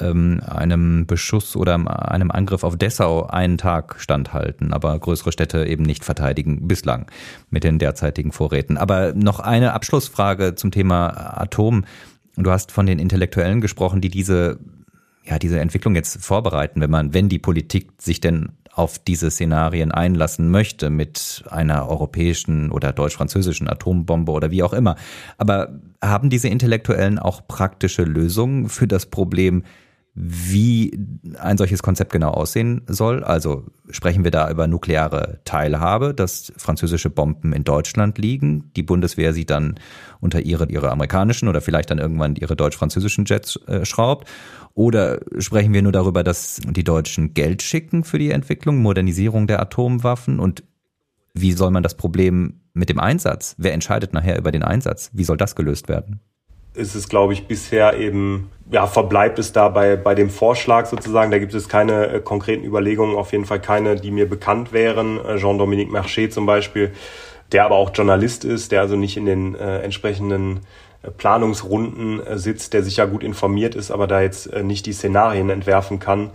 ähm, 0.00 0.40
einem 0.46 1.04
Beschuss 1.06 1.56
oder 1.56 1.74
einem 1.74 2.30
Angriff 2.30 2.64
auf 2.64 2.78
Dessau 2.78 3.26
einen 3.26 3.58
Tag 3.58 3.96
standhalten, 3.98 4.72
aber 4.72 4.98
größere 4.98 5.30
Städte 5.30 5.66
eben 5.66 5.82
nicht 5.82 6.06
verteidigen, 6.06 6.66
bislang 6.66 7.10
mit 7.50 7.64
den 7.64 7.78
derzeitigen 7.78 8.32
Vorräten. 8.32 8.78
Aber 8.78 9.12
noch 9.12 9.40
eine 9.40 9.74
Abschlussfrage 9.74 10.54
zum 10.54 10.70
Thema 10.70 11.08
Atom. 11.38 11.84
Du 12.38 12.50
hast 12.50 12.72
von 12.72 12.86
den 12.86 12.98
Intellektuellen 12.98 13.60
gesprochen, 13.60 14.00
die 14.00 14.08
diese 14.08 14.58
ja, 15.26 15.38
diese 15.38 15.58
Entwicklung 15.58 15.94
jetzt 15.94 16.22
vorbereiten, 16.22 16.80
wenn 16.80 16.90
man, 16.90 17.14
wenn 17.14 17.30
die 17.30 17.38
Politik 17.38 17.92
sich 17.98 18.20
denn 18.20 18.52
auf 18.74 18.98
diese 18.98 19.30
Szenarien 19.30 19.92
einlassen 19.92 20.50
möchte 20.50 20.90
mit 20.90 21.44
einer 21.48 21.88
europäischen 21.88 22.70
oder 22.70 22.92
deutsch-französischen 22.92 23.68
Atombombe 23.68 24.32
oder 24.32 24.50
wie 24.50 24.62
auch 24.62 24.72
immer. 24.72 24.96
Aber 25.38 25.80
haben 26.02 26.28
diese 26.28 26.48
Intellektuellen 26.48 27.18
auch 27.18 27.46
praktische 27.46 28.02
Lösungen 28.02 28.68
für 28.68 28.88
das 28.88 29.06
Problem, 29.06 29.62
wie 30.16 30.96
ein 31.38 31.58
solches 31.58 31.82
Konzept 31.82 32.12
genau 32.12 32.30
aussehen 32.30 32.82
soll. 32.86 33.24
Also 33.24 33.64
sprechen 33.90 34.22
wir 34.22 34.30
da 34.30 34.48
über 34.48 34.68
nukleare 34.68 35.40
Teilhabe, 35.44 36.14
dass 36.14 36.52
französische 36.56 37.10
Bomben 37.10 37.52
in 37.52 37.64
Deutschland 37.64 38.16
liegen. 38.18 38.70
Die 38.76 38.84
Bundeswehr 38.84 39.32
sie 39.32 39.44
dann 39.44 39.74
unter 40.20 40.40
ihre, 40.40 40.70
ihre 40.70 40.92
amerikanischen 40.92 41.48
oder 41.48 41.60
vielleicht 41.60 41.90
dann 41.90 41.98
irgendwann 41.98 42.36
ihre 42.36 42.54
deutsch-französischen 42.54 43.24
Jets 43.24 43.56
äh, 43.66 43.84
schraubt. 43.84 44.28
Oder 44.74 45.20
sprechen 45.38 45.72
wir 45.72 45.82
nur 45.82 45.92
darüber, 45.92 46.22
dass 46.22 46.60
die 46.64 46.84
Deutschen 46.84 47.34
Geld 47.34 47.62
schicken 47.62 48.04
für 48.04 48.18
die 48.18 48.30
Entwicklung, 48.30 48.78
Modernisierung 48.82 49.48
der 49.48 49.60
Atomwaffen 49.60 50.38
und 50.38 50.62
wie 51.34 51.52
soll 51.52 51.72
man 51.72 51.82
das 51.82 51.96
Problem 51.96 52.60
mit 52.72 52.88
dem 52.88 53.00
Einsatz? 53.00 53.56
Wer 53.58 53.72
entscheidet 53.72 54.12
nachher 54.12 54.38
über 54.38 54.52
den 54.52 54.62
Einsatz? 54.62 55.10
Wie 55.12 55.24
soll 55.24 55.36
das 55.36 55.56
gelöst 55.56 55.88
werden? 55.88 56.20
Ist 56.74 56.94
es, 56.94 57.08
glaube 57.08 57.32
ich, 57.32 57.46
bisher 57.46 57.98
eben, 57.98 58.50
ja, 58.70 58.86
verbleibt 58.86 59.38
es 59.38 59.52
da 59.52 59.68
bei, 59.68 59.96
bei 59.96 60.14
dem 60.14 60.28
Vorschlag 60.28 60.86
sozusagen. 60.86 61.30
Da 61.30 61.38
gibt 61.38 61.54
es 61.54 61.68
keine 61.68 62.08
äh, 62.08 62.20
konkreten 62.20 62.64
Überlegungen, 62.64 63.16
auf 63.16 63.32
jeden 63.32 63.44
Fall 63.44 63.60
keine, 63.60 63.96
die 63.96 64.10
mir 64.10 64.28
bekannt 64.28 64.72
wären. 64.72 65.24
Äh, 65.24 65.38
Jean-Dominique 65.38 65.90
Marché 65.90 66.30
zum 66.30 66.46
Beispiel, 66.46 66.92
der 67.52 67.64
aber 67.64 67.76
auch 67.76 67.90
Journalist 67.94 68.44
ist, 68.44 68.72
der 68.72 68.80
also 68.80 68.96
nicht 68.96 69.16
in 69.16 69.26
den 69.26 69.54
äh, 69.54 69.80
entsprechenden 69.80 70.60
äh, 71.02 71.10
Planungsrunden 71.10 72.26
äh, 72.26 72.38
sitzt, 72.38 72.72
der 72.72 72.82
sicher 72.82 73.06
gut 73.06 73.22
informiert 73.22 73.76
ist, 73.76 73.92
aber 73.92 74.08
da 74.08 74.20
jetzt 74.20 74.52
nicht 74.62 74.86
die 74.86 74.92
Szenarien 74.92 75.50
entwerfen 75.50 76.00
kann 76.00 76.30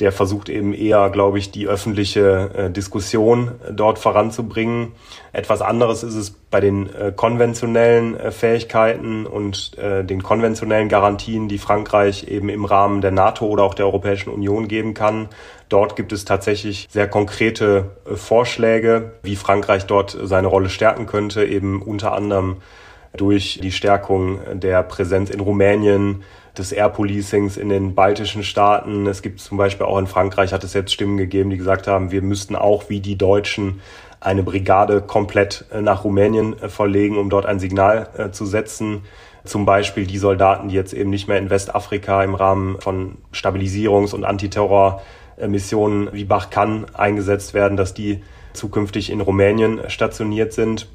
der 0.00 0.12
versucht 0.12 0.48
eben 0.48 0.74
eher, 0.74 1.10
glaube 1.10 1.38
ich, 1.38 1.50
die 1.50 1.66
öffentliche 1.66 2.50
äh, 2.54 2.70
Diskussion 2.70 3.52
äh, 3.66 3.72
dort 3.72 3.98
voranzubringen. 3.98 4.92
Etwas 5.32 5.62
anderes 5.62 6.02
ist 6.02 6.14
es 6.14 6.30
bei 6.30 6.60
den 6.60 6.92
äh, 6.94 7.12
konventionellen 7.14 8.18
äh, 8.18 8.30
Fähigkeiten 8.30 9.26
und 9.26 9.76
äh, 9.78 10.04
den 10.04 10.22
konventionellen 10.22 10.88
Garantien, 10.88 11.48
die 11.48 11.58
Frankreich 11.58 12.28
eben 12.28 12.48
im 12.48 12.64
Rahmen 12.64 13.00
der 13.00 13.10
NATO 13.10 13.46
oder 13.46 13.64
auch 13.64 13.74
der 13.74 13.86
Europäischen 13.86 14.30
Union 14.30 14.68
geben 14.68 14.94
kann. 14.94 15.28
Dort 15.68 15.96
gibt 15.96 16.12
es 16.12 16.24
tatsächlich 16.24 16.88
sehr 16.90 17.08
konkrete 17.08 17.90
äh, 18.04 18.16
Vorschläge, 18.16 19.12
wie 19.22 19.36
Frankreich 19.36 19.86
dort 19.86 20.16
seine 20.22 20.48
Rolle 20.48 20.68
stärken 20.68 21.06
könnte, 21.06 21.44
eben 21.44 21.82
unter 21.82 22.12
anderem 22.12 22.56
durch 23.14 23.60
die 23.62 23.72
Stärkung 23.72 24.40
der 24.54 24.82
Präsenz 24.82 25.30
in 25.30 25.40
Rumänien, 25.40 26.22
des 26.56 26.72
Air 26.72 26.90
Policings 26.90 27.56
in 27.56 27.68
den 27.68 27.94
baltischen 27.94 28.44
Staaten. 28.44 29.06
Es 29.06 29.22
gibt 29.22 29.40
zum 29.40 29.56
Beispiel 29.56 29.86
auch 29.86 29.98
in 29.98 30.06
Frankreich 30.06 30.52
hat 30.52 30.64
es 30.64 30.74
jetzt 30.74 30.92
Stimmen 30.92 31.16
gegeben, 31.16 31.50
die 31.50 31.56
gesagt 31.56 31.86
haben, 31.86 32.10
wir 32.10 32.22
müssten 32.22 32.56
auch 32.56 32.88
wie 32.88 33.00
die 33.00 33.16
Deutschen 33.16 33.80
eine 34.20 34.42
Brigade 34.42 35.00
komplett 35.00 35.64
äh, 35.72 35.80
nach 35.80 36.04
Rumänien 36.04 36.60
äh, 36.60 36.68
verlegen, 36.68 37.18
um 37.18 37.30
dort 37.30 37.46
ein 37.46 37.58
Signal 37.58 38.08
äh, 38.16 38.30
zu 38.30 38.46
setzen. 38.46 39.02
Zum 39.44 39.66
Beispiel 39.66 40.06
die 40.06 40.18
Soldaten, 40.18 40.68
die 40.68 40.76
jetzt 40.76 40.92
eben 40.92 41.10
nicht 41.10 41.26
mehr 41.26 41.38
in 41.38 41.50
Westafrika 41.50 42.22
im 42.22 42.34
Rahmen 42.36 42.80
von 42.80 43.18
Stabilisierungs- 43.32 44.14
und 44.14 44.24
Antiterrormissionen 44.24 46.10
wie 46.12 46.24
Barkhane 46.24 46.86
eingesetzt 46.94 47.52
werden, 47.52 47.76
dass 47.76 47.94
die 47.94 48.22
zukünftig 48.52 49.10
in 49.10 49.20
Rumänien 49.20 49.80
stationiert 49.88 50.52
sind. 50.52 50.86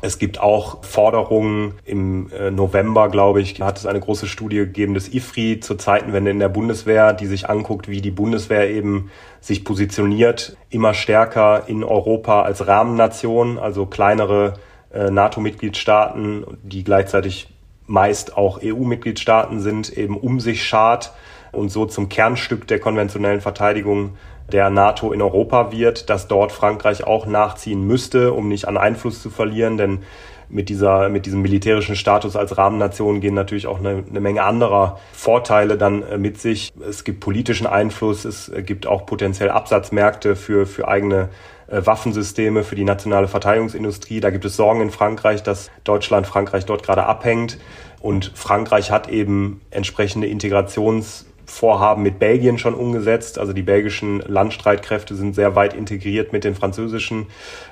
Es 0.00 0.18
gibt 0.18 0.40
auch 0.40 0.82
Forderungen. 0.84 1.74
Im 1.84 2.30
äh, 2.32 2.50
November, 2.50 3.08
glaube 3.08 3.40
ich, 3.40 3.60
hat 3.60 3.78
es 3.78 3.86
eine 3.86 4.00
große 4.00 4.26
Studie 4.26 4.56
gegeben 4.56 4.94
des 4.94 5.12
IFRI 5.12 5.60
zur 5.60 5.78
Zeitenwende 5.78 6.30
in 6.30 6.38
der 6.38 6.48
Bundeswehr, 6.48 7.12
die 7.12 7.26
sich 7.26 7.48
anguckt, 7.48 7.88
wie 7.88 8.00
die 8.00 8.10
Bundeswehr 8.10 8.70
eben 8.70 9.10
sich 9.40 9.64
positioniert, 9.64 10.56
immer 10.70 10.94
stärker 10.94 11.64
in 11.68 11.84
Europa 11.84 12.42
als 12.42 12.66
Rahmennation, 12.66 13.58
also 13.58 13.86
kleinere 13.86 14.54
äh, 14.92 15.10
NATO-Mitgliedstaaten, 15.10 16.44
die 16.62 16.84
gleichzeitig 16.84 17.48
meist 17.86 18.36
auch 18.36 18.60
EU-Mitgliedstaaten 18.62 19.60
sind, 19.60 19.90
eben 19.90 20.16
um 20.16 20.40
sich 20.40 20.64
schart 20.64 21.12
und 21.52 21.68
so 21.68 21.86
zum 21.86 22.08
Kernstück 22.08 22.66
der 22.66 22.80
konventionellen 22.80 23.40
Verteidigung 23.40 24.16
der 24.52 24.70
NATO 24.70 25.12
in 25.12 25.22
Europa 25.22 25.72
wird, 25.72 26.10
dass 26.10 26.28
dort 26.28 26.52
Frankreich 26.52 27.04
auch 27.04 27.26
nachziehen 27.26 27.86
müsste, 27.86 28.32
um 28.32 28.48
nicht 28.48 28.68
an 28.68 28.76
Einfluss 28.76 29.22
zu 29.22 29.30
verlieren, 29.30 29.76
denn 29.76 30.00
mit 30.48 30.68
dieser, 30.68 31.08
mit 31.08 31.26
diesem 31.26 31.42
militärischen 31.42 31.96
Status 31.96 32.36
als 32.36 32.56
Rahmennation 32.56 33.20
gehen 33.20 33.34
natürlich 33.34 33.66
auch 33.66 33.78
eine, 33.78 34.04
eine 34.08 34.20
Menge 34.20 34.42
anderer 34.42 35.00
Vorteile 35.12 35.76
dann 35.76 36.02
äh, 36.02 36.18
mit 36.18 36.40
sich. 36.40 36.72
Es 36.86 37.04
gibt 37.04 37.20
politischen 37.20 37.66
Einfluss, 37.66 38.24
es 38.24 38.52
gibt 38.64 38.86
auch 38.86 39.06
potenziell 39.06 39.50
Absatzmärkte 39.50 40.36
für, 40.36 40.66
für 40.66 40.86
eigene 40.86 41.30
äh, 41.66 41.84
Waffensysteme, 41.84 42.62
für 42.62 42.76
die 42.76 42.84
nationale 42.84 43.26
Verteidigungsindustrie. 43.26 44.20
Da 44.20 44.30
gibt 44.30 44.44
es 44.44 44.56
Sorgen 44.56 44.80
in 44.80 44.90
Frankreich, 44.90 45.42
dass 45.42 45.70
Deutschland 45.82 46.26
Frankreich 46.26 46.66
dort 46.66 46.82
gerade 46.82 47.04
abhängt. 47.04 47.58
Und 48.00 48.32
Frankreich 48.34 48.90
hat 48.90 49.08
eben 49.08 49.62
entsprechende 49.70 50.26
Integrations 50.26 51.26
Vorhaben 51.46 52.02
mit 52.02 52.18
Belgien 52.18 52.58
schon 52.58 52.74
umgesetzt. 52.74 53.38
Also 53.38 53.52
die 53.52 53.62
belgischen 53.62 54.20
Landstreitkräfte 54.20 55.14
sind 55.14 55.34
sehr 55.34 55.54
weit 55.54 55.74
integriert 55.74 56.32
mit 56.32 56.44
den 56.44 56.54
französischen. 56.54 57.26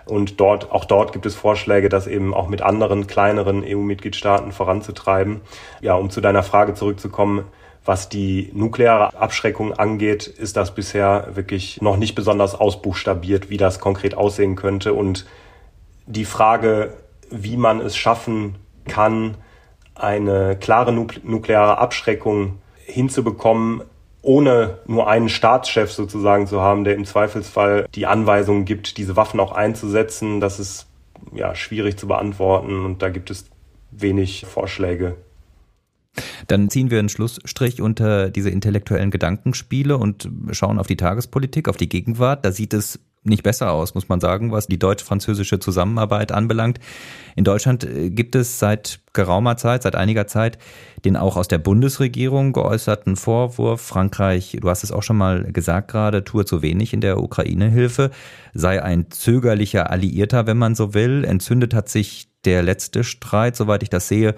Und 0.05 0.41
dort, 0.41 0.71
auch 0.73 0.85
dort 0.85 1.13
gibt 1.13 1.27
es 1.27 1.35
Vorschläge, 1.35 1.89
das 1.89 2.07
eben 2.07 2.35
auch 2.35 2.49
mit 2.49 2.63
anderen 2.63 3.07
kleineren 3.07 3.65
EU-Mitgliedstaaten 3.67 4.53
voranzutreiben. 4.53 5.41
Ja, 5.81 5.95
um 5.95 6.11
zu 6.11 6.21
deiner 6.21 6.43
Frage 6.43 6.75
zurückzukommen, 6.75 7.45
was 7.85 8.09
die 8.09 8.51
nukleare 8.55 9.17
Abschreckung 9.17 9.73
angeht, 9.73 10.27
ist 10.27 10.57
das 10.57 10.75
bisher 10.75 11.29
wirklich 11.35 11.83
noch 11.83 11.97
nicht 11.97 12.15
besonders 12.15 12.55
ausbuchstabiert, 12.55 13.51
wie 13.51 13.57
das 13.57 13.81
konkret 13.81 14.15
aussehen 14.15 14.55
könnte. 14.55 14.95
Und 14.95 15.27
die 16.07 16.25
Frage, 16.25 16.95
wie 17.31 17.57
man 17.57 17.81
es 17.81 17.97
schaffen 17.97 18.57
kann, 18.87 19.37
eine 19.95 20.57
klare 20.57 20.93
nukleare 20.93 21.79
Abschreckung 21.79 22.59
hinzubekommen, 22.93 23.83
ohne 24.23 24.79
nur 24.87 25.09
einen 25.09 25.29
Staatschef 25.29 25.91
sozusagen 25.91 26.47
zu 26.47 26.61
haben, 26.61 26.85
der 26.85 26.95
im 26.95 27.05
Zweifelsfall 27.05 27.87
die 27.95 28.07
Anweisungen 28.07 28.65
gibt, 28.65 28.99
diese 28.99 29.17
Waffen 29.17 29.41
auch 29.41 29.53
einzusetzen, 29.53 30.41
das 30.41 30.61
ist 30.61 30.87
ja 31.35 31.55
schwierig 31.55 31.97
zu 31.97 32.07
beantworten 32.07 32.85
und 32.85 33.03
da 33.03 33.09
gibt 33.09 33.31
es 33.31 33.47
wenig 33.91 34.47
Vorschläge. 34.47 35.17
Dann 36.47 36.69
ziehen 36.69 36.91
wir 36.91 36.99
einen 36.99 37.09
Schlussstrich 37.09 37.81
unter 37.81 38.31
diese 38.31 38.51
intellektuellen 38.51 39.11
Gedankenspiele 39.11 39.97
und 39.97 40.29
schauen 40.51 40.79
auf 40.79 40.87
die 40.87 40.97
Tagespolitik, 40.97 41.69
auf 41.69 41.77
die 41.77 41.89
Gegenwart. 41.89 42.45
Da 42.45 42.53
sieht 42.53 42.75
es 42.75 43.01
nicht 43.25 43.43
besser 43.43 43.71
aus, 43.73 43.95
muss 43.95 44.09
man 44.09 44.21
sagen, 44.21 44.51
was 44.51 44.67
die 44.67 44.79
deutsch-französische 44.79 45.61
Zusammenarbeit 45.61 46.33
anbelangt. 46.33 46.81
In 47.37 47.45
Deutschland 47.45 47.85
äh, 47.85 48.11
gibt 48.11 48.35
es 48.35 48.59
seit 48.59 49.01
geraumer 49.13 49.57
Zeit, 49.57 49.85
seit 49.85 49.95
einiger 49.95 50.27
Zeit, 50.27 50.59
den 51.05 51.17
auch 51.17 51.37
aus 51.37 51.49
der 51.49 51.59
Bundesregierung 51.59 52.53
geäußerten 52.53 53.17
Vorwurf, 53.17 53.81
Frankreich, 53.81 54.57
du 54.61 54.69
hast 54.69 54.83
es 54.83 54.93
auch 54.93 55.03
schon 55.03 55.19
mal 55.19 55.45
gesagt 55.53 55.91
gerade, 55.91 56.25
tue 56.25 56.45
zu 56.45 56.63
wenig 56.63 56.93
in 56.93 57.01
der 57.01 57.23
Ukraine-Hilfe, 57.23 58.11
sei 58.55 58.83
ein 58.83 59.11
zögerlicher 59.11 59.91
Alliierter, 59.91 60.47
wenn 60.47 60.59
man 60.59 60.75
so 60.75 60.95
will. 60.95 61.25
Entzündet 61.25 61.75
hat 61.75 61.89
sich 61.89 62.29
der 62.45 62.63
letzte 62.63 63.05
Streit, 63.05 63.55
soweit 63.57 63.83
ich 63.83 63.91
das 63.91 64.09
sehe, 64.09 64.35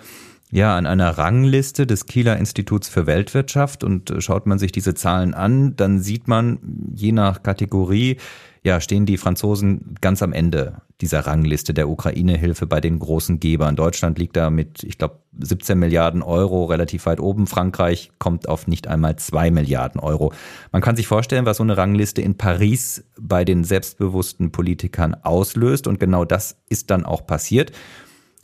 ja, 0.50 0.76
an 0.76 0.86
einer 0.86 1.18
Rangliste 1.18 1.86
des 1.86 2.06
Kieler 2.06 2.36
Instituts 2.36 2.88
für 2.88 3.06
Weltwirtschaft 3.06 3.82
und 3.82 4.10
äh, 4.10 4.20
schaut 4.20 4.46
man 4.46 4.58
sich 4.58 4.72
diese 4.72 4.94
Zahlen 4.94 5.34
an, 5.34 5.74
dann 5.74 6.00
sieht 6.00 6.28
man 6.28 6.58
je 6.94 7.12
nach 7.12 7.42
Kategorie, 7.42 8.18
ja, 8.64 8.80
stehen 8.80 9.04
die 9.04 9.18
Franzosen 9.18 9.94
ganz 10.00 10.22
am 10.22 10.32
Ende 10.32 10.80
dieser 11.02 11.20
Rangliste 11.20 11.74
der 11.74 11.86
Ukraine-Hilfe 11.86 12.66
bei 12.66 12.80
den 12.80 12.98
großen 12.98 13.38
Gebern. 13.38 13.76
Deutschland 13.76 14.18
liegt 14.18 14.36
da 14.36 14.48
mit, 14.48 14.82
ich 14.84 14.96
glaube, 14.96 15.18
17 15.38 15.78
Milliarden 15.78 16.22
Euro 16.22 16.64
relativ 16.64 17.04
weit 17.04 17.20
oben. 17.20 17.46
Frankreich 17.46 18.10
kommt 18.18 18.48
auf 18.48 18.66
nicht 18.66 18.86
einmal 18.86 19.16
zwei 19.16 19.50
Milliarden 19.50 20.00
Euro. 20.00 20.32
Man 20.72 20.80
kann 20.80 20.96
sich 20.96 21.06
vorstellen, 21.06 21.44
was 21.44 21.58
so 21.58 21.62
eine 21.62 21.76
Rangliste 21.76 22.22
in 22.22 22.38
Paris 22.38 23.04
bei 23.20 23.44
den 23.44 23.64
selbstbewussten 23.64 24.50
Politikern 24.50 25.14
auslöst. 25.14 25.86
Und 25.86 26.00
genau 26.00 26.24
das 26.24 26.56
ist 26.70 26.90
dann 26.90 27.04
auch 27.04 27.26
passiert. 27.26 27.70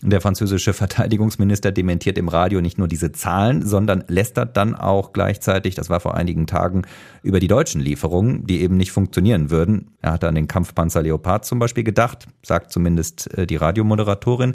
Der 0.03 0.23
französische 0.23 0.73
Verteidigungsminister 0.73 1.73
dementiert 1.73 2.17
im 2.17 2.29
Radio 2.29 2.63
nicht 2.63 2.79
nur 2.79 2.89
diese 2.89 3.13
Zahlen, 3.13 3.67
sondern 3.67 4.03
lästert 4.09 4.57
dann 4.57 4.75
auch 4.75 5.13
gleichzeitig, 5.13 5.75
das 5.75 5.91
war 5.91 6.01
vor 6.01 6.15
einigen 6.15 6.47
Tagen, 6.47 6.83
über 7.23 7.39
die 7.39 7.49
deutschen 7.49 7.83
Lieferungen, 7.83 8.47
die 8.47 8.63
eben 8.63 8.79
nicht 8.79 8.93
funktionieren 8.93 9.51
würden. 9.51 9.91
Er 10.01 10.13
hat 10.13 10.25
an 10.25 10.35
den 10.35 10.49
Kampfpanzer 10.49 11.03
Leopard 11.03 11.45
zum 11.45 11.59
Beispiel 11.59 11.85
gedacht, 11.85 12.29
sagt 12.43 12.73
zumindest 12.73 13.33
äh, 13.37 13.47
die 13.47 13.57
Radiomoderatorin. 13.57 14.55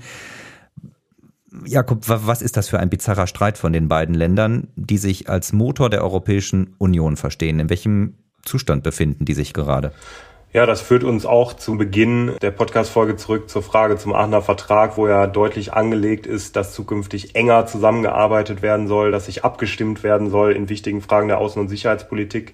Jakob, 1.64 2.00
was 2.08 2.42
ist 2.42 2.58
das 2.58 2.68
für 2.68 2.80
ein 2.80 2.90
bizarrer 2.90 3.28
Streit 3.28 3.58
von 3.58 3.72
den 3.72 3.88
beiden 3.88 4.16
Ländern, 4.16 4.68
die 4.76 4.98
sich 4.98 5.30
als 5.30 5.54
Motor 5.54 5.90
der 5.90 6.04
Europäischen 6.04 6.76
Union 6.80 7.18
verstehen? 7.18 7.60
In 7.60 7.70
welchem 7.70 8.16
Zustand 8.44 8.84
befinden 8.84 9.26
die 9.26 9.34
sich 9.34 9.54
gerade? 9.54 9.94
Ja, 10.56 10.66
das 10.66 10.80
führt 10.80 11.04
uns 11.04 11.26
auch 11.26 11.52
zu 11.52 11.78
Beginn 11.78 12.32
der 12.42 12.52
Podcast-Folge 12.52 13.18
zurück 13.18 13.50
zur 13.50 13.62
Frage 13.62 13.98
zum 13.98 14.16
Aachener 14.16 14.42
Vertrag, 14.42 14.96
wo 14.96 15.06
ja 15.06 15.28
deutlich 15.28 15.74
angelegt 15.74 16.26
ist, 16.26 16.56
dass 16.56 16.72
zukünftig 16.74 17.36
enger 17.36 17.66
zusammengearbeitet 17.66 18.62
werden 18.62 18.88
soll, 18.88 19.12
dass 19.12 19.26
sich 19.26 19.44
abgestimmt 19.44 20.02
werden 20.02 20.30
soll 20.30 20.54
in 20.54 20.70
wichtigen 20.70 21.02
Fragen 21.02 21.28
der 21.28 21.42
Außen- 21.42 21.60
und 21.60 21.68
Sicherheitspolitik. 21.68 22.54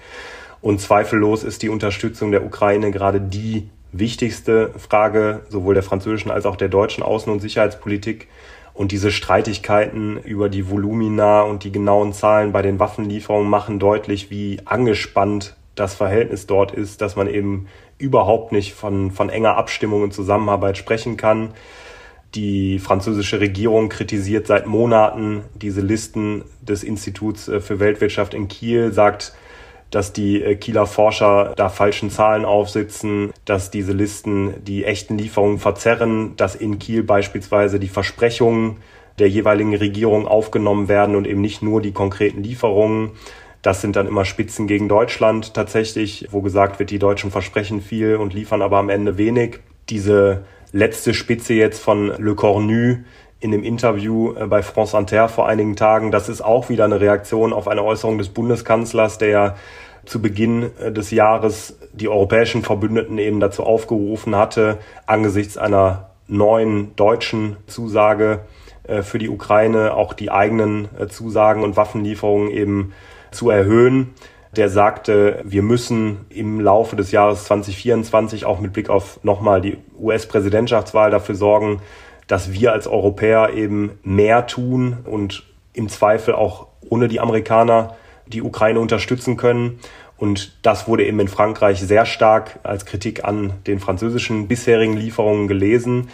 Und 0.62 0.82
zweifellos 0.82 1.44
ist 1.44 1.62
die 1.62 1.70
Unterstützung 1.70 2.32
der 2.32 2.44
Ukraine 2.44 2.90
gerade 2.90 3.22
die 3.22 3.70
wichtigste 3.92 4.72
Frage 4.80 5.42
sowohl 5.50 5.76
der 5.76 5.84
französischen 5.84 6.32
als 6.32 6.48
auch 6.48 6.56
der 6.56 6.70
deutschen 6.70 7.04
Außen- 7.04 7.30
und 7.30 7.40
Sicherheitspolitik. 7.40 8.30
Und 8.74 8.92
diese 8.92 9.12
Streitigkeiten 9.12 10.18
über 10.18 10.50
die 10.50 10.72
Volumina 10.72 11.42
und 11.44 11.66
die 11.66 11.72
genauen 11.72 12.14
Zahlen 12.14 12.52
bei 12.52 12.64
den 12.64 12.80
Waffenlieferungen 12.80 13.48
machen 13.48 13.78
deutlich, 13.78 14.32
wie 14.32 14.58
angespannt 14.66 15.56
das 15.76 15.94
Verhältnis 15.94 16.48
dort 16.48 16.72
ist, 16.72 17.02
dass 17.02 17.16
man 17.16 17.28
eben 17.28 17.68
überhaupt 17.98 18.52
nicht 18.52 18.74
von, 18.74 19.12
von 19.12 19.30
enger 19.30 19.58
Abstimmung 19.58 20.04
und 20.04 20.14
Zusammenarbeit 20.14 20.78
sprechen 20.78 21.18
kann. 21.18 21.54
Die 22.36 22.80
französische 22.80 23.40
Regierung 23.40 23.90
kritisiert 23.90 24.48
seit 24.48 24.66
Monaten 24.66 25.44
diese 25.54 25.82
Listen 25.82 26.44
des 26.62 26.84
Instituts 26.84 27.48
äh, 27.48 27.60
für 27.60 27.80
Weltwirtschaft 27.80 28.34
in 28.34 28.48
Kiel, 28.48 28.94
sagt, 28.94 29.34
dass 29.92 30.14
die 30.14 30.42
äh, 30.42 30.56
Kieler 30.56 30.88
Forscher 30.88 31.54
da 31.56 31.68
falschen 31.70 32.10
Zahlen 32.10 32.46
aufsitzen, 32.46 33.32
dass 33.46 33.70
diese 33.70 33.92
Listen 33.92 34.64
die 34.64 34.86
echten 34.86 35.18
Lieferungen 35.18 35.60
verzerren, 35.60 36.36
dass 36.38 36.56
in 36.56 36.80
Kiel 36.80 37.04
beispielsweise 37.04 37.80
die 37.80 37.90
Versprechungen 37.90 38.78
der 39.20 39.30
jeweiligen 39.30 39.76
Regierung 39.76 40.26
aufgenommen 40.26 40.88
werden 40.88 41.16
und 41.16 41.28
eben 41.28 41.42
nicht 41.42 41.62
nur 41.62 41.82
die 41.82 41.92
konkreten 41.92 42.44
Lieferungen. 42.44 43.12
Das 43.62 43.82
sind 43.82 43.96
dann 43.96 44.08
immer 44.08 44.26
Spitzen 44.26 44.66
gegen 44.66 44.90
Deutschland 44.90 45.54
tatsächlich, 45.54 46.28
wo 46.32 46.42
gesagt 46.42 46.80
wird, 46.80 46.90
die 46.90 47.00
Deutschen 47.00 47.30
versprechen 47.30 47.82
viel 47.82 48.16
und 48.16 48.34
liefern 48.34 48.62
aber 48.62 48.78
am 48.78 48.90
Ende 48.90 49.18
wenig. 49.18 49.60
Diese 49.90 50.46
letzte 50.72 51.14
Spitze 51.14 51.54
jetzt 51.54 51.80
von 51.80 52.08
Le 52.18 52.34
Cornu 52.34 52.98
in 53.40 53.52
dem 53.52 53.64
Interview 53.64 54.34
äh, 54.34 54.48
bei 54.48 54.64
France 54.64 54.98
Inter 54.98 55.28
vor 55.30 55.48
einigen 55.48 55.76
Tagen, 55.76 56.12
das 56.12 56.30
ist 56.30 56.42
auch 56.42 56.70
wieder 56.70 56.86
eine 56.86 57.02
Reaktion 57.02 57.54
auf 57.54 57.68
eine 57.68 57.84
Äußerung 57.84 58.18
des 58.18 58.30
Bundeskanzlers, 58.30 59.18
der 59.18 59.30
ja 59.30 59.56
zu 60.06 60.22
Beginn 60.22 60.72
äh, 60.80 60.92
des 60.92 61.12
Jahres 61.12 61.78
die 61.94 62.08
europäischen 62.08 62.64
Verbündeten 62.64 63.18
eben 63.18 63.40
dazu 63.40 63.64
aufgerufen 63.64 64.36
hatte, 64.36 64.80
angesichts 65.06 65.58
einer 65.58 66.12
neuen 66.28 66.96
deutschen 66.96 67.58
Zusage 67.68 68.42
äh, 68.84 69.02
für 69.02 69.20
die 69.20 69.30
Ukraine 69.30 69.94
auch 69.94 70.14
die 70.14 70.32
eigenen 70.32 70.90
Zusagen 71.10 71.64
und 71.64 71.76
Waffenlieferungen 71.76 72.50
eben 72.50 72.94
zu 73.32 73.50
erhöhen. 73.50 74.14
Der 74.56 74.70
sagte, 74.70 75.40
wir 75.44 75.64
müssen 75.64 76.26
im 76.30 76.60
Laufe 76.60 76.96
des 76.96 77.12
Jahres 77.12 77.46
2024 77.46 78.46
auch 78.46 78.60
mit 78.60 78.74
Blick 78.74 78.90
auf 78.90 79.24
nochmal 79.24 79.62
die 79.62 79.78
US-Präsidentschaftswahl 79.98 81.10
dafür 81.10 81.36
sorgen, 81.36 81.82
dass 82.28 82.52
wir 82.52 82.74
als 82.74 82.88
Europäer 82.88 83.54
eben 83.54 84.00
mehr 84.04 84.48
tun 84.48 84.98
und 85.06 85.44
im 85.74 85.88
Zweifel 85.88 86.34
auch 86.34 86.68
ohne 86.90 87.08
die 87.08 87.20
Amerikaner 87.20 87.96
die 88.28 88.42
Ukraine 88.42 88.80
unterstützen 88.80 89.38
können. 89.38 89.80
Und 90.18 90.58
das 90.62 90.88
wurde 90.88 91.06
eben 91.06 91.20
in 91.20 91.28
Frankreich 91.28 91.80
sehr 91.80 92.06
stark 92.06 92.60
als 92.64 92.86
Kritik 92.86 93.24
an 93.24 93.54
den 93.66 93.80
französischen 93.80 94.48
bisherigen 94.48 94.96
Lieferungen 94.96 95.48
gelesen. 95.48 96.10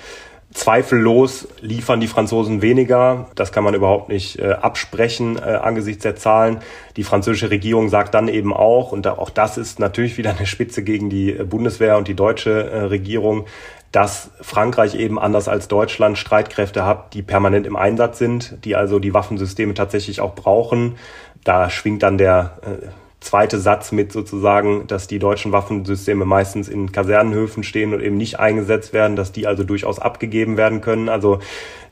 Zweifellos 0.58 1.48
liefern 1.62 2.00
die 2.00 2.08
Franzosen 2.08 2.64
weniger. 2.64 3.28
Das 3.36 3.52
kann 3.52 3.64
man 3.64 3.76
überhaupt 3.76 4.10
nicht 4.10 4.40
äh, 4.40 4.54
absprechen 4.54 5.38
äh, 5.38 5.42
angesichts 5.42 6.02
der 6.02 6.16
Zahlen. 6.16 6.62
Die 6.96 7.04
französische 7.04 7.52
Regierung 7.52 7.90
sagt 7.90 8.16
dann 8.16 8.28
eben 8.28 8.54
auch, 8.54 8.92
und 8.92 9.06
auch 9.06 9.30
das 9.30 9.60
ist 9.60 9.80
natürlich 9.80 10.18
wieder 10.18 10.36
eine 10.36 10.48
Spitze 10.48 10.84
gegen 10.84 11.12
die 11.12 11.30
äh, 11.30 11.44
Bundeswehr 11.44 11.96
und 11.96 12.08
die 12.08 12.16
deutsche 12.16 12.72
äh, 12.72 12.80
Regierung, 12.86 13.46
dass 13.92 14.32
Frankreich 14.42 14.96
eben 14.96 15.20
anders 15.20 15.48
als 15.48 15.68
Deutschland 15.68 16.18
Streitkräfte 16.18 16.86
hat, 16.86 17.14
die 17.14 17.22
permanent 17.22 17.68
im 17.68 17.76
Einsatz 17.76 18.18
sind, 18.18 18.58
die 18.66 18.76
also 18.76 18.98
die 18.98 19.14
Waffensysteme 19.14 19.76
tatsächlich 19.76 20.22
auch 20.22 20.34
brauchen. 20.34 20.98
Da 21.44 21.70
schwingt 21.70 22.02
dann 22.02 22.18
der 22.18 22.58
äh, 22.64 22.88
zweite 23.28 23.60
Satz 23.60 23.92
mit 23.92 24.12
sozusagen, 24.12 24.88
dass 24.88 25.08
die 25.08 25.20
deutschen 25.20 25.52
Waffensysteme 25.52 26.26
meistens 26.26 26.70
in 26.70 26.92
Kasernenhöfen 26.92 27.64
stehen 27.64 27.94
und 27.94 28.02
eben 28.02 28.18
nicht 28.18 28.40
eingesetzt 28.40 28.94
werden, 28.94 29.16
dass 29.16 29.32
die 29.32 29.48
also 29.48 29.64
durchaus 29.64 30.00
abgegeben 30.00 30.58
werden 30.58 30.82
können. 30.82 31.10
Also 31.10 31.40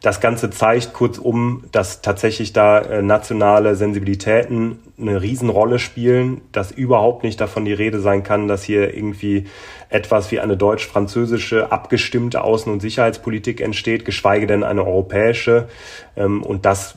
das 0.01 0.21
Ganze 0.21 0.49
zeigt 0.49 0.93
kurzum, 0.93 1.63
dass 1.71 2.01
tatsächlich 2.01 2.53
da 2.53 2.79
äh, 2.79 3.01
nationale 3.01 3.75
Sensibilitäten 3.75 4.79
eine 4.99 5.21
Riesenrolle 5.21 5.79
spielen, 5.79 6.41
dass 6.51 6.71
überhaupt 6.71 7.23
nicht 7.23 7.41
davon 7.41 7.65
die 7.65 7.73
Rede 7.73 7.99
sein 7.99 8.23
kann, 8.23 8.47
dass 8.47 8.63
hier 8.63 8.93
irgendwie 8.95 9.45
etwas 9.89 10.31
wie 10.31 10.39
eine 10.39 10.57
deutsch-französische 10.57 11.71
abgestimmte 11.71 12.43
Außen- 12.43 12.71
und 12.71 12.81
Sicherheitspolitik 12.81 13.61
entsteht, 13.61 14.05
geschweige 14.05 14.47
denn 14.47 14.63
eine 14.63 14.86
europäische. 14.86 15.67
Ähm, 16.15 16.43
und 16.43 16.65
das 16.65 16.95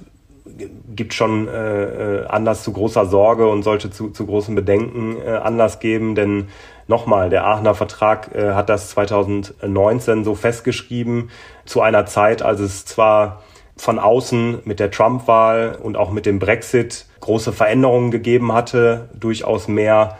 gibt 0.94 1.14
schon 1.14 1.48
äh, 1.48 2.22
äh, 2.22 2.26
Anlass 2.26 2.62
zu 2.62 2.72
großer 2.72 3.06
Sorge 3.06 3.48
und 3.48 3.62
sollte 3.62 3.90
zu, 3.90 4.10
zu 4.10 4.26
großen 4.26 4.54
Bedenken 4.54 5.16
äh, 5.24 5.30
Anlass 5.30 5.80
geben, 5.80 6.14
denn 6.14 6.48
nochmal, 6.86 7.30
der 7.30 7.46
Aachener 7.46 7.74
Vertrag 7.74 8.34
äh, 8.34 8.52
hat 8.52 8.68
das 8.68 8.90
2019 8.90 10.24
so 10.24 10.34
festgeschrieben, 10.34 11.30
zu 11.64 11.80
einer 11.80 12.06
Zeit, 12.06 12.42
als 12.42 12.60
es 12.60 12.84
zwar 12.84 13.42
von 13.76 13.98
außen 13.98 14.60
mit 14.64 14.80
der 14.80 14.90
Trump-Wahl 14.90 15.78
und 15.80 15.96
auch 15.96 16.10
mit 16.10 16.26
dem 16.26 16.38
Brexit 16.38 17.06
große 17.20 17.52
Veränderungen 17.52 18.10
gegeben 18.10 18.52
hatte, 18.52 19.08
durchaus 19.14 19.68
mehr 19.68 20.18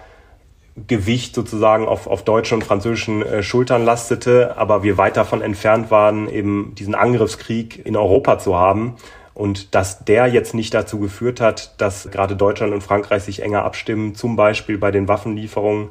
Gewicht 0.86 1.34
sozusagen 1.34 1.88
auf, 1.88 2.06
auf 2.06 2.22
deutschen 2.22 2.56
und 2.56 2.64
französischen 2.64 3.22
äh, 3.22 3.42
Schultern 3.42 3.84
lastete, 3.84 4.56
aber 4.56 4.82
wir 4.82 4.96
weit 4.96 5.16
davon 5.16 5.42
entfernt 5.42 5.90
waren, 5.90 6.28
eben 6.28 6.74
diesen 6.76 6.94
Angriffskrieg 6.94 7.84
in 7.84 7.96
Europa 7.96 8.38
zu 8.38 8.56
haben. 8.56 8.94
Und 9.38 9.76
dass 9.76 10.04
der 10.04 10.26
jetzt 10.26 10.52
nicht 10.52 10.74
dazu 10.74 10.98
geführt 10.98 11.40
hat, 11.40 11.80
dass 11.80 12.10
gerade 12.10 12.34
Deutschland 12.34 12.74
und 12.74 12.82
Frankreich 12.82 13.22
sich 13.22 13.40
enger 13.40 13.62
abstimmen, 13.62 14.16
zum 14.16 14.34
Beispiel 14.34 14.78
bei 14.78 14.90
den 14.90 15.06
Waffenlieferungen, 15.06 15.90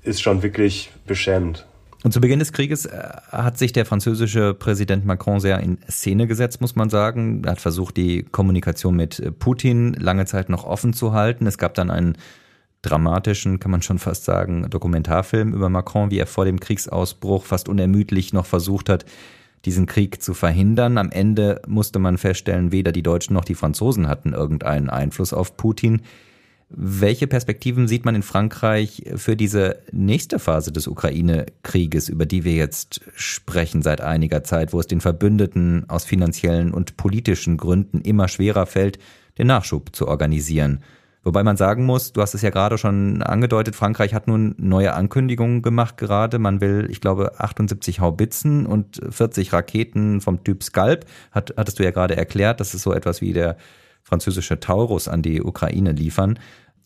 ist 0.00 0.22
schon 0.22 0.42
wirklich 0.42 0.90
beschämend. 1.06 1.66
Und 2.02 2.12
zu 2.12 2.20
Beginn 2.22 2.38
des 2.38 2.54
Krieges 2.54 2.86
äh, 2.86 3.02
hat 3.30 3.58
sich 3.58 3.74
der 3.74 3.84
französische 3.84 4.54
Präsident 4.54 5.04
Macron 5.04 5.38
sehr 5.38 5.60
in 5.60 5.76
Szene 5.90 6.26
gesetzt, 6.26 6.62
muss 6.62 6.76
man 6.76 6.88
sagen. 6.88 7.42
Er 7.44 7.50
hat 7.50 7.60
versucht, 7.60 7.98
die 7.98 8.22
Kommunikation 8.22 8.96
mit 8.96 9.20
äh, 9.20 9.32
Putin 9.32 9.92
lange 9.92 10.24
Zeit 10.24 10.48
noch 10.48 10.64
offen 10.64 10.94
zu 10.94 11.12
halten. 11.12 11.46
Es 11.46 11.58
gab 11.58 11.74
dann 11.74 11.90
einen 11.90 12.16
dramatischen, 12.80 13.60
kann 13.60 13.70
man 13.70 13.82
schon 13.82 13.98
fast 13.98 14.24
sagen, 14.24 14.66
Dokumentarfilm 14.70 15.52
über 15.52 15.68
Macron, 15.68 16.10
wie 16.10 16.18
er 16.18 16.26
vor 16.26 16.46
dem 16.46 16.58
Kriegsausbruch 16.58 17.44
fast 17.44 17.68
unermüdlich 17.68 18.32
noch 18.32 18.46
versucht 18.46 18.88
hat, 18.88 19.04
diesen 19.64 19.86
Krieg 19.86 20.22
zu 20.22 20.34
verhindern. 20.34 20.98
Am 20.98 21.10
Ende 21.10 21.60
musste 21.66 21.98
man 21.98 22.18
feststellen, 22.18 22.72
weder 22.72 22.92
die 22.92 23.02
Deutschen 23.02 23.34
noch 23.34 23.44
die 23.44 23.54
Franzosen 23.54 24.08
hatten 24.08 24.32
irgendeinen 24.32 24.90
Einfluss 24.90 25.32
auf 25.32 25.56
Putin. 25.56 26.02
Welche 26.70 27.26
Perspektiven 27.26 27.88
sieht 27.88 28.04
man 28.04 28.14
in 28.14 28.22
Frankreich 28.22 29.04
für 29.16 29.36
diese 29.36 29.78
nächste 29.90 30.38
Phase 30.38 30.70
des 30.70 30.86
Ukraine-Krieges, 30.86 32.10
über 32.10 32.26
die 32.26 32.44
wir 32.44 32.52
jetzt 32.52 33.00
sprechen 33.14 33.80
seit 33.80 34.02
einiger 34.02 34.44
Zeit, 34.44 34.74
wo 34.74 34.80
es 34.80 34.86
den 34.86 35.00
Verbündeten 35.00 35.88
aus 35.88 36.04
finanziellen 36.04 36.72
und 36.74 36.98
politischen 36.98 37.56
Gründen 37.56 38.02
immer 38.02 38.28
schwerer 38.28 38.66
fällt, 38.66 38.98
den 39.38 39.46
Nachschub 39.46 39.96
zu 39.96 40.08
organisieren? 40.08 40.80
Wobei 41.24 41.42
man 41.42 41.56
sagen 41.56 41.84
muss, 41.84 42.12
du 42.12 42.22
hast 42.22 42.34
es 42.34 42.42
ja 42.42 42.50
gerade 42.50 42.78
schon 42.78 43.22
angedeutet, 43.22 43.74
Frankreich 43.74 44.14
hat 44.14 44.28
nun 44.28 44.54
neue 44.56 44.94
Ankündigungen 44.94 45.62
gemacht 45.62 45.96
gerade. 45.96 46.38
Man 46.38 46.60
will, 46.60 46.86
ich 46.90 47.00
glaube, 47.00 47.40
78 47.40 48.00
Haubitzen 48.00 48.66
und 48.66 49.00
40 49.10 49.52
Raketen 49.52 50.20
vom 50.20 50.44
Typ 50.44 50.62
Scalp. 50.62 51.06
Hat, 51.32 51.54
hattest 51.56 51.78
du 51.78 51.84
ja 51.84 51.90
gerade 51.90 52.16
erklärt, 52.16 52.60
das 52.60 52.74
ist 52.74 52.82
so 52.82 52.92
etwas 52.92 53.20
wie 53.20 53.32
der 53.32 53.56
französische 54.02 54.60
Taurus 54.60 55.08
an 55.08 55.22
die 55.22 55.42
Ukraine 55.42 55.92
liefern. 55.92 56.38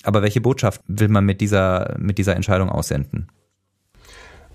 Aber 0.03 0.23
welche 0.23 0.41
Botschaft 0.41 0.81
will 0.89 1.09
man 1.09 1.25
mit 1.25 1.41
dieser, 1.41 1.95
mit 1.99 2.19
dieser 2.19 2.35
Entscheidung 2.35 2.69
aussenden? 2.69 3.29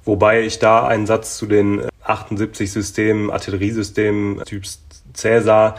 Wobei 0.04 0.42
ich 0.42 0.60
da 0.60 0.88
einen 0.88 1.06
Satz 1.06 1.38
zu 1.38 1.46
den 1.46 1.86
78 2.04 2.72
Systemen, 2.72 3.30
Artilleriesystemen 3.30 4.44
Typs 4.46 4.84
Cäsar, 5.14 5.76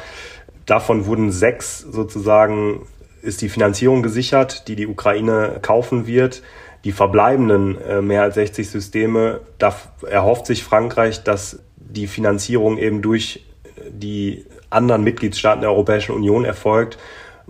davon 0.67 1.07
wurden 1.07 1.33
sechs 1.33 1.81
sozusagen 1.81 2.87
ist 3.29 3.43
die 3.43 3.49
Finanzierung 3.49 4.03
gesichert, 4.03 4.67
die 4.67 4.75
die 4.75 4.87
Ukraine 4.87 5.59
kaufen 5.63 6.07
wird. 6.07 6.43
Die 6.85 6.93
verbleibenden 6.93 7.81
äh, 7.81 8.03
mehr 8.03 8.23
als 8.23 8.35
60 8.35 8.69
Systeme, 8.69 9.41
da 9.59 9.75
erhofft 10.09 10.47
sich 10.47 10.65
Frankreich, 10.65 11.23
dass 11.23 11.61
die 11.77 12.07
Finanzierung 12.07 12.79
eben 12.79 13.03
durch 13.03 13.45
die 13.91 14.45
anderen 14.71 15.03
Mitgliedstaaten 15.03 15.61
der 15.61 15.71
Europäischen 15.71 16.13
Union 16.13 16.45
erfolgt 16.45 16.99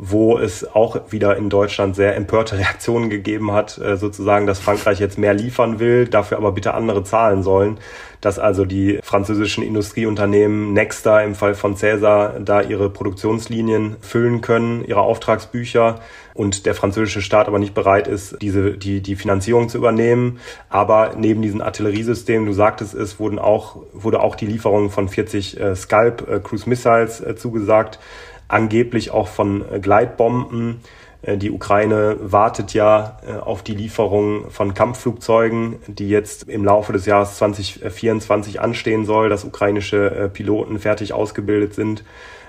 wo 0.01 0.38
es 0.38 0.64
auch 0.64 1.11
wieder 1.11 1.36
in 1.36 1.51
Deutschland 1.51 1.96
sehr 1.96 2.16
empörte 2.16 2.57
Reaktionen 2.59 3.11
gegeben 3.11 3.53
hat, 3.53 3.78
äh, 3.78 3.96
sozusagen, 3.96 4.46
dass 4.46 4.61
Frankreich 4.61 5.01
jetzt 5.01 5.18
mehr 5.18 5.34
liefern 5.34 5.80
will, 5.80 6.07
dafür 6.07 6.38
aber 6.38 6.53
bitte 6.53 6.74
andere 6.74 7.03
zahlen 7.03 7.42
sollen, 7.42 7.78
dass 8.20 8.38
also 8.38 8.64
die 8.64 9.01
französischen 9.03 9.62
Industrieunternehmen 9.62 10.72
Nexta 10.72 11.20
im 11.20 11.34
Fall 11.34 11.55
von 11.55 11.76
Cäsar 11.76 12.40
da 12.40 12.62
ihre 12.62 12.90
Produktionslinien 12.90 13.96
füllen 14.01 14.40
können, 14.40 14.84
ihre 14.84 15.03
Auftragsbücher 15.03 16.01
und 16.34 16.66
der 16.66 16.74
französische 16.74 17.20
Staat 17.20 17.49
aber 17.49 17.59
nicht 17.59 17.74
bereit 17.74 18.07
ist, 18.07 18.40
diese, 18.40 18.72
die, 18.78 19.01
die 19.01 19.16
Finanzierung 19.16 19.68
zu 19.68 19.78
übernehmen. 19.78 20.38
Aber 20.68 21.14
neben 21.16 21.42
diesen 21.42 21.61
Artilleriesystemen, 21.61 22.46
du 22.46 22.53
sagtest 22.53 22.94
es, 22.94 23.18
wurden 23.18 23.40
auch, 23.40 23.82
wurde 23.92 24.20
auch 24.20 24.36
die 24.36 24.46
Lieferung 24.46 24.90
von 24.90 25.09
40 25.09 25.61
äh, 25.61 25.74
Scalp 25.74 26.28
äh, 26.28 26.38
Cruise 26.38 26.68
Missiles 26.68 27.20
äh, 27.20 27.34
zugesagt 27.34 27.99
angeblich 28.49 29.11
auch 29.11 29.28
von 29.28 29.64
äh, 29.70 29.78
Gleitbomben. 29.78 30.80
Äh, 31.22 31.36
die 31.36 31.51
Ukraine 31.51 32.16
wartet 32.20 32.74
ja 32.74 33.18
äh, 33.26 33.38
auf 33.38 33.62
die 33.62 33.74
Lieferung 33.74 34.51
von 34.51 34.74
Kampfflugzeugen, 34.74 35.76
die 35.86 36.09
jetzt 36.09 36.49
im 36.49 36.64
Laufe 36.64 36.92
des 36.92 37.07
Jahres 37.07 37.36
2024 37.36 38.61
anstehen 38.61 39.05
soll, 39.05 39.28
dass 39.28 39.44
ukrainische 39.44 40.30
Piloten 40.32 40.78
fertig 40.78 41.12
ausgebildet 41.12 41.74
sind 41.74 42.03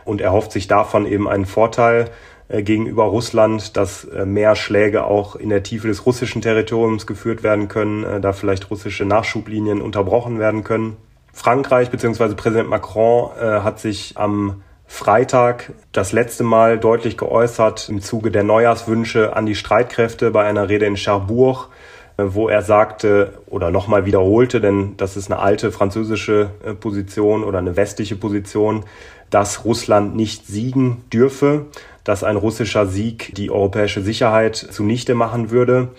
und 0.06 0.22
erhofft 0.22 0.52
sich 0.52 0.68
davon 0.68 1.06
eben 1.06 1.28
einen 1.28 1.46
Vorteil 1.46 2.10
gegenüber 2.52 3.04
Russland, 3.04 3.78
dass 3.78 4.08
mehr 4.26 4.56
Schläge 4.56 5.04
auch 5.04 5.36
in 5.36 5.50
der 5.50 5.62
Tiefe 5.62 5.88
des 5.88 6.08
russischen 6.08 6.42
Territoriums 6.42 7.06
geführt 7.06 7.44
werden 7.44 7.68
können, 7.68 8.24
da 8.24 8.34
vielleicht 8.34 8.72
russische 8.72 9.06
Nachschublinien 9.06 9.82
unterbrochen 9.82 10.40
werden 10.40 10.64
können. 10.64 10.98
Frankreich 11.32 11.92
bzw. 11.92 12.34
Präsident 12.34 12.68
Macron 12.68 13.30
hat 13.40 13.80
sich 13.80 14.18
am 14.18 14.64
Freitag 14.92 15.72
das 15.92 16.12
letzte 16.12 16.44
Mal 16.44 16.80
deutlich 16.80 17.16
geäußert 17.16 17.88
im 17.90 18.02
Zuge 18.02 18.32
der 18.32 18.44
Neujahrswünsche 18.44 19.34
an 19.36 19.46
die 19.46 19.56
Streitkräfte 19.56 20.32
bei 20.32 20.44
einer 20.44 20.68
Rede 20.68 20.88
in 20.88 20.98
Cherbourg, 20.98 21.70
äh, 22.18 22.24
wo 22.26 22.50
er 22.50 22.64
sagte 22.64 23.36
oder 23.46 23.70
nochmal 23.70 24.06
wiederholte, 24.06 24.60
denn 24.60 24.98
das 24.98 25.16
ist 25.16 25.32
eine 25.32 25.40
alte 25.40 25.72
französische 25.72 26.50
äh, 26.66 26.74
Position 26.74 27.44
oder 27.44 27.60
eine 27.60 27.78
westliche 27.78 28.16
Position, 28.16 28.84
dass 29.30 29.64
Russland 29.64 30.16
nicht 30.16 30.48
siegen 30.48 31.04
dürfe, 31.14 31.68
dass 32.04 32.24
ein 32.24 32.36
russischer 32.36 32.88
Sieg 32.88 33.34
die 33.36 33.52
europäische 33.52 34.02
Sicherheit 34.02 34.56
zunichte 34.58 35.14
machen 35.14 35.52
würde 35.52 35.90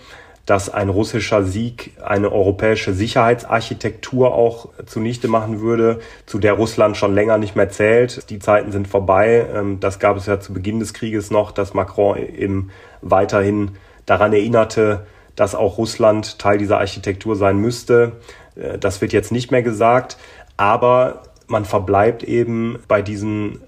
dass 0.45 0.69
ein 0.69 0.89
russischer 0.89 1.43
Sieg 1.43 1.91
eine 2.03 2.31
europäische 2.31 2.93
Sicherheitsarchitektur 2.93 4.33
auch 4.33 4.69
zunichte 4.85 5.27
machen 5.27 5.61
würde, 5.61 5.99
zu 6.25 6.39
der 6.39 6.53
Russland 6.53 6.97
schon 6.97 7.13
länger 7.13 7.37
nicht 7.37 7.55
mehr 7.55 7.69
zählt. 7.69 8.29
Die 8.29 8.39
Zeiten 8.39 8.71
sind 8.71 8.87
vorbei. 8.87 9.45
Ähm, 9.53 9.79
das 9.79 9.99
gab 9.99 10.17
es 10.17 10.25
ja 10.25 10.39
zu 10.39 10.53
Beginn 10.53 10.79
des 10.79 10.93
Krieges 10.93 11.31
noch, 11.31 11.51
dass 11.51 11.73
Macron 11.73 12.17
eben 12.17 12.71
weiterhin 13.01 13.71
daran 14.05 14.33
erinnerte, 14.33 15.05
dass 15.35 15.55
auch 15.55 15.77
Russland 15.77 16.39
Teil 16.39 16.57
dieser 16.57 16.79
Architektur 16.79 17.35
sein 17.35 17.57
müsste. 17.57 18.13
Äh, 18.55 18.79
das 18.79 19.01
wird 19.01 19.13
jetzt 19.13 19.31
nicht 19.31 19.51
mehr 19.51 19.63
gesagt, 19.63 20.17
aber 20.57 21.23
man 21.47 21.65
verbleibt 21.65 22.23
eben 22.23 22.79
bei 22.87 23.01
diesen 23.01 23.61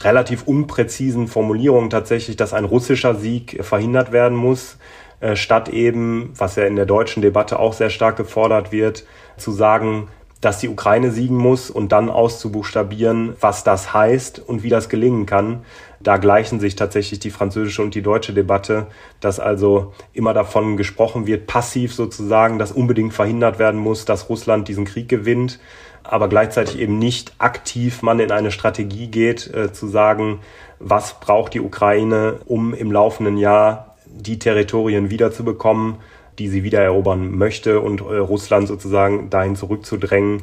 relativ 0.00 0.44
unpräzisen 0.44 1.28
Formulierungen 1.28 1.90
tatsächlich, 1.90 2.36
dass 2.36 2.52
ein 2.52 2.64
russischer 2.64 3.14
Sieg 3.14 3.64
verhindert 3.64 4.12
werden 4.12 4.36
muss 4.36 4.78
äh, 5.20 5.36
statt 5.36 5.68
eben, 5.68 6.32
was 6.36 6.56
ja 6.56 6.64
in 6.64 6.76
der 6.76 6.86
deutschen 6.86 7.22
Debatte 7.22 7.58
auch 7.58 7.72
sehr 7.72 7.90
stark 7.90 8.16
gefordert 8.16 8.72
wird, 8.72 9.04
zu 9.36 9.52
sagen, 9.52 10.08
dass 10.40 10.58
die 10.58 10.68
Ukraine 10.68 11.10
siegen 11.10 11.36
muss 11.36 11.70
und 11.70 11.92
dann 11.92 12.08
auszubuchstabieren, 12.08 13.34
was 13.40 13.62
das 13.62 13.92
heißt 13.92 14.38
und 14.38 14.62
wie 14.62 14.70
das 14.70 14.88
gelingen 14.88 15.26
kann. 15.26 15.64
Da 16.00 16.16
gleichen 16.16 16.60
sich 16.60 16.76
tatsächlich 16.76 17.20
die 17.20 17.30
französische 17.30 17.82
und 17.82 17.94
die 17.94 18.00
deutsche 18.00 18.32
Debatte, 18.32 18.86
dass 19.20 19.38
also 19.38 19.92
immer 20.14 20.32
davon 20.32 20.78
gesprochen 20.78 21.26
wird, 21.26 21.46
passiv 21.46 21.94
sozusagen, 21.94 22.58
dass 22.58 22.72
unbedingt 22.72 23.12
verhindert 23.12 23.58
werden 23.58 23.78
muss, 23.78 24.06
dass 24.06 24.30
Russland 24.30 24.66
diesen 24.68 24.86
Krieg 24.86 25.10
gewinnt, 25.10 25.60
aber 26.02 26.28
gleichzeitig 26.28 26.78
eben 26.78 26.98
nicht 26.98 27.34
aktiv 27.36 28.00
man 28.00 28.18
in 28.18 28.32
eine 28.32 28.50
Strategie 28.50 29.08
geht, 29.08 29.52
äh, 29.52 29.74
zu 29.74 29.86
sagen, 29.88 30.40
was 30.78 31.20
braucht 31.20 31.52
die 31.52 31.60
Ukraine, 31.60 32.36
um 32.46 32.72
im 32.72 32.90
laufenden 32.90 33.36
Jahr 33.36 33.89
die 34.16 34.38
Territorien 34.38 35.10
wiederzubekommen, 35.10 35.96
die 36.38 36.48
sie 36.48 36.62
wiedererobern 36.62 37.30
möchte 37.36 37.80
und 37.80 38.00
äh, 38.00 38.16
Russland 38.16 38.68
sozusagen 38.68 39.30
dahin 39.30 39.56
zurückzudrängen, 39.56 40.42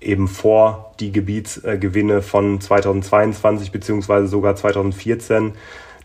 eben 0.00 0.28
vor 0.28 0.94
die 1.00 1.10
Gebietsgewinne 1.10 2.22
von 2.22 2.60
2022 2.60 3.72
beziehungsweise 3.72 4.28
sogar 4.28 4.54
2014. 4.56 5.52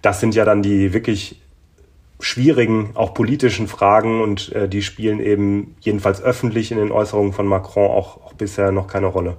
Das 0.01 0.19
sind 0.19 0.35
ja 0.35 0.45
dann 0.45 0.63
die 0.63 0.93
wirklich 0.93 1.41
schwierigen, 2.19 2.91
auch 2.93 3.13
politischen 3.13 3.67
Fragen 3.67 4.21
und 4.21 4.51
äh, 4.53 4.69
die 4.69 4.81
spielen 4.81 5.19
eben 5.19 5.75
jedenfalls 5.81 6.21
öffentlich 6.21 6.71
in 6.71 6.77
den 6.77 6.91
Äußerungen 6.91 7.33
von 7.33 7.45
Macron 7.45 7.91
auch, 7.91 8.17
auch 8.23 8.33
bisher 8.33 8.71
noch 8.71 8.87
keine 8.87 9.07
Rolle. 9.07 9.37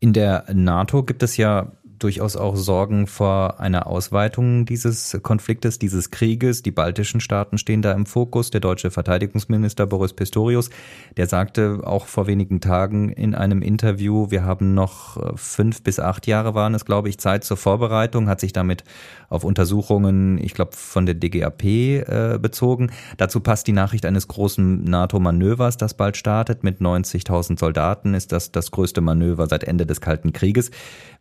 In 0.00 0.12
der 0.12 0.44
NATO 0.52 1.02
gibt 1.02 1.24
es 1.24 1.36
ja 1.36 1.72
durchaus 1.98 2.36
auch 2.36 2.56
Sorgen 2.56 3.06
vor 3.06 3.60
einer 3.60 3.86
Ausweitung 3.86 4.66
dieses 4.66 5.18
Konfliktes, 5.22 5.78
dieses 5.78 6.10
Krieges. 6.10 6.62
Die 6.62 6.70
baltischen 6.70 7.20
Staaten 7.20 7.58
stehen 7.58 7.82
da 7.82 7.92
im 7.92 8.06
Fokus. 8.06 8.50
Der 8.50 8.60
deutsche 8.60 8.90
Verteidigungsminister 8.90 9.86
Boris 9.86 10.12
Pistorius, 10.12 10.70
der 11.16 11.26
sagte 11.26 11.80
auch 11.84 12.06
vor 12.06 12.26
wenigen 12.26 12.60
Tagen 12.60 13.10
in 13.10 13.34
einem 13.34 13.62
Interview, 13.62 14.30
wir 14.30 14.44
haben 14.44 14.74
noch 14.74 15.16
äh, 15.16 15.32
fünf 15.36 15.82
bis 15.82 16.00
acht 16.00 16.26
Jahre 16.26 16.54
waren 16.54 16.74
es, 16.74 16.84
glaube 16.84 17.08
ich, 17.08 17.18
Zeit 17.18 17.44
zur 17.44 17.56
Vorbereitung, 17.56 18.28
hat 18.28 18.40
sich 18.40 18.52
damit 18.52 18.84
auf 19.28 19.44
Untersuchungen, 19.44 20.38
ich 20.38 20.54
glaube, 20.54 20.72
von 20.74 21.06
der 21.06 21.14
DGAP 21.14 21.64
äh, 21.64 22.38
bezogen. 22.40 22.90
Dazu 23.16 23.40
passt 23.40 23.66
die 23.66 23.72
Nachricht 23.72 24.06
eines 24.06 24.28
großen 24.28 24.84
NATO-Manövers, 24.84 25.76
das 25.76 25.94
bald 25.94 26.16
startet. 26.16 26.64
Mit 26.64 26.80
90.000 26.80 27.58
Soldaten 27.58 28.14
ist 28.14 28.32
das 28.32 28.52
das 28.52 28.70
größte 28.70 29.00
Manöver 29.00 29.46
seit 29.46 29.64
Ende 29.64 29.86
des 29.86 30.00
Kalten 30.00 30.32
Krieges. 30.32 30.70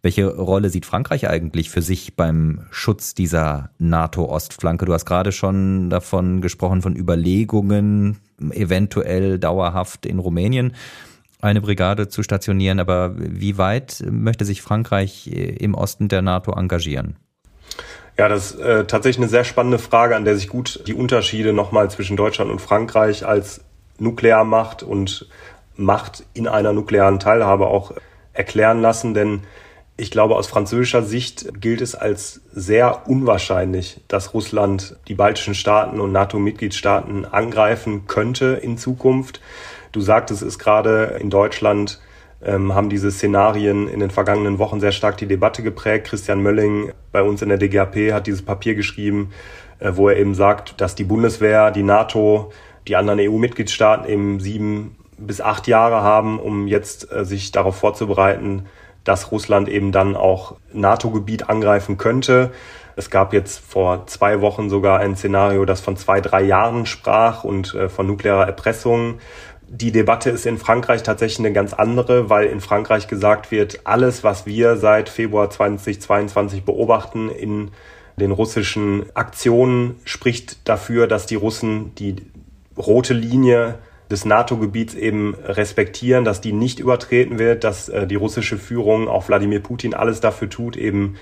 Welche 0.01 0.27
Rolle 0.27 0.66
sieht 0.69 0.85
Frankreich 0.85 1.29
eigentlich 1.29 1.69
für 1.69 1.81
sich 1.81 2.15
beim 2.15 2.65
Schutz 2.71 3.13
dieser 3.13 3.71
NATO-Ostflanke? 3.79 4.85
Du 4.85 4.93
hast 4.93 5.05
gerade 5.05 5.31
schon 5.31 5.89
davon 5.89 6.41
gesprochen, 6.41 6.81
von 6.81 6.95
Überlegungen, 6.95 8.17
eventuell 8.51 9.39
dauerhaft 9.39 10.05
in 10.05 10.19
Rumänien 10.19 10.73
eine 11.41 11.61
Brigade 11.61 12.07
zu 12.07 12.23
stationieren. 12.23 12.79
Aber 12.79 13.13
wie 13.17 13.57
weit 13.57 14.03
möchte 14.09 14.45
sich 14.45 14.61
Frankreich 14.61 15.27
im 15.27 15.73
Osten 15.73 16.07
der 16.07 16.21
NATO 16.21 16.51
engagieren? 16.51 17.17
Ja, 18.17 18.27
das 18.27 18.51
ist 18.51 18.59
äh, 18.59 18.85
tatsächlich 18.85 19.19
eine 19.19 19.29
sehr 19.29 19.43
spannende 19.43 19.77
Frage, 19.77 20.15
an 20.15 20.25
der 20.25 20.35
sich 20.35 20.47
gut 20.47 20.81
die 20.87 20.95
Unterschiede 20.95 21.53
nochmal 21.53 21.91
zwischen 21.91 22.17
Deutschland 22.17 22.49
und 22.49 22.59
Frankreich 22.59 23.25
als 23.25 23.61
Nuklearmacht 23.99 24.81
und 24.83 25.27
Macht 25.75 26.23
in 26.33 26.47
einer 26.47 26.73
nuklearen 26.73 27.19
Teilhabe 27.19 27.67
auch 27.67 27.91
erklären 28.33 28.81
lassen. 28.81 29.13
Denn 29.13 29.41
ich 29.97 30.11
glaube, 30.11 30.35
aus 30.35 30.45
französischer 30.45 31.01
Sicht 31.01 31.59
gilt 31.59 31.81
es 31.81 31.95
als 31.95 32.41
sehr 32.53 33.07
unwahrscheinlich, 33.09 33.99
dass 34.07 34.35
Russland 34.35 34.95
die 35.07 35.15
baltischen 35.15 35.55
Staaten 35.55 35.99
und 35.99 36.11
NATO-Mitgliedstaaten 36.11 37.25
angreifen 37.25 38.05
könnte 38.05 38.59
in 38.61 38.77
Zukunft. 38.77 39.41
Du 39.91 39.99
sagtest 39.99 40.43
es 40.43 40.59
gerade 40.59 41.17
in 41.19 41.31
Deutschland, 41.31 41.99
ähm, 42.43 42.75
haben 42.75 42.89
diese 42.89 43.11
Szenarien 43.11 43.87
in 43.87 43.99
den 43.99 44.11
vergangenen 44.11 44.59
Wochen 44.59 44.79
sehr 44.79 44.91
stark 44.91 45.17
die 45.17 45.25
Debatte 45.25 45.63
geprägt. 45.63 46.05
Christian 46.05 46.43
Mölling 46.43 46.91
bei 47.11 47.23
uns 47.23 47.41
in 47.41 47.49
der 47.49 47.57
DGAP 47.57 48.13
hat 48.13 48.27
dieses 48.27 48.43
Papier 48.43 48.75
geschrieben, 48.75 49.31
äh, 49.79 49.93
wo 49.95 50.09
er 50.09 50.17
eben 50.17 50.35
sagt, 50.35 50.79
dass 50.79 50.93
die 50.93 51.05
Bundeswehr, 51.05 51.71
die 51.71 51.81
NATO, 51.81 52.51
die 52.87 52.95
anderen 52.95 53.19
EU-Mitgliedstaaten 53.19 54.07
eben 54.07 54.39
sieben 54.39 54.95
bis 55.17 55.41
acht 55.41 55.65
Jahre 55.65 56.03
haben, 56.03 56.39
um 56.39 56.67
jetzt 56.67 57.11
äh, 57.11 57.25
sich 57.25 57.51
darauf 57.51 57.75
vorzubereiten, 57.75 58.67
dass 59.07 59.31
Russland 59.31 59.69
eben 59.69 59.91
dann 59.91 60.15
auch 60.15 60.55
NATO-Gebiet 60.73 61.49
angreifen 61.49 61.97
könnte. 61.97 62.51
Es 62.95 63.09
gab 63.09 63.31
jetzt 63.31 63.59
vor 63.59 64.07
zwei 64.07 64.41
Wochen 64.41 64.69
sogar 64.69 64.99
ein 64.99 65.15
Szenario, 65.15 65.65
das 65.65 65.81
von 65.81 65.95
zwei, 65.97 66.19
drei 66.19 66.41
Jahren 66.41 66.85
sprach 66.85 67.43
und 67.43 67.73
äh, 67.73 67.89
von 67.89 68.07
nuklearer 68.07 68.47
Erpressung. 68.47 69.19
Die 69.69 69.91
Debatte 69.91 70.29
ist 70.29 70.45
in 70.45 70.57
Frankreich 70.57 71.03
tatsächlich 71.03 71.39
eine 71.39 71.53
ganz 71.53 71.73
andere, 71.73 72.29
weil 72.29 72.47
in 72.47 72.59
Frankreich 72.59 73.07
gesagt 73.07 73.51
wird, 73.51 73.81
alles, 73.83 74.23
was 74.23 74.45
wir 74.45 74.77
seit 74.77 75.09
Februar 75.09 75.49
2022 75.49 76.63
beobachten 76.63 77.29
in 77.29 77.71
den 78.17 78.31
russischen 78.31 79.05
Aktionen, 79.13 79.99
spricht 80.03 80.67
dafür, 80.67 81.07
dass 81.07 81.27
die 81.27 81.35
Russen 81.35 81.93
die 81.95 82.15
rote 82.77 83.13
Linie 83.13 83.77
des 84.09 84.25
NATO-Gebiets 84.25 84.93
eben 84.93 85.35
respektieren, 85.35 86.23
dass 86.25 86.41
die 86.41 86.53
nicht 86.53 86.79
übertreten 86.79 87.39
wird, 87.39 87.63
dass 87.63 87.89
äh, 87.89 88.07
die 88.07 88.15
russische 88.15 88.57
Führung, 88.57 89.07
auch 89.07 89.27
Wladimir 89.27 89.61
Putin, 89.61 89.93
alles 89.93 90.21
dafür 90.21 90.49
tut, 90.49 90.77
eben 90.77 91.15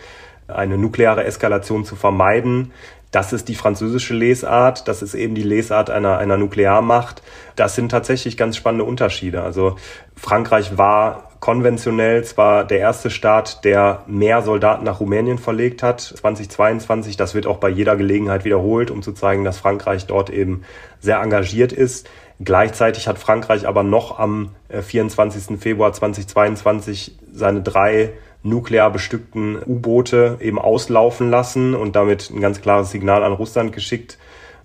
eine 0.48 0.78
nukleare 0.78 1.24
Eskalation 1.24 1.86
zu 1.86 1.96
vermeiden. 1.96 2.72
Das 3.12 3.32
ist 3.32 3.48
die 3.48 3.56
französische 3.56 4.14
Lesart, 4.14 4.88
das 4.88 5.02
ist 5.02 5.14
eben 5.14 5.36
die 5.36 5.44
Lesart 5.44 5.90
einer, 5.90 6.18
einer 6.18 6.36
Nuklearmacht. 6.36 7.22
Das 7.56 7.74
sind 7.74 7.90
tatsächlich 7.90 8.36
ganz 8.36 8.58
spannende 8.58 8.84
Unterschiede. 8.84 9.42
Also 9.42 9.78
Frankreich 10.16 10.78
war 10.78 11.32
konventionell 11.40 12.24
zwar 12.26 12.66
der 12.66 12.80
erste 12.80 13.10
Staat, 13.10 13.64
der 13.64 14.04
mehr 14.08 14.42
Soldaten 14.42 14.84
nach 14.84 15.00
Rumänien 15.00 15.38
verlegt 15.38 15.82
hat, 15.84 16.02
2022. 16.02 17.16
Das 17.16 17.36
wird 17.36 17.48
auch 17.48 17.58
bei 17.58 17.70
jeder 17.70 17.96
Gelegenheit 17.96 18.44
wiederholt, 18.44 18.92
um 18.92 19.02
zu 19.02 19.14
zeigen, 19.14 19.46
dass 19.46 19.60
Frankreich 19.60 20.08
dort 20.08 20.30
eben 20.30 20.64
sehr 21.00 21.22
engagiert 21.22 21.72
ist. 21.72 22.10
Gleichzeitig 22.44 23.08
hat 23.08 23.18
Frankreich 23.18 23.68
aber 23.68 23.84
noch 23.84 24.20
am 24.20 24.52
24. 24.70 25.52
Äh, 25.52 25.58
Februar 25.58 25.94
2022 25.94 27.18
seine 27.32 27.62
drei 27.62 28.14
nuklear 28.44 28.92
bestückten 28.92 29.58
U-Boote 29.66 30.38
eben 30.40 30.60
auslaufen 30.60 31.30
lassen 31.30 31.74
und 31.74 31.96
damit 31.96 32.30
ein 32.30 32.42
ganz 32.42 32.62
klares 32.62 32.92
Signal 32.92 33.24
an 33.24 33.34
Russland 33.34 33.72
geschickt, 33.74 34.18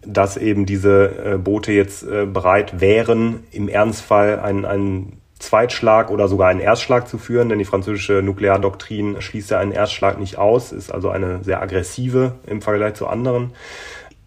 dass 0.07 0.37
eben 0.37 0.67
diese 0.67 1.35
äh, 1.35 1.39
Boote 1.39 1.73
jetzt 1.73 2.03
äh, 2.03 2.27
bereit 2.27 2.81
wären, 2.81 3.45
im 3.53 3.69
Ernstfall 3.69 4.41
einen, 4.41 4.65
einen 4.65 5.21
Zweitschlag 5.39 6.11
oder 6.11 6.29
sogar 6.29 6.49
einen 6.49 6.61
Erstschlag 6.61 7.09
zu 7.09 7.17
führen, 7.17 7.49
denn 7.49 7.59
die 7.59 7.65
französische 7.65 8.21
Nukleardoktrin 8.23 9.21
schließt 9.21 9.51
ja 9.51 9.59
einen 9.59 9.73
Erstschlag 9.73 10.19
nicht 10.21 10.37
aus, 10.37 10.73
ist 10.73 10.93
also 10.93 11.09
eine 11.09 11.43
sehr 11.43 11.63
aggressive 11.63 12.35
im 12.47 12.61
Vergleich 12.61 12.95
zu 12.95 13.07
anderen. 13.07 13.53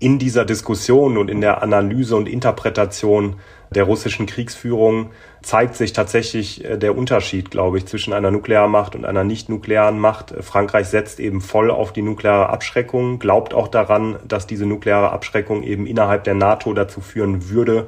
In 0.03 0.19
dieser 0.19 0.43
Diskussion 0.43 1.17
und 1.17 1.29
in 1.29 1.39
der 1.39 1.63
Analyse 1.63 2.17
und 2.17 2.27
Interpretation 2.27 3.37
der 3.69 3.85
russischen 3.85 4.25
Kriegsführung 4.25 5.11
zeigt 5.41 5.75
sich 5.75 5.93
tatsächlich 5.93 6.65
äh, 6.65 6.77
der 6.77 6.97
Unterschied, 6.97 7.51
glaube 7.51 7.77
ich, 7.77 7.85
zwischen 7.85 8.11
einer 8.11 8.29
Nuklearmacht 8.29 8.95
und 8.95 9.05
einer 9.05 9.23
nicht-nuklearen 9.23 9.97
Macht. 9.97 10.33
Frankreich 10.41 10.87
setzt 10.87 11.21
eben 11.21 11.39
voll 11.39 11.71
auf 11.71 11.93
die 11.93 12.01
nukleare 12.01 12.49
Abschreckung, 12.49 13.17
glaubt 13.17 13.53
auch 13.53 13.69
daran, 13.69 14.17
dass 14.27 14.45
diese 14.45 14.65
nukleare 14.65 15.11
Abschreckung 15.11 15.63
eben 15.63 15.85
innerhalb 15.85 16.25
der 16.25 16.35
NATO 16.35 16.73
dazu 16.73 16.99
führen 16.99 17.49
würde, 17.49 17.87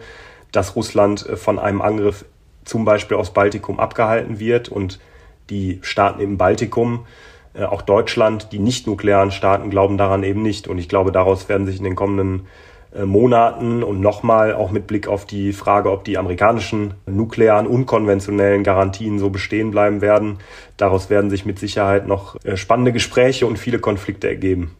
dass 0.53 0.78
Russland 0.78 1.28
äh, 1.28 1.36
von 1.36 1.59
einem 1.59 1.82
Angriff 1.82 2.24
zum 2.63 2.86
Beispiel 2.86 3.18
aus 3.18 3.34
Baltikum 3.34 3.78
abgehalten 3.78 4.39
wird 4.39 4.70
und 4.70 5.01
die 5.49 5.80
Staaten 5.82 6.22
im 6.22 6.38
Baltikum 6.38 7.05
äh, 7.58 7.64
auch 7.64 7.82
Deutschland, 7.82 8.51
die 8.51 8.60
nicht 8.60 8.88
nuklearen 8.88 9.32
Staaten 9.32 9.70
glauben 9.70 9.97
daran 9.97 10.24
eben 10.24 10.41
nicht. 10.41 10.68
Und 10.68 10.78
ich 10.78 10.89
glaube, 10.89 11.12
daraus 11.12 11.49
werden 11.49 11.66
sich 11.66 11.78
in 11.78 11.84
den 11.84 11.95
kommenden 11.95 12.47
äh, 12.95 13.06
Monaten 13.06 13.84
und 13.84 13.99
nochmal 13.99 14.53
auch 14.53 14.72
mit 14.72 14.88
Blick 14.88 15.08
auf 15.08 15.26
die 15.26 15.53
Frage, 15.53 15.91
ob 15.91 16.03
die 16.03 16.18
amerikanischen 16.18 16.93
nuklearen, 17.06 17.68
unkonventionellen 17.68 18.64
Garantien 18.64 19.20
so 19.20 19.30
bestehen 19.30 19.72
bleiben 19.72 20.01
werden, 20.01 20.38
daraus 20.78 21.10
werden 21.10 21.30
sich 21.30 21.45
mit 21.45 21.60
Sicherheit 21.60 22.08
noch 22.08 22.38
äh, 22.43 22.58
spannende 22.58 22.91
Gespräche 22.91 23.47
und 23.47 23.58
viele 23.60 23.80
Konflikte 23.80 24.28
ergeben. 24.28 24.76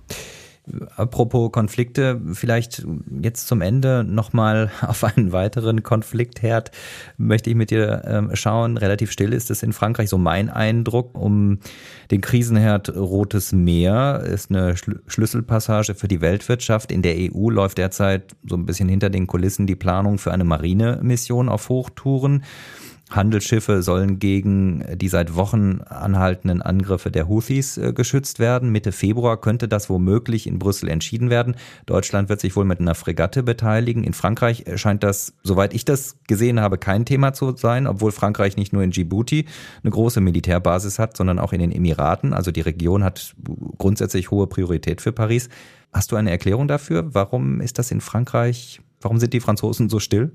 Apropos 0.96 1.52
Konflikte, 1.52 2.20
vielleicht 2.34 2.86
jetzt 3.22 3.48
zum 3.48 3.62
Ende 3.62 4.04
nochmal 4.04 4.72
auf 4.82 5.04
einen 5.04 5.32
weiteren 5.32 5.84
Konfliktherd 5.84 6.72
möchte 7.18 7.50
ich 7.50 7.56
mit 7.56 7.70
dir 7.70 8.04
äh, 8.32 8.36
schauen. 8.36 8.78
Relativ 8.78 9.12
still 9.12 9.34
ist 9.34 9.52
es 9.52 9.64
in 9.64 9.74
Frankreich, 9.74 10.10
so 10.10 10.18
mein 10.18 10.50
Eindruck. 10.50 11.18
Um 11.18 11.60
den 12.12 12.22
Krisenherd 12.22 12.96
Rotes 12.96 13.52
Meer 13.52 14.24
ist 14.26 14.50
eine 14.50 14.76
Schlüsselpassage 14.76 15.96
für 15.96 16.08
die 16.08 16.22
Weltwirtschaft. 16.22 16.92
In 16.92 17.02
der 17.02 17.16
EU 17.16 17.50
läuft 17.50 17.78
derzeit 17.78 18.36
so 18.48 18.56
ein 18.56 18.66
bisschen 18.66 18.90
hinter 18.90 19.10
den 19.10 19.28
Kulissen 19.28 19.68
die 19.68 19.76
Planung 19.76 20.18
für 20.18 20.32
eine 20.32 20.44
Marinemission 20.44 21.50
auf 21.50 21.70
Hochtouren. 21.70 22.44
Handelsschiffe 23.16 23.82
sollen 23.82 24.20
gegen 24.20 24.84
die 24.96 25.08
seit 25.08 25.36
Wochen 25.36 25.82
anhaltenden 25.82 26.62
Angriffe 26.62 27.12
der 27.12 27.28
Houthis 27.28 27.78
äh, 27.78 27.94
geschützt 27.94 28.40
werden. 28.40 28.70
Mitte 28.70 28.92
Februar 28.92 29.40
könnte 29.40 29.68
das 29.68 29.90
womöglich 29.90 30.48
in 30.48 30.60
Brüssel 30.60 30.90
entschieden 30.90 31.30
werden. 31.30 31.56
Deutschland 31.86 32.30
wird 32.30 32.42
sich 32.42 32.56
wohl 32.56 32.66
mit 32.66 32.80
einer 32.80 32.96
Fregatte 32.96 33.44
beteiligen. 33.44 34.04
In 34.04 34.14
Frankreich 34.14 34.66
scheint 34.76 35.04
das, 35.04 35.34
soweit 35.44 35.74
ich 35.74 35.86
das 35.86 36.18
gesehen 36.28 36.60
habe, 36.60 36.78
kein 36.78 37.06
Thema 37.06 37.34
zu 37.34 37.56
sein, 37.56 37.88
obwohl 37.88 38.12
Frankreich 38.12 38.58
nicht 38.58 38.74
nur 38.74 38.84
in 38.84 38.92
Djibouti 38.92 39.46
eine 39.84 39.92
große 39.92 40.22
Militärbasis 40.22 41.00
hat, 41.00 41.16
sondern 41.16 41.40
auch 41.40 41.54
in 41.54 41.60
den 41.60 41.72
Emiraten. 41.72 42.34
Also 42.34 42.52
die 42.52 42.62
Region 42.62 43.04
hat 43.04 43.36
grundsätzlich 43.78 44.32
hohe 44.32 44.48
Priorität 44.48 45.02
für 45.02 45.12
Paris. 45.12 45.50
Hast 45.94 46.12
du 46.12 46.16
eine 46.16 46.32
Erklärung 46.32 46.68
dafür? 46.68 47.14
Warum 47.14 47.62
ist 47.62 47.80
das 47.80 47.92
in 47.92 48.02
Frankreich? 48.02 48.82
Warum 49.02 49.20
sind 49.20 49.34
die 49.34 49.40
Franzosen 49.40 49.90
so 49.90 50.00
still? 50.00 50.32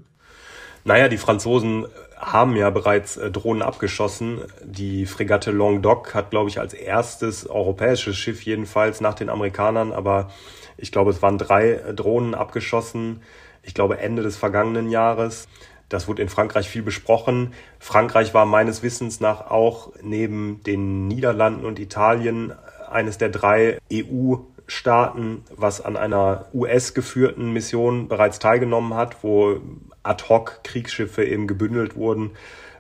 Naja, 0.85 1.09
die 1.09 1.19
Franzosen 1.19 1.87
haben 2.21 2.55
ja 2.55 2.69
bereits 2.71 3.17
äh, 3.17 3.31
Drohnen 3.31 3.63
abgeschossen. 3.63 4.43
Die 4.63 5.07
Fregatte 5.07 5.51
Languedoc 5.51 6.15
hat, 6.15 6.31
glaube 6.31 6.51
ich, 6.51 6.61
als 6.61 6.75
erstes 6.75 7.49
europäisches 7.49 8.17
Schiff 8.17 8.43
jedenfalls 8.43 9.01
nach 9.01 9.15
den 9.15 9.31
Amerikanern, 9.31 9.93
aber 9.93 10.31
ich 10.77 10.93
glaube, 10.93 11.11
es 11.11 11.23
waren 11.23 11.39
drei 11.39 11.73
äh, 11.73 11.95
Drohnen 11.95 12.35
abgeschossen. 12.35 13.23
Ich 13.63 13.75
glaube, 13.75 13.99
Ende 13.99 14.23
des 14.23 14.37
vergangenen 14.37 14.91
Jahres. 14.91 15.49
Das 15.89 16.07
wurde 16.07 16.23
in 16.23 16.29
Frankreich 16.29 16.69
viel 16.69 16.83
besprochen. 16.83 17.53
Frankreich 17.79 18.33
war 18.33 18.47
meines 18.47 18.83
Wissens 18.83 19.21
nach 19.21 19.51
auch 19.51 19.93
neben 20.03 20.63
den 20.63 21.09
Niederlanden 21.09 21.65
und 21.65 21.79
Italien 21.79 22.53
eines 22.89 23.19
der 23.19 23.29
drei 23.29 23.79
EU-Staaten, 23.93 25.43
was 25.57 25.81
an 25.81 25.97
einer 25.97 26.47
US-geführten 26.55 27.53
Mission 27.53 28.09
bereits 28.09 28.39
teilgenommen 28.39 28.95
hat, 28.95 29.25
wo 29.25 29.61
Ad-hoc-Kriegsschiffe 30.03 31.25
eben 31.25 31.47
gebündelt 31.47 31.97
wurden, 31.97 32.31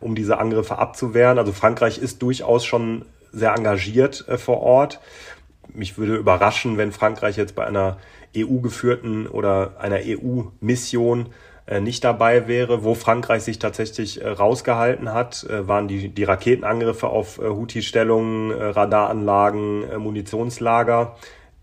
um 0.01 0.15
diese 0.15 0.39
Angriffe 0.39 0.79
abzuwehren. 0.79 1.39
Also 1.39 1.53
Frankreich 1.53 1.99
ist 1.99 2.23
durchaus 2.23 2.65
schon 2.65 3.05
sehr 3.33 3.55
engagiert 3.55 4.27
äh, 4.29 4.39
vor 4.39 4.61
Ort. 4.61 5.01
Mich 5.73 5.99
würde 5.99 6.17
überraschen, 6.17 6.79
wenn 6.79 6.93
Frankreich 6.93 7.37
jetzt 7.37 7.55
bei 7.55 7.67
einer 7.67 7.99
EU-geführten 8.37 9.27
oder 9.27 9.77
einer 9.79 10.01
EU-Mission 10.03 11.29
äh, 11.67 11.81
nicht 11.81 12.05
dabei 12.05 12.49
wäre. 12.49 12.85
Wo 12.85 12.95
Frankreich 12.95 13.43
sich 13.43 13.59
tatsächlich 13.59 14.21
äh, 14.21 14.29
rausgehalten 14.29 15.13
hat, 15.13 15.45
äh, 15.45 15.67
waren 15.69 15.89
die, 15.89 16.09
die 16.09 16.25
Raketenangriffe 16.25 17.09
auf 17.09 17.39
äh, 17.39 17.43
Houthi-Stellungen, 17.43 18.51
äh, 18.51 18.65
Radaranlagen, 18.65 19.99
Munitionslager, 19.99 21.17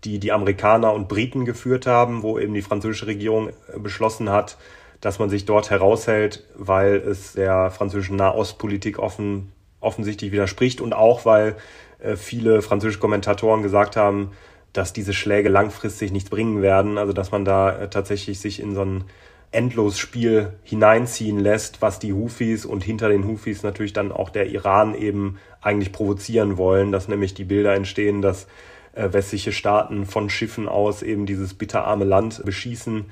die 0.04 0.18
die 0.18 0.32
Amerikaner 0.32 0.92
und 0.92 1.08
Briten 1.08 1.44
geführt 1.44 1.86
haben, 1.86 2.22
wo 2.22 2.38
eben 2.38 2.54
die 2.54 2.62
französische 2.62 3.08
Regierung 3.08 3.50
beschlossen 3.76 4.30
hat, 4.30 4.56
dass 5.00 5.18
man 5.18 5.30
sich 5.30 5.44
dort 5.44 5.70
heraushält, 5.70 6.44
weil 6.56 6.96
es 6.96 7.34
der 7.34 7.70
französischen 7.70 8.16
Nahostpolitik 8.16 8.98
offen, 8.98 9.52
offensichtlich 9.80 10.32
widerspricht 10.32 10.80
und 10.80 10.92
auch 10.92 11.24
weil 11.24 11.56
äh, 12.00 12.16
viele 12.16 12.62
französische 12.62 13.00
Kommentatoren 13.00 13.62
gesagt 13.62 13.96
haben, 13.96 14.32
dass 14.72 14.92
diese 14.92 15.12
Schläge 15.12 15.48
langfristig 15.48 16.12
nichts 16.12 16.30
bringen 16.30 16.62
werden, 16.62 16.98
also 16.98 17.12
dass 17.12 17.30
man 17.30 17.44
da 17.44 17.78
äh, 17.78 17.90
tatsächlich 17.90 18.40
sich 18.40 18.60
in 18.60 18.74
so 18.74 18.82
ein 18.82 19.04
Endlosspiel 19.50 20.52
hineinziehen 20.62 21.38
lässt, 21.38 21.80
was 21.80 21.98
die 21.98 22.12
Hufis 22.12 22.66
und 22.66 22.84
hinter 22.84 23.08
den 23.08 23.26
Hufis 23.26 23.62
natürlich 23.62 23.94
dann 23.94 24.12
auch 24.12 24.28
der 24.28 24.46
Iran 24.50 24.94
eben 24.94 25.38
eigentlich 25.62 25.92
provozieren 25.92 26.58
wollen, 26.58 26.92
dass 26.92 27.08
nämlich 27.08 27.34
die 27.34 27.44
Bilder 27.44 27.74
entstehen, 27.74 28.20
dass 28.20 28.46
äh, 28.92 29.12
westliche 29.12 29.52
Staaten 29.52 30.04
von 30.04 30.28
Schiffen 30.28 30.68
aus 30.68 31.02
eben 31.02 31.24
dieses 31.24 31.54
bitterarme 31.54 32.04
Land 32.04 32.44
beschießen 32.44 33.06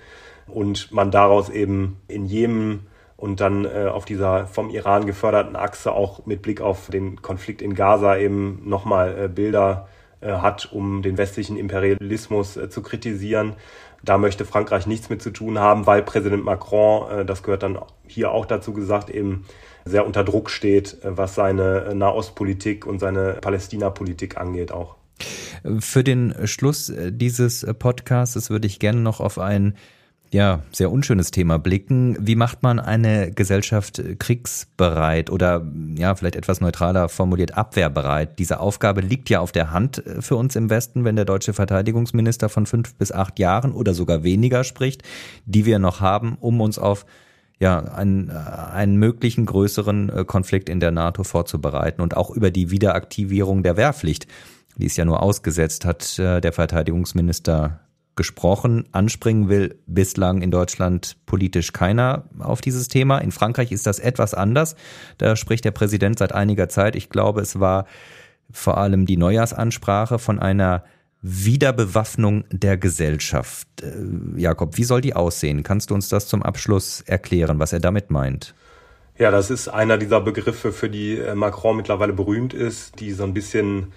und 0.47 0.93
man 0.93 1.11
daraus 1.11 1.49
eben 1.49 1.99
in 2.09 2.27
Jemen 2.27 2.87
und 3.17 3.41
dann 3.41 3.65
äh, 3.65 3.89
auf 3.91 4.05
dieser 4.05 4.47
vom 4.47 4.71
Iran 4.71 5.07
geförderten 5.07 5.57
Achse 5.57 5.93
auch 5.93 6.27
mit 6.27 6.43
Blick 6.43 6.61
auf 6.61 6.89
den 6.91 7.23
Konflikt 7.23 7.63
in 7.63 7.75
Gaza 7.75 8.17
eben 8.17 8.63
nochmal 8.69 9.25
äh, 9.25 9.29
Bilder 9.29 9.89
äh, 10.21 10.33
hat, 10.33 10.71
um 10.73 11.03
den 11.03 11.19
westlichen 11.19 11.57
Imperialismus 11.57 12.57
äh, 12.57 12.69
zu 12.69 12.83
kritisieren. 12.83 13.55
Da 14.03 14.19
möchte 14.19 14.45
Frankreich 14.45 14.87
nichts 14.87 15.09
mit 15.09 15.23
zu 15.23 15.31
tun 15.31 15.59
haben, 15.59 15.87
weil 15.87 16.03
Präsident 16.03 16.45
Macron, 16.45 17.11
äh, 17.11 17.25
das 17.25 17.43
gehört 17.43 17.63
dann 17.63 17.79
hier 18.07 18.31
auch 18.31 18.47
dazu 18.47 18.73
gesagt, 18.73 19.11
eben 19.11 19.47
sehr 19.85 20.07
unter 20.07 20.25
Druck 20.25 20.51
steht, 20.51 21.03
äh, 21.03 21.17
was 21.17 21.35
seine 21.35 21.95
Nahostpolitik 21.95 22.87
und 22.87 22.99
seine 22.99 23.35
Palästina-Politik 23.35 24.37
angeht 24.37 24.73
auch. 24.73 24.97
Für 25.81 26.05
den 26.05 26.35
Schluss 26.47 26.93
dieses 26.95 27.67
Podcasts 27.79 28.51
würde 28.51 28.67
ich 28.67 28.79
gerne 28.79 29.01
noch 29.01 29.21
auf 29.21 29.39
ein 29.39 29.75
ja, 30.33 30.63
sehr 30.73 30.91
unschönes 30.91 31.31
Thema 31.31 31.59
blicken. 31.59 32.17
Wie 32.21 32.35
macht 32.37 32.63
man 32.63 32.81
eine 32.81 33.31
Gesellschaft 33.31 34.03
kriegsbereit 34.19 35.31
oder 35.31 35.67
ja, 35.97 36.15
vielleicht 36.15 36.37
etwas 36.37 36.61
neutraler 36.61 37.09
formuliert 37.09 37.57
abwehrbereit? 37.57 38.39
Diese 38.39 38.61
Aufgabe 38.61 39.01
liegt 39.01 39.31
ja 39.31 39.41
auf 39.41 39.53
der 39.53 39.71
Hand 39.71 40.05
äh, 40.05 40.21
für 40.21 40.37
uns 40.37 40.57
im 40.57 40.69
Westen, 40.69 41.05
wenn 41.05 41.17
der 41.17 41.25
deutsche 41.25 41.53
Verteidigungsminister 41.53 42.49
von 42.49 42.67
fünf 42.67 42.95
bis 42.95 43.13
acht 43.13 43.39
Jahren 43.39 43.73
oder 43.73 43.95
sogar 43.95 44.25
weniger 44.25 44.65
spricht, 44.65 45.03
die 45.45 45.65
wir 45.65 45.79
noch 45.79 46.01
haben, 46.01 46.37
um 46.41 46.61
uns 46.61 46.79
auf 46.79 47.07
ja, 47.59 47.79
einen, 47.79 48.29
äh, 48.29 48.33
einen 48.33 48.97
möglichen 48.97 49.47
größeren 49.47 50.09
äh, 50.11 50.25
Konflikt 50.25 50.69
in 50.69 50.81
der 50.81 50.91
NATO 50.91 51.23
vorzubereiten 51.23 52.03
und 52.03 52.17
auch 52.17 52.31
über 52.31 52.51
die 52.51 52.71
Wiederaktivierung 52.71 53.63
der 53.63 53.77
Wehrpflicht. 53.77 54.27
Die 54.77 54.87
ist 54.87 54.99
ja 54.99 55.07
nur 55.07 55.23
ausgesetzt, 55.23 55.87
hat 55.87 56.19
der 56.19 56.53
Verteidigungsminister 56.53 57.81
gesprochen. 58.17 58.87
Anspringen 58.93 59.49
will 59.49 59.79
bislang 59.87 60.43
in 60.43 60.51
Deutschland 60.51 61.17
politisch 61.27 61.73
keiner 61.73 62.25
auf 62.39 62.61
dieses 62.61 62.89
Thema. 62.89 63.19
In 63.19 63.31
Frankreich 63.31 63.73
ist 63.73 63.87
das 63.87 63.99
etwas 63.99 64.35
anders. 64.35 64.75
Da 65.19 65.37
spricht 65.37 65.65
der 65.65 65.71
Präsident 65.71 66.19
seit 66.19 66.33
einiger 66.33 66.69
Zeit. 66.69 66.97
Ich 66.97 67.11
glaube, 67.11 67.41
es 67.43 67.61
war 67.61 67.87
vor 68.51 68.79
allem 68.79 69.07
die 69.07 69.17
Neujahrsansprache 69.17 70.19
von 70.19 70.39
einer 70.39 70.85
Wiederbewaffnung 71.23 72.45
der 72.51 72.77
Gesellschaft. 72.77 73.69
Äh, 73.83 74.41
Jakob, 74.41 74.77
wie 74.77 74.85
soll 74.85 75.01
die 75.01 75.15
aussehen? 75.15 75.63
Kannst 75.63 75.91
du 75.91 75.95
uns 75.95 76.09
das 76.09 76.29
zum 76.29 76.43
Abschluss 76.43 77.03
erklären, 77.03 77.59
was 77.59 77.73
er 77.73 77.81
damit 77.81 78.11
meint? 78.11 78.55
Ja, 79.19 79.31
das 79.31 79.51
ist 79.51 79.69
einer 79.69 79.97
dieser 79.97 80.21
Begriffe, 80.21 80.73
für 80.73 80.91
die 80.91 81.19
äh, 81.19 81.35
Macron 81.35 81.77
mittlerweile 81.77 82.13
berühmt 82.13 82.55
ist, 82.55 83.01
die 83.01 83.13
so 83.13 83.25
ein 83.25 83.35
bisschen 83.35 83.93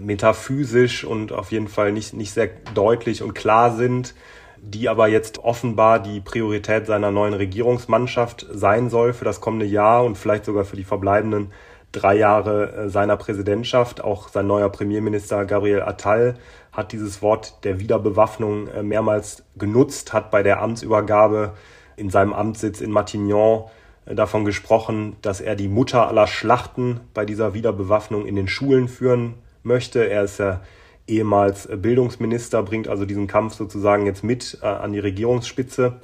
metaphysisch 0.00 1.04
und 1.04 1.32
auf 1.32 1.52
jeden 1.52 1.68
Fall 1.68 1.92
nicht, 1.92 2.12
nicht 2.12 2.32
sehr 2.32 2.50
deutlich 2.74 3.22
und 3.22 3.34
klar 3.34 3.76
sind, 3.76 4.14
die 4.60 4.88
aber 4.88 5.08
jetzt 5.08 5.38
offenbar 5.38 6.00
die 6.00 6.20
Priorität 6.20 6.86
seiner 6.86 7.10
neuen 7.10 7.34
Regierungsmannschaft 7.34 8.46
sein 8.50 8.90
soll 8.90 9.12
für 9.12 9.24
das 9.24 9.40
kommende 9.40 9.66
Jahr 9.66 10.04
und 10.04 10.16
vielleicht 10.16 10.44
sogar 10.44 10.64
für 10.64 10.76
die 10.76 10.84
verbleibenden 10.84 11.52
drei 11.92 12.16
Jahre 12.16 12.72
äh, 12.72 12.88
seiner 12.88 13.16
Präsidentschaft. 13.16 14.02
Auch 14.02 14.28
sein 14.28 14.46
neuer 14.46 14.68
Premierminister 14.70 15.44
Gabriel 15.44 15.82
Attal 15.82 16.34
hat 16.72 16.92
dieses 16.92 17.22
Wort 17.22 17.64
der 17.64 17.80
Wiederbewaffnung 17.80 18.68
äh, 18.68 18.82
mehrmals 18.82 19.44
genutzt, 19.56 20.12
hat 20.12 20.30
bei 20.30 20.42
der 20.42 20.60
Amtsübergabe 20.60 21.54
in 21.96 22.10
seinem 22.10 22.32
Amtssitz 22.32 22.80
in 22.80 22.90
Matignon 22.90 23.64
davon 24.04 24.44
gesprochen, 24.44 25.16
dass 25.22 25.40
er 25.40 25.56
die 25.56 25.66
Mutter 25.66 26.06
aller 26.06 26.26
Schlachten 26.26 27.00
bei 27.14 27.24
dieser 27.24 27.54
Wiederbewaffnung 27.54 28.26
in 28.26 28.36
den 28.36 28.46
Schulen 28.46 28.86
führen 28.86 29.34
möchte. 29.66 30.08
Er 30.08 30.24
ist 30.24 30.38
ja 30.38 30.62
ehemals 31.06 31.68
Bildungsminister, 31.70 32.62
bringt 32.62 32.88
also 32.88 33.04
diesen 33.04 33.26
Kampf 33.26 33.54
sozusagen 33.54 34.06
jetzt 34.06 34.24
mit 34.24 34.58
äh, 34.62 34.66
an 34.66 34.92
die 34.92 34.98
Regierungsspitze. 34.98 36.00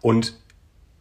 Und 0.00 0.38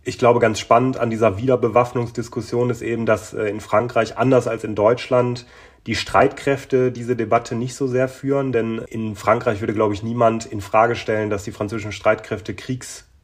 ich 0.03 0.19
glaube, 0.19 0.39
ganz 0.39 0.59
spannend 0.59 0.97
an 0.97 1.09
dieser 1.09 1.37
Wiederbewaffnungsdiskussion 1.37 2.69
ist 2.69 2.81
eben, 2.81 3.05
dass 3.05 3.33
äh, 3.33 3.45
in 3.45 3.59
Frankreich 3.59 4.17
anders 4.17 4.47
als 4.47 4.63
in 4.63 4.75
Deutschland 4.75 5.45
die 5.87 5.95
Streitkräfte 5.95 6.91
diese 6.91 7.15
Debatte 7.15 7.55
nicht 7.55 7.75
so 7.75 7.87
sehr 7.87 8.07
führen, 8.07 8.51
denn 8.51 8.79
in 8.87 9.15
Frankreich 9.15 9.61
würde, 9.61 9.73
glaube 9.73 9.93
ich, 9.93 10.03
niemand 10.03 10.45
in 10.45 10.61
Frage 10.61 10.95
stellen, 10.95 11.29
dass 11.29 11.43
die 11.43 11.51
französischen 11.51 11.91
Streitkräfte 11.91 12.55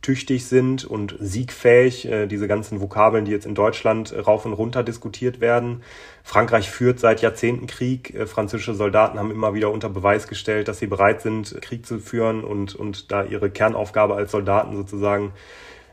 kriegstüchtig 0.01 0.45
sind 0.45 0.83
und 0.83 1.15
siegfähig. 1.19 2.07
Äh, 2.07 2.27
diese 2.27 2.47
ganzen 2.47 2.81
Vokabeln, 2.81 3.25
die 3.25 3.31
jetzt 3.31 3.45
in 3.45 3.55
Deutschland 3.55 4.13
rauf 4.15 4.45
und 4.45 4.53
runter 4.53 4.83
diskutiert 4.83 5.39
werden. 5.39 5.83
Frankreich 6.23 6.69
führt 6.69 6.99
seit 6.99 7.21
Jahrzehnten 7.21 7.67
Krieg. 7.67 8.13
Äh, 8.15 8.25
französische 8.25 8.73
Soldaten 8.73 9.19
haben 9.19 9.31
immer 9.31 9.53
wieder 9.53 9.71
unter 9.71 9.89
Beweis 9.89 10.27
gestellt, 10.27 10.67
dass 10.67 10.79
sie 10.79 10.87
bereit 10.87 11.21
sind, 11.21 11.61
Krieg 11.61 11.85
zu 11.85 11.99
führen 11.99 12.43
und, 12.43 12.75
und 12.75 13.11
da 13.11 13.23
ihre 13.23 13.49
Kernaufgabe 13.51 14.15
als 14.15 14.31
Soldaten 14.31 14.75
sozusagen 14.75 15.33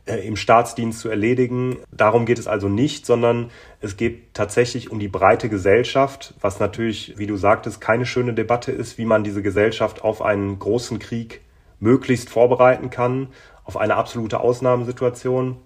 äh, 0.07 0.27
im 0.27 0.37
Staatsdienst 0.37 1.01
zu 1.01 1.11
erledigen. 1.11 1.77
Darum 1.93 2.25
geht 2.25 2.39
es 2.39 2.47
also 2.47 2.69
nicht, 2.69 3.05
sondern 3.05 3.51
es 3.81 3.99
geht 3.99 4.33
tatsächlich 4.33 4.91
um 4.91 4.99
die 4.99 5.09
breite 5.09 5.51
Gesellschaft, 5.51 6.35
was 6.41 6.61
natürlich, 6.61 7.19
wie 7.19 7.27
du 7.27 7.37
sagtest, 7.37 7.81
keine 7.81 8.07
schöne 8.07 8.33
Debatte 8.33 8.73
ist, 8.73 8.97
wie 8.97 9.05
man 9.05 9.23
diese 9.23 9.43
Gesellschaft 9.43 10.03
auf 10.03 10.23
einen 10.23 10.59
großen 10.59 10.99
Krieg 10.99 11.43
möglichst 11.81 12.29
vorbereiten 12.31 12.91
kann, 12.91 13.29
auf 13.69 13.77
eine 13.77 13.97
absolute 13.97 14.41
Ausnahmesituation. 14.41 15.59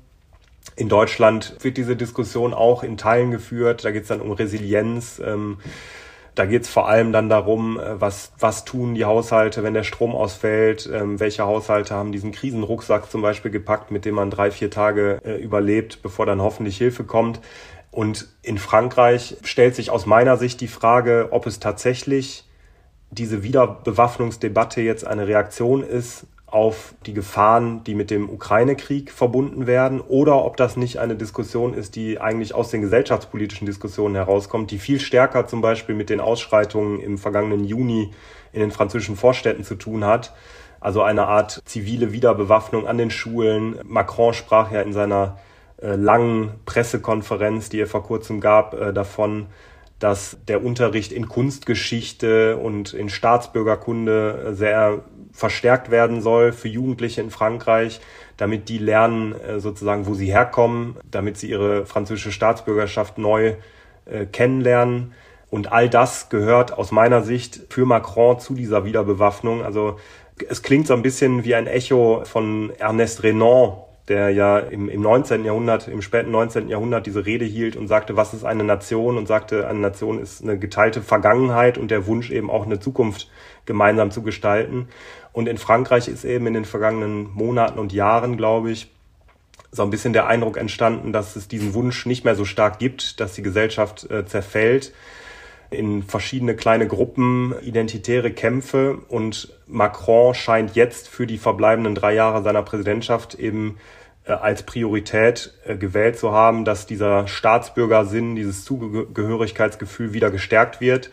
In 0.75 0.89
Deutschland 0.89 1.55
wird 1.61 1.77
diese 1.77 1.95
Diskussion 1.95 2.53
auch 2.53 2.83
in 2.83 2.97
Teilen 2.97 3.31
geführt. 3.31 3.85
Da 3.85 3.93
geht 3.93 4.03
es 4.03 4.09
dann 4.09 4.21
um 4.21 4.33
Resilienz. 4.33 5.23
Ähm, 5.25 5.59
da 6.35 6.45
geht 6.45 6.63
es 6.63 6.69
vor 6.69 6.89
allem 6.89 7.13
dann 7.13 7.29
darum, 7.29 7.79
äh, 7.79 8.01
was, 8.01 8.33
was 8.41 8.65
tun 8.65 8.97
die 8.97 9.05
Haushalte, 9.05 9.63
wenn 9.63 9.75
der 9.75 9.85
Strom 9.85 10.17
ausfällt, 10.17 10.91
ähm, 10.93 11.21
welche 11.21 11.45
Haushalte 11.45 11.95
haben 11.95 12.11
diesen 12.11 12.33
Krisenrucksack 12.33 13.09
zum 13.09 13.23
Beispiel 13.23 13.53
gepackt, 13.53 13.93
mit 13.93 14.05
dem 14.05 14.17
man 14.17 14.31
drei, 14.31 14.51
vier 14.51 14.71
Tage 14.71 15.21
äh, 15.25 15.37
überlebt, 15.37 16.03
bevor 16.03 16.27
dann 16.27 16.43
hoffentlich 16.43 16.77
Hilfe 16.79 17.05
kommt. 17.05 17.41
Und 17.93 18.27
in 18.43 18.59
Frankreich 18.59 19.37
stellt 19.45 19.77
sich 19.77 19.91
aus 19.91 20.07
meiner 20.07 20.39
Sicht 20.39 20.61
die 20.61 20.69
Frage, 20.69 21.29
ob 21.31 21.47
es 21.47 21.61
tatsächlich 21.61 22.49
diese 23.11 23.45
Wiederbewaffnungsdebatte 23.45 24.81
jetzt 24.81 25.07
eine 25.07 25.29
Reaktion 25.29 25.85
ist 25.85 26.27
auf 26.53 26.95
die 27.07 27.15
Gefahren, 27.15 27.83
die 27.85 27.95
mit 27.95 28.11
dem 28.11 28.29
Ukraine-Krieg 28.29 29.11
verbunden 29.11 29.67
werden, 29.67 30.01
oder 30.01 30.45
ob 30.45 30.59
das 30.59 30.77
nicht 30.77 30.99
eine 30.99 31.17
Diskussion 31.17 31.73
ist, 31.73 31.97
die 31.97 32.21
eigentlich 32.21 32.55
aus 32.55 32.71
den 32.71 32.83
gesellschaftspolitischen 32.83 33.67
Diskussionen 33.67 34.15
herauskommt, 34.15 34.71
die 34.71 34.79
viel 34.79 35.01
stärker 35.01 35.47
zum 35.47 35.63
Beispiel 35.63 35.95
mit 35.95 36.11
den 36.11 36.21
Ausschreitungen 36.21 37.01
im 37.01 37.17
vergangenen 37.17 37.65
Juni 37.65 38.13
in 38.53 38.61
den 38.61 38.71
französischen 38.71 39.17
Vorstädten 39.17 39.65
zu 39.65 39.77
tun 39.77 40.05
hat. 40.05 40.35
Also 40.79 41.03
eine 41.03 41.27
Art 41.27 41.63
zivile 41.65 42.13
Wiederbewaffnung 42.13 42.87
an 42.87 42.99
den 42.99 43.11
Schulen. 43.11 43.79
Macron 43.85 44.35
sprach 44.35 44.71
ja 44.71 44.83
in 44.83 44.93
seiner 44.93 45.39
äh, 45.81 45.95
langen 45.95 46.61
Pressekonferenz, 46.67 47.71
die 47.71 47.81
er 47.81 47.87
vor 47.87 48.03
kurzem 48.03 48.41
gab, 48.41 48.75
äh, 48.75 48.93
davon, 48.93 49.47
dass 50.03 50.37
der 50.49 50.65
Unterricht 50.65 51.13
in 51.13 51.29
Kunstgeschichte 51.29 52.57
und 52.57 52.93
in 52.93 53.09
Staatsbürgerkunde 53.09 54.49
äh, 54.49 54.55
sehr 54.55 55.05
verstärkt 55.33 55.91
werden 55.91 56.21
soll 56.21 56.53
für 56.53 56.69
Jugendliche 56.69 57.21
in 57.21 57.31
Frankreich, 57.31 58.01
damit 58.37 58.69
die 58.69 58.79
lernen 58.79 59.35
äh, 59.41 59.61
sozusagen, 59.61 60.07
wo 60.07 60.15
sie 60.15 60.27
herkommen, 60.27 60.97
damit 61.11 61.39
sie 61.39 61.51
ihre 61.51 61.87
französische 61.87 62.33
Staatsbürgerschaft 62.33 63.19
neu 63.19 63.55
äh, 64.05 64.27
kennenlernen. 64.27 65.13
Und 65.51 65.71
all 65.71 65.89
das 65.89 66.29
gehört 66.29 66.73
aus 66.73 66.93
meiner 66.93 67.23
Sicht 67.23 67.61
für 67.69 67.85
Macron 67.85 68.41
zu 68.41 68.55
dieser 68.55 68.85
Wiederbewaffnung. 68.85 69.63
Also 69.65 69.99
es 70.49 70.63
klingt 70.63 70.87
so 70.87 70.95
ein 70.95 71.03
bisschen 71.03 71.45
wie 71.45 71.55
ein 71.55 71.67
Echo 71.67 72.23
von 72.25 72.73
Ernest 72.79 73.23
Renan, 73.23 73.75
der 74.09 74.31
ja 74.31 74.59
im, 74.59 74.89
im 74.89 75.01
19. 75.01 75.45
Jahrhundert, 75.45 75.89
im 75.89 76.03
späten 76.03 76.31
19. 76.31 76.69
Jahrhundert 76.69 77.07
diese 77.07 77.25
Rede 77.25 77.45
hielt 77.45 77.77
und 77.77 77.87
sagte, 77.87 78.17
was 78.17 78.35
ist 78.35 78.45
eine 78.45 78.65
Nation? 78.65 79.17
Und 79.17 79.29
sagte, 79.29 79.69
eine 79.69 79.79
Nation 79.79 80.19
ist 80.19 80.43
eine 80.43 80.59
geteilte 80.59 81.03
Vergangenheit 81.03 81.79
und 81.79 81.91
der 81.91 82.07
Wunsch 82.07 82.31
eben 82.31 82.51
auch 82.51 82.67
eine 82.67 82.81
Zukunft 82.81 83.31
gemeinsam 83.65 84.11
zu 84.11 84.23
gestalten. 84.23 84.89
Und 85.33 85.49
in 85.49 85.59
Frankreich 85.59 86.09
ist 86.09 86.25
eben 86.25 86.47
in 86.47 86.55
den 86.55 86.65
vergangenen 86.65 87.33
Monaten 87.35 87.79
und 87.79 87.93
Jahren, 87.93 88.37
glaube 88.37 88.71
ich, 88.71 88.91
so 89.71 89.83
ein 89.83 89.91
bisschen 89.91 90.13
der 90.13 90.27
Eindruck 90.27 90.59
entstanden, 90.59 91.13
dass 91.13 91.37
es 91.37 91.49
diesen 91.49 91.73
Wunsch 91.73 92.05
nicht 92.05 92.25
mehr 92.25 92.35
so 92.35 92.45
stark 92.45 92.79
gibt, 92.79 93.21
dass 93.21 93.35
die 93.35 93.43
Gesellschaft 93.43 94.11
äh, 94.11 94.27
zerfällt 94.27 94.93
in 95.73 96.03
verschiedene 96.03 96.55
kleine 96.55 96.87
Gruppen, 96.87 97.55
identitäre 97.63 98.31
Kämpfe 98.31 98.99
und 99.09 99.53
Macron 99.67 100.35
scheint 100.35 100.77
jetzt 100.77 101.09
für 101.09 101.27
die 101.27 101.39
verbleibenden 101.39 101.95
drei 101.95 102.15
Jahre 102.15 102.43
seiner 102.43 102.63
Präsidentschaft 102.63 103.35
eben 103.35 103.79
äh, 104.25 104.33
als 104.33 104.65
Priorität 104.65 105.55
äh, 105.65 105.77
gewählt 105.77 106.19
zu 106.19 106.33
haben, 106.33 106.65
dass 106.65 106.87
dieser 106.87 107.27
Staatsbürgersinn, 107.27 108.37
dieses 108.37 108.65
Zugehörigkeitsgefühl 108.65 110.13
wieder 110.13 110.31
gestärkt 110.31 110.81
wird. 110.81 111.11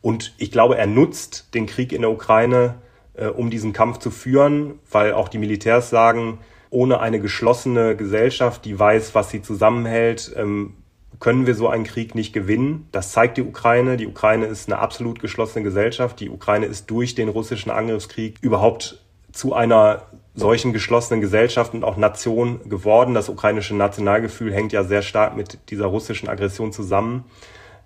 Und 0.00 0.34
ich 0.38 0.50
glaube, 0.50 0.76
er 0.76 0.86
nutzt 0.86 1.54
den 1.54 1.66
Krieg 1.66 1.92
in 1.92 2.02
der 2.02 2.10
Ukraine 2.10 2.74
äh, 3.14 3.26
um 3.26 3.50
diesen 3.50 3.72
Kampf 3.72 3.98
zu 3.98 4.10
führen, 4.10 4.78
weil 4.90 5.12
auch 5.12 5.28
die 5.28 5.38
Militärs 5.38 5.90
sagen, 5.90 6.38
ohne 6.70 7.00
eine 7.00 7.20
geschlossene 7.20 7.96
Gesellschaft, 7.96 8.64
die 8.64 8.78
weiß, 8.78 9.14
was 9.14 9.30
sie 9.30 9.42
zusammenhält, 9.42 10.32
ähm, 10.36 10.74
können 11.20 11.46
wir 11.46 11.54
so 11.54 11.68
einen 11.68 11.84
Krieg 11.84 12.14
nicht 12.16 12.32
gewinnen. 12.32 12.88
Das 12.90 13.12
zeigt 13.12 13.36
die 13.36 13.42
Ukraine. 13.42 13.96
Die 13.96 14.08
Ukraine 14.08 14.46
ist 14.46 14.68
eine 14.68 14.80
absolut 14.80 15.20
geschlossene 15.20 15.62
Gesellschaft. 15.62 16.18
Die 16.18 16.30
Ukraine 16.30 16.66
ist 16.66 16.90
durch 16.90 17.14
den 17.14 17.28
russischen 17.28 17.70
Angriffskrieg 17.70 18.38
überhaupt 18.40 18.98
zu 19.30 19.54
einer 19.54 20.02
solchen 20.34 20.72
geschlossenen 20.72 21.20
Gesellschaft 21.20 21.74
und 21.74 21.84
auch 21.84 21.96
Nation 21.96 22.68
geworden. 22.68 23.14
Das 23.14 23.28
ukrainische 23.28 23.76
Nationalgefühl 23.76 24.52
hängt 24.52 24.72
ja 24.72 24.82
sehr 24.82 25.02
stark 25.02 25.36
mit 25.36 25.58
dieser 25.70 25.86
russischen 25.86 26.28
Aggression 26.28 26.72
zusammen. 26.72 27.24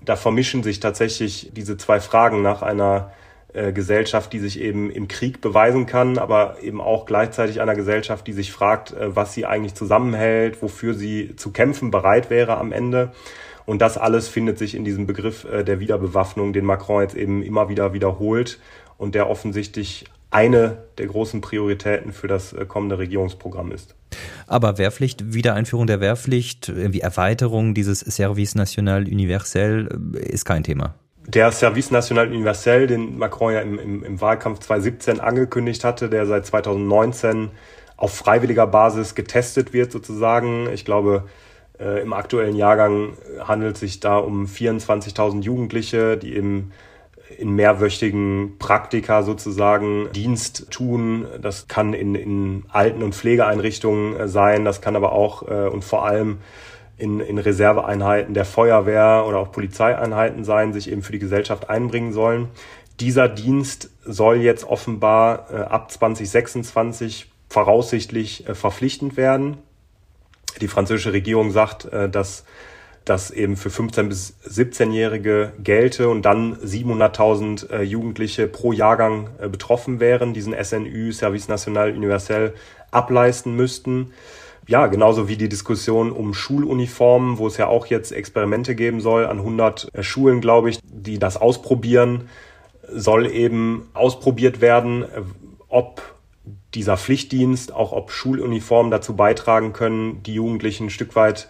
Da 0.02 0.16
vermischen 0.16 0.62
sich 0.62 0.80
tatsächlich 0.80 1.50
diese 1.52 1.76
zwei 1.76 2.00
Fragen 2.00 2.40
nach 2.42 2.62
einer 2.62 3.10
äh, 3.56 3.72
Gesellschaft, 3.72 4.34
die 4.34 4.38
sich 4.38 4.60
eben 4.60 4.90
im 4.90 5.08
Krieg 5.08 5.40
beweisen 5.40 5.86
kann, 5.86 6.18
aber 6.18 6.58
eben 6.60 6.82
auch 6.82 7.06
gleichzeitig 7.06 7.62
einer 7.62 7.74
Gesellschaft, 7.74 8.26
die 8.26 8.34
sich 8.34 8.52
fragt, 8.52 8.92
äh, 8.92 9.16
was 9.16 9.32
sie 9.32 9.46
eigentlich 9.46 9.74
zusammenhält, 9.74 10.60
wofür 10.60 10.92
sie 10.92 11.34
zu 11.36 11.52
kämpfen 11.52 11.90
bereit 11.90 12.28
wäre 12.28 12.58
am 12.58 12.70
Ende. 12.70 13.12
Und 13.64 13.80
das 13.80 13.96
alles 13.96 14.28
findet 14.28 14.58
sich 14.58 14.74
in 14.74 14.84
diesem 14.84 15.06
Begriff 15.06 15.44
äh, 15.44 15.64
der 15.64 15.80
Wiederbewaffnung, 15.80 16.52
den 16.52 16.66
Macron 16.66 17.00
jetzt 17.00 17.16
eben 17.16 17.42
immer 17.42 17.70
wieder 17.70 17.94
wiederholt 17.94 18.60
und 18.98 19.14
der 19.14 19.30
offensichtlich 19.30 20.04
eine 20.30 20.84
der 20.98 21.06
großen 21.06 21.40
Prioritäten 21.40 22.12
für 22.12 22.28
das 22.28 22.54
kommende 22.68 22.98
Regierungsprogramm 22.98 23.72
ist. 23.72 23.94
Aber 24.46 24.76
Wehrpflicht, 24.76 25.32
Wiedereinführung 25.32 25.86
der 25.86 26.00
Wehrpflicht, 26.00 26.68
irgendwie 26.68 27.00
Erweiterung 27.00 27.72
dieses 27.72 28.00
Service 28.00 28.54
National 28.54 29.04
Universel 29.04 29.88
ist 30.14 30.44
kein 30.44 30.62
Thema 30.62 30.94
der 31.26 31.50
Service 31.52 31.90
National 31.90 32.28
Universel, 32.28 32.86
den 32.86 33.18
Macron 33.18 33.52
ja 33.52 33.60
im, 33.60 33.78
im, 33.78 34.04
im, 34.04 34.20
Wahlkampf 34.20 34.60
2017 34.60 35.20
angekündigt 35.20 35.84
hatte, 35.84 36.08
der 36.08 36.26
seit 36.26 36.46
2019 36.46 37.50
auf 37.96 38.14
freiwilliger 38.14 38.66
Basis 38.66 39.14
getestet 39.14 39.72
wird 39.72 39.90
sozusagen. 39.90 40.68
Ich 40.72 40.84
glaube, 40.84 41.24
äh, 41.80 42.00
im 42.02 42.12
aktuellen 42.12 42.56
Jahrgang 42.56 43.16
handelt 43.40 43.74
es 43.74 43.80
sich 43.80 44.00
da 44.00 44.18
um 44.18 44.46
24.000 44.46 45.42
Jugendliche, 45.42 46.16
die 46.16 46.36
eben 46.36 46.72
in 47.38 47.50
mehrwöchigen 47.50 48.56
Praktika 48.58 49.22
sozusagen 49.22 50.08
Dienst 50.12 50.70
tun. 50.70 51.26
Das 51.40 51.66
kann 51.68 51.92
in, 51.92 52.14
in 52.14 52.64
Alten- 52.68 53.02
und 53.02 53.14
Pflegeeinrichtungen 53.14 54.16
äh, 54.16 54.28
sein, 54.28 54.64
das 54.64 54.80
kann 54.80 54.96
aber 54.96 55.12
auch 55.12 55.48
äh, 55.48 55.66
und 55.68 55.84
vor 55.84 56.06
allem 56.06 56.38
in, 56.98 57.20
in 57.20 57.38
Reserveeinheiten 57.38 58.34
der 58.34 58.44
Feuerwehr 58.44 59.24
oder 59.26 59.38
auch 59.38 59.52
Polizeieinheiten 59.52 60.44
sein, 60.44 60.72
sich 60.72 60.90
eben 60.90 61.02
für 61.02 61.12
die 61.12 61.18
Gesellschaft 61.18 61.68
einbringen 61.68 62.12
sollen. 62.12 62.48
Dieser 63.00 63.28
Dienst 63.28 63.90
soll 64.04 64.36
jetzt 64.36 64.64
offenbar 64.64 65.50
äh, 65.52 65.56
ab 65.56 65.90
2026 65.90 67.30
voraussichtlich 67.48 68.48
äh, 68.48 68.54
verpflichtend 68.54 69.16
werden. 69.16 69.58
Die 70.60 70.68
französische 70.68 71.12
Regierung 71.12 71.50
sagt, 71.50 71.84
äh, 71.86 72.08
dass 72.08 72.44
das 73.04 73.30
eben 73.30 73.56
für 73.56 73.70
15 73.70 74.08
bis 74.08 74.34
17-Jährige 74.48 75.52
gelte 75.62 76.08
und 76.08 76.22
dann 76.22 76.56
700.000 76.56 77.70
äh, 77.70 77.82
Jugendliche 77.82 78.48
pro 78.48 78.72
Jahrgang 78.72 79.28
äh, 79.38 79.48
betroffen 79.48 80.00
wären, 80.00 80.32
diesen 80.32 80.54
SNU, 80.60 81.12
Service 81.12 81.48
National 81.48 81.92
Universel, 81.92 82.54
ableisten 82.90 83.54
müssten 83.54 84.12
ja, 84.68 84.86
genauso 84.88 85.28
wie 85.28 85.36
die 85.36 85.48
Diskussion 85.48 86.10
um 86.10 86.34
Schuluniformen, 86.34 87.38
wo 87.38 87.46
es 87.46 87.56
ja 87.56 87.68
auch 87.68 87.86
jetzt 87.86 88.12
Experimente 88.12 88.74
geben 88.74 89.00
soll 89.00 89.26
an 89.26 89.38
100 89.38 89.88
äh, 89.92 90.02
Schulen, 90.02 90.40
glaube 90.40 90.70
ich, 90.70 90.80
die 90.82 91.18
das 91.18 91.36
ausprobieren, 91.36 92.28
soll 92.92 93.26
eben 93.26 93.88
ausprobiert 93.94 94.60
werden, 94.60 95.02
äh, 95.02 95.22
ob 95.68 96.02
dieser 96.74 96.96
Pflichtdienst, 96.96 97.72
auch 97.72 97.92
ob 97.92 98.10
Schuluniformen 98.10 98.90
dazu 98.90 99.16
beitragen 99.16 99.72
können, 99.72 100.22
die 100.24 100.34
Jugendlichen 100.34 100.86
ein 100.86 100.90
Stück 100.90 101.16
weit 101.16 101.48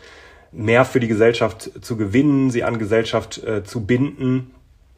mehr 0.53 0.85
für 0.85 1.01
die 1.01 1.09
Gesellschaft 1.09 1.71
zu 1.81 1.97
gewinnen, 1.97 2.51
sie 2.51 2.65
an 2.65 2.79
Gesellschaft 2.79 3.43
äh, 3.43 3.65
zu 3.65 3.85
binden. 3.85 4.53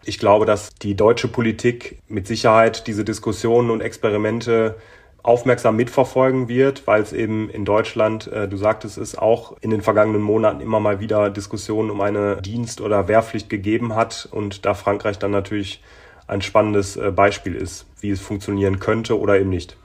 Ich 0.05 0.19
glaube, 0.19 0.45
dass 0.45 0.71
die 0.75 0.95
deutsche 0.95 1.29
Politik 1.29 1.99
mit 2.09 2.27
Sicherheit 2.27 2.87
diese 2.87 3.05
Diskussionen 3.05 3.71
und 3.71 3.81
Experimente 3.81 4.77
aufmerksam 5.23 5.77
mitverfolgen 5.77 6.49
wird, 6.49 6.87
weil 6.87 7.03
es 7.03 7.13
eben 7.13 7.51
in 7.51 7.65
Deutschland, 7.65 8.27
äh, 8.29 8.49
du 8.49 8.57
sagtest 8.57 8.99
es, 8.99 9.17
auch 9.17 9.57
in 9.61 9.71
den 9.71 9.83
vergangenen 9.83 10.23
Monaten 10.23 10.61
immer 10.61 10.81
mal 10.81 11.01
wieder 11.01 11.31
Diskussionen 11.31 11.91
um 11.91 12.01
eine 12.01 12.41
Dienst- 12.41 12.81
oder 12.81 13.09
Wehrpflicht 13.09 13.51
gegeben 13.51 13.95
hat 13.95 14.29
und 14.31 14.65
da 14.65 14.75
Frankreich 14.75 15.19
dann 15.19 15.33
natürlich 15.33 15.83
ein 16.27 16.43
spannendes 16.43 16.97
äh, 16.97 17.11
Beispiel 17.11 17.55
ist, 17.55 17.87
wie 18.01 18.11
es 18.11 18.21
funktionieren 18.21 18.79
könnte 18.79 19.19
oder 19.19 19.39
eben 19.39 19.51
nicht. 19.51 19.77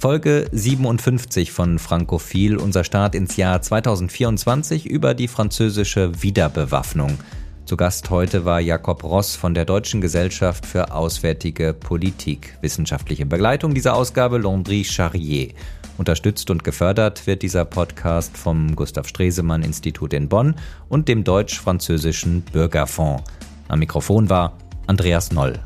Folge 0.00 0.48
57 0.50 1.52
von 1.52 1.78
Frankophil, 1.78 2.56
unser 2.56 2.84
Start 2.84 3.14
ins 3.14 3.36
Jahr 3.36 3.60
2024 3.60 4.86
über 4.86 5.12
die 5.12 5.28
französische 5.28 6.22
Wiederbewaffnung. 6.22 7.18
Zu 7.66 7.76
Gast 7.76 8.08
heute 8.08 8.46
war 8.46 8.60
Jakob 8.60 9.04
Ross 9.04 9.36
von 9.36 9.52
der 9.52 9.66
Deutschen 9.66 10.00
Gesellschaft 10.00 10.64
für 10.64 10.94
Auswärtige 10.94 11.74
Politik. 11.74 12.56
Wissenschaftliche 12.62 13.26
Begleitung 13.26 13.74
dieser 13.74 13.94
Ausgabe 13.94 14.38
Landry 14.38 14.84
Charrier. 14.84 15.48
Unterstützt 15.98 16.48
und 16.48 16.64
gefördert 16.64 17.26
wird 17.26 17.42
dieser 17.42 17.66
Podcast 17.66 18.38
vom 18.38 18.74
Gustav 18.74 19.06
Stresemann 19.06 19.62
Institut 19.62 20.14
in 20.14 20.30
Bonn 20.30 20.54
und 20.88 21.08
dem 21.08 21.24
deutsch-französischen 21.24 22.40
Bürgerfonds. 22.40 23.24
Am 23.68 23.80
Mikrofon 23.80 24.30
war 24.30 24.56
Andreas 24.86 25.30
Noll. 25.30 25.60